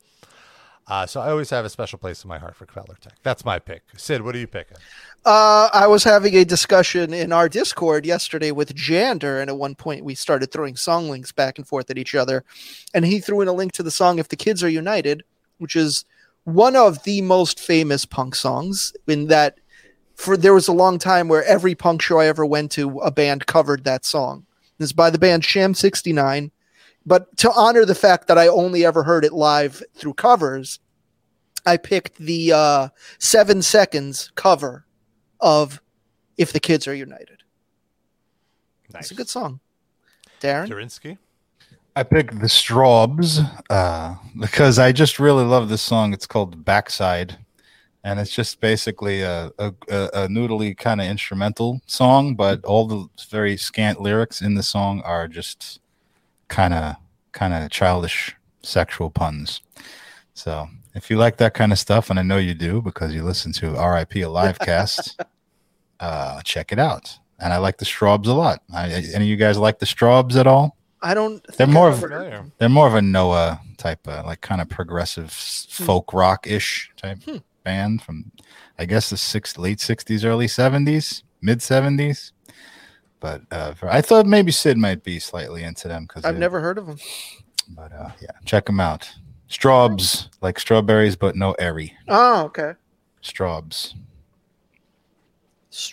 [0.89, 3.13] Uh, so I always have a special place in my heart for Kvelertak.
[3.23, 3.83] That's my pick.
[3.97, 4.77] Sid, what are you picking?
[5.25, 9.75] Uh, I was having a discussion in our Discord yesterday with Jander, and at one
[9.77, 12.45] point we started throwing song links back and forth at each other.
[12.95, 15.23] And he threw in a link to the song If the Kids Are United,
[15.59, 16.05] which is
[16.45, 18.93] one of the most famous punk songs.
[19.07, 19.59] In that,
[20.17, 23.11] for there was a long time where every punk show I ever went to, a
[23.11, 24.47] band covered that song.
[24.79, 26.51] It's by the band Sham 69.
[27.05, 30.79] But to honor the fact that I only ever heard it live through covers,
[31.67, 32.89] I picked the uh,
[33.19, 34.87] seven seconds cover
[35.41, 35.81] of
[36.37, 37.43] If the Kids Are United.
[38.93, 39.05] Nice.
[39.05, 39.61] It's a good song.
[40.41, 40.69] Darren?
[40.69, 41.19] Zarinsky?
[41.95, 43.39] I picked the Strawbs
[43.69, 46.15] uh, because I just really love this song.
[46.15, 47.37] It's called Backside,
[48.03, 52.87] and it's just basically a a, a, a noodly kind of instrumental song, but all
[52.87, 55.82] the very scant lyrics in the song are just
[56.53, 56.97] kind of
[57.33, 59.61] kind of childish sexual puns.
[60.35, 63.23] So if you like that kind of stuff, and I know you do because you
[63.25, 65.17] listen to RIP a livecast,
[66.01, 67.19] uh, check it out.
[67.39, 68.63] And I like the Strawbs a lot.
[68.73, 70.77] I, any of you guys like the Strawbs at all?
[71.01, 71.45] I don't.
[71.57, 72.45] They're more of Familiar.
[72.59, 75.33] they're more of a Noah type of like kind of progressive
[75.77, 75.85] Hmm.
[75.85, 77.39] folk rock ish type Hmm.
[77.65, 78.31] band from
[78.79, 82.33] I guess the six late sixties, early seventies, mid seventies.
[83.23, 86.77] But uh, I thought maybe Sid might be slightly into them because I've never heard
[86.77, 86.99] of them.
[87.69, 89.09] But uh, yeah, check them out.
[89.49, 92.73] Strawbs like strawberries, but no airy Oh, okay.
[93.23, 93.95] strawbs.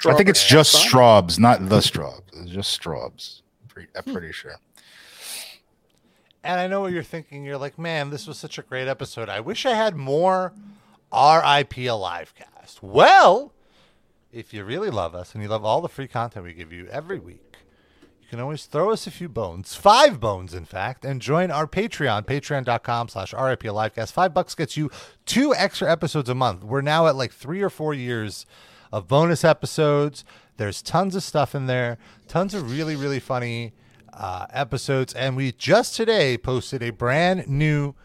[0.07, 2.23] I think it's just strawbs, not the strawbs.
[2.33, 3.43] It's just strawbs.
[3.67, 4.55] Pre- I'm pretty sure.
[6.43, 7.45] And I know what you're thinking.
[7.45, 9.29] You're like, man, this was such a great episode.
[9.29, 10.51] I wish I had more
[11.13, 12.81] RIP a Livecast.
[12.81, 13.53] Well,
[14.31, 16.87] if you really love us and you love all the free content we give you
[16.87, 17.57] every week,
[18.21, 21.65] you can always throw us a few bones, five bones, in fact, and join our
[21.65, 23.63] Patreon, patreon.com slash RIP.
[24.07, 24.91] Five bucks gets you
[25.25, 26.63] two extra episodes a month.
[26.63, 28.45] We're now at like three or four years
[28.91, 30.23] of bonus episodes.
[30.57, 31.97] There's tons of stuff in there,
[32.27, 33.73] tons of really, really funny
[34.13, 35.13] uh, episodes.
[35.13, 37.95] And we just today posted a brand new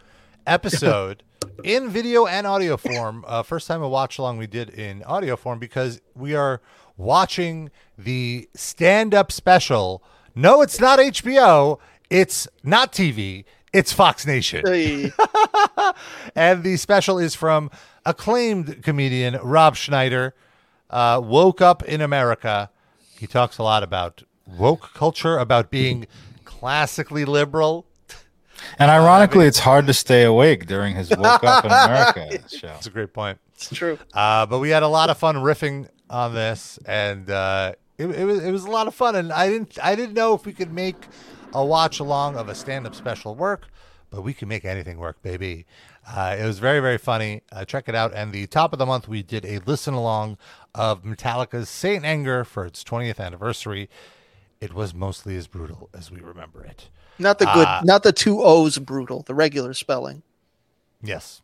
[0.45, 1.23] episode
[1.63, 3.23] in video and audio form.
[3.27, 6.61] Uh, first time a watch along we did in audio form because we are
[6.97, 10.03] watching the stand up special.
[10.33, 11.79] No, it's not HBO.
[12.09, 13.45] It's not TV.
[13.73, 14.63] It's Fox Nation.
[14.65, 15.11] Hey.
[16.35, 17.69] and the special is from
[18.05, 20.33] acclaimed comedian Rob Schneider.
[20.89, 22.69] Uh, woke up in America.
[23.17, 26.07] He talks a lot about woke culture, about being
[26.45, 27.85] classically liberal.
[28.79, 32.67] And ironically, it's hard to stay awake during his "Woke Up in America" show.
[32.67, 33.39] That's a great point.
[33.53, 33.97] It's true.
[34.13, 38.25] Uh, but we had a lot of fun riffing on this, and uh, it, it
[38.25, 39.15] was it was a lot of fun.
[39.15, 40.97] And I didn't I didn't know if we could make
[41.53, 43.67] a watch along of a stand up special work,
[44.09, 45.65] but we can make anything work, baby.
[46.07, 47.41] Uh, it was very very funny.
[47.51, 48.13] Uh, check it out.
[48.13, 50.37] And the top of the month, we did a listen along
[50.73, 52.03] of Metallica's St.
[52.03, 53.89] Anger for its 20th anniversary.
[54.59, 56.89] It was mostly as brutal as we remember it.
[57.17, 60.23] Not the good, Uh, not the two O's brutal, the regular spelling.
[61.01, 61.41] Yes.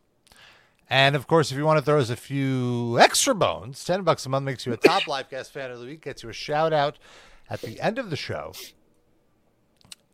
[0.90, 4.26] And of course, if you want to throw us a few extra bones, 10 bucks
[4.26, 6.72] a month makes you a top Livecast fan of the week, gets you a shout
[6.72, 6.98] out
[7.48, 8.52] at the end of the show.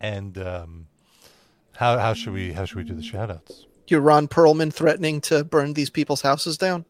[0.01, 0.87] And um,
[1.75, 3.67] how, how should we how should we do the shout outs?
[3.89, 6.85] You're Ron Perlman threatening to burn these people's houses down.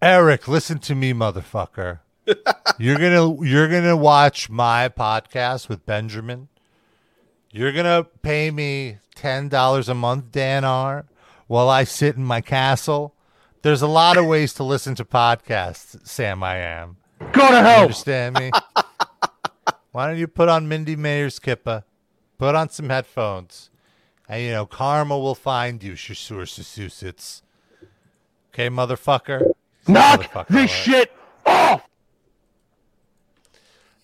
[0.00, 2.00] Eric, listen to me, motherfucker.
[2.78, 6.48] you're gonna you're gonna watch my podcast with Benjamin.
[7.54, 11.04] You're gonna pay me ten dollars a month, Dan R,
[11.46, 13.14] while I sit in my castle.
[13.60, 16.42] There's a lot of ways to listen to podcasts, Sam.
[16.42, 16.96] I am.
[17.32, 17.82] Go to You hell.
[17.82, 18.50] understand me?
[19.92, 21.84] Why don't you put on Mindy Mayer's kippa,
[22.38, 23.68] put on some headphones,
[24.28, 27.42] and you know karma will find you, Massachusetts.
[28.54, 29.50] Okay, motherfucker.
[29.86, 30.70] Knock Motherfucker, this right.
[30.70, 31.12] shit
[31.44, 31.82] off.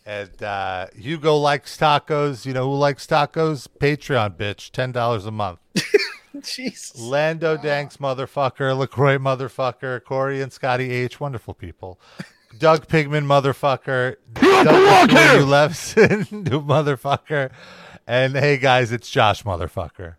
[0.09, 2.47] And uh, Hugo likes tacos.
[2.47, 3.69] You know who likes tacos?
[3.79, 4.71] Patreon, bitch.
[4.71, 5.59] Ten dollars a month.
[6.41, 6.99] Jesus.
[6.99, 8.75] Lando Danks, motherfucker.
[8.75, 10.03] Lacroix, motherfucker.
[10.03, 12.01] Corey and Scotty H, wonderful people.
[12.57, 14.17] Doug Pigman, motherfucker.
[14.33, 17.51] Doug you Levson, new motherfucker.
[18.07, 20.15] And hey guys, it's Josh, motherfucker.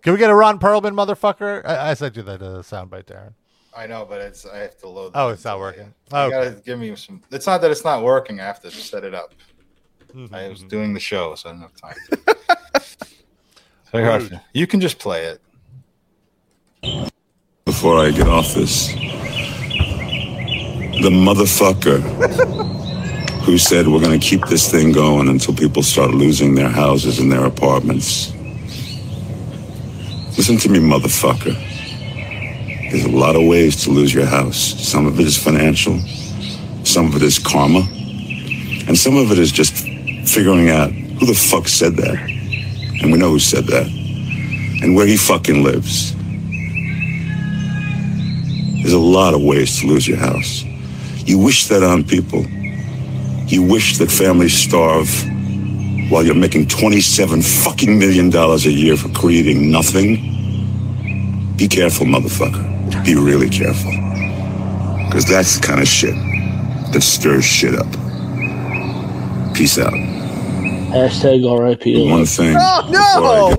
[0.00, 1.66] Can we get a Ron Perlman, motherfucker?
[1.66, 3.34] I, I sent you that uh, soundbite, Darren.
[3.76, 5.12] I know, but it's I have to load.
[5.14, 5.94] Oh, it's not working.
[6.12, 6.30] Oh, Okay.
[6.50, 7.22] gotta give me some.
[7.30, 8.40] It's not that it's not working.
[8.40, 9.32] I have to set it up.
[10.14, 11.94] Mm-hmm, I was doing the show, so I didn't have time.
[12.10, 12.36] To.
[13.92, 15.40] Very hard you can just play it.
[17.64, 18.88] before I get off this.
[21.02, 22.00] The motherfucker
[23.44, 27.18] who said we're going to keep this thing going until people start losing their houses
[27.20, 28.32] and their apartments.
[30.36, 31.54] Listen to me, motherfucker.
[32.90, 34.56] There's a lot of ways to lose your house.
[34.56, 36.00] Some of it is financial,
[36.84, 37.86] some of it is karma,
[38.88, 39.76] and some of it is just
[40.28, 42.18] figuring out who the fuck said that.
[43.00, 46.16] And we know who said that, and where he fucking lives.
[48.82, 50.64] There's a lot of ways to lose your house.
[51.24, 52.44] You wish that on people.
[53.46, 55.08] You wish that families starve
[56.10, 61.54] while you're making 27 fucking million dollars a year for creating nothing.
[61.56, 62.69] Be careful, motherfucker.
[63.04, 63.90] Be really careful.
[65.06, 66.14] Because that's the kind of shit
[66.92, 67.86] that stirs shit up.
[69.54, 69.92] Peace out.
[69.92, 72.08] Hashtag RIP.
[72.10, 72.56] One thing.
[72.58, 73.56] Oh before I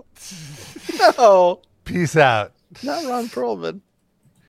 [0.97, 2.51] no, no, Peace out.
[2.83, 3.81] not Ron Perlman.